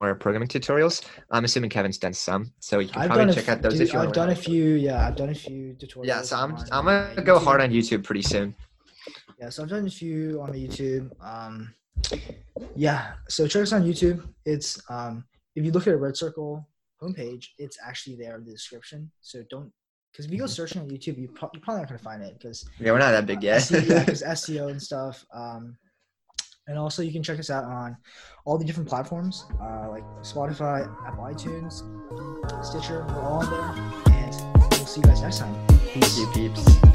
more 0.00 0.14
programming 0.14 0.48
tutorials. 0.48 1.04
I'm 1.30 1.44
assuming 1.44 1.70
Kevin's 1.70 1.98
done 1.98 2.12
some, 2.12 2.52
so 2.60 2.78
you 2.78 2.88
can 2.88 3.02
I've 3.02 3.10
probably 3.10 3.34
check 3.34 3.48
f- 3.48 3.56
out 3.56 3.62
those 3.62 3.74
dude, 3.74 3.82
if 3.82 3.92
you 3.92 3.98
want. 3.98 4.08
I've 4.08 4.14
done 4.14 4.30
a 4.30 4.34
few. 4.34 4.74
Yeah, 4.74 5.06
I've 5.06 5.16
done 5.16 5.30
a 5.30 5.34
few 5.34 5.74
tutorials. 5.74 6.06
Yeah, 6.06 6.22
so 6.22 6.36
I'm 6.36 6.56
I'm 6.72 6.84
gonna 6.84 7.22
go 7.22 7.38
YouTube. 7.38 7.44
hard 7.44 7.60
on 7.60 7.70
YouTube 7.70 8.04
pretty 8.04 8.22
soon. 8.22 8.54
Yeah, 9.38 9.50
so 9.50 9.62
I've 9.62 9.68
done 9.68 9.86
a 9.86 9.90
few 9.90 10.40
on 10.40 10.52
YouTube. 10.52 11.10
Um, 11.22 11.74
yeah, 12.76 13.12
so 13.28 13.46
check 13.46 13.62
us 13.62 13.72
on 13.72 13.82
YouTube. 13.84 14.26
It's 14.44 14.80
um, 14.90 15.24
if 15.56 15.64
you 15.64 15.72
look 15.72 15.86
at 15.86 15.94
a 15.94 15.96
red 15.96 16.16
circle 16.16 16.68
homepage, 17.02 17.46
it's 17.58 17.78
actually 17.84 18.16
there 18.16 18.36
in 18.36 18.44
the 18.44 18.52
description. 18.52 19.10
So 19.20 19.42
don't, 19.50 19.72
because 20.12 20.26
if 20.26 20.32
you 20.32 20.38
go 20.38 20.44
Mhm. 20.44 20.48
searching 20.50 20.82
on 20.82 20.88
YouTube, 20.88 21.18
you 21.18 21.28
pro- 21.28 21.50
you're 21.52 21.62
probably 21.62 21.82
not 21.82 21.88
gonna 21.88 21.98
find 21.98 22.22
it 22.22 22.34
because 22.38 22.64
Yeah, 22.78 22.92
we're 22.92 22.98
not 22.98 23.10
that 23.12 23.26
big 23.26 23.42
yet. 23.42 23.62
SEO, 23.62 23.88
yeah, 23.88 24.04
because 24.04 24.22
SEO 24.22 24.68
and 24.70 24.82
stuff. 24.82 25.24
Um, 25.32 25.76
and 26.66 26.78
also 26.78 27.02
you 27.02 27.12
can 27.12 27.22
check 27.22 27.38
us 27.38 27.50
out 27.50 27.64
on 27.64 27.96
all 28.46 28.56
the 28.56 28.64
different 28.64 28.88
platforms 28.88 29.44
uh, 29.60 29.88
like 29.90 30.04
Spotify, 30.22 30.84
Apple 31.06 31.24
iTunes, 31.24 31.82
Stitcher. 32.64 33.04
We're 33.08 33.20
all 33.20 33.42
on 33.44 33.50
there, 33.50 34.14
and 34.14 34.34
we'll 34.72 34.86
see 34.86 35.00
you 35.00 35.06
guys 35.06 35.20
next 35.20 35.38
time. 35.40 35.54
Peace. 35.92 36.18
You 36.18 36.26
peeps. 36.32 36.93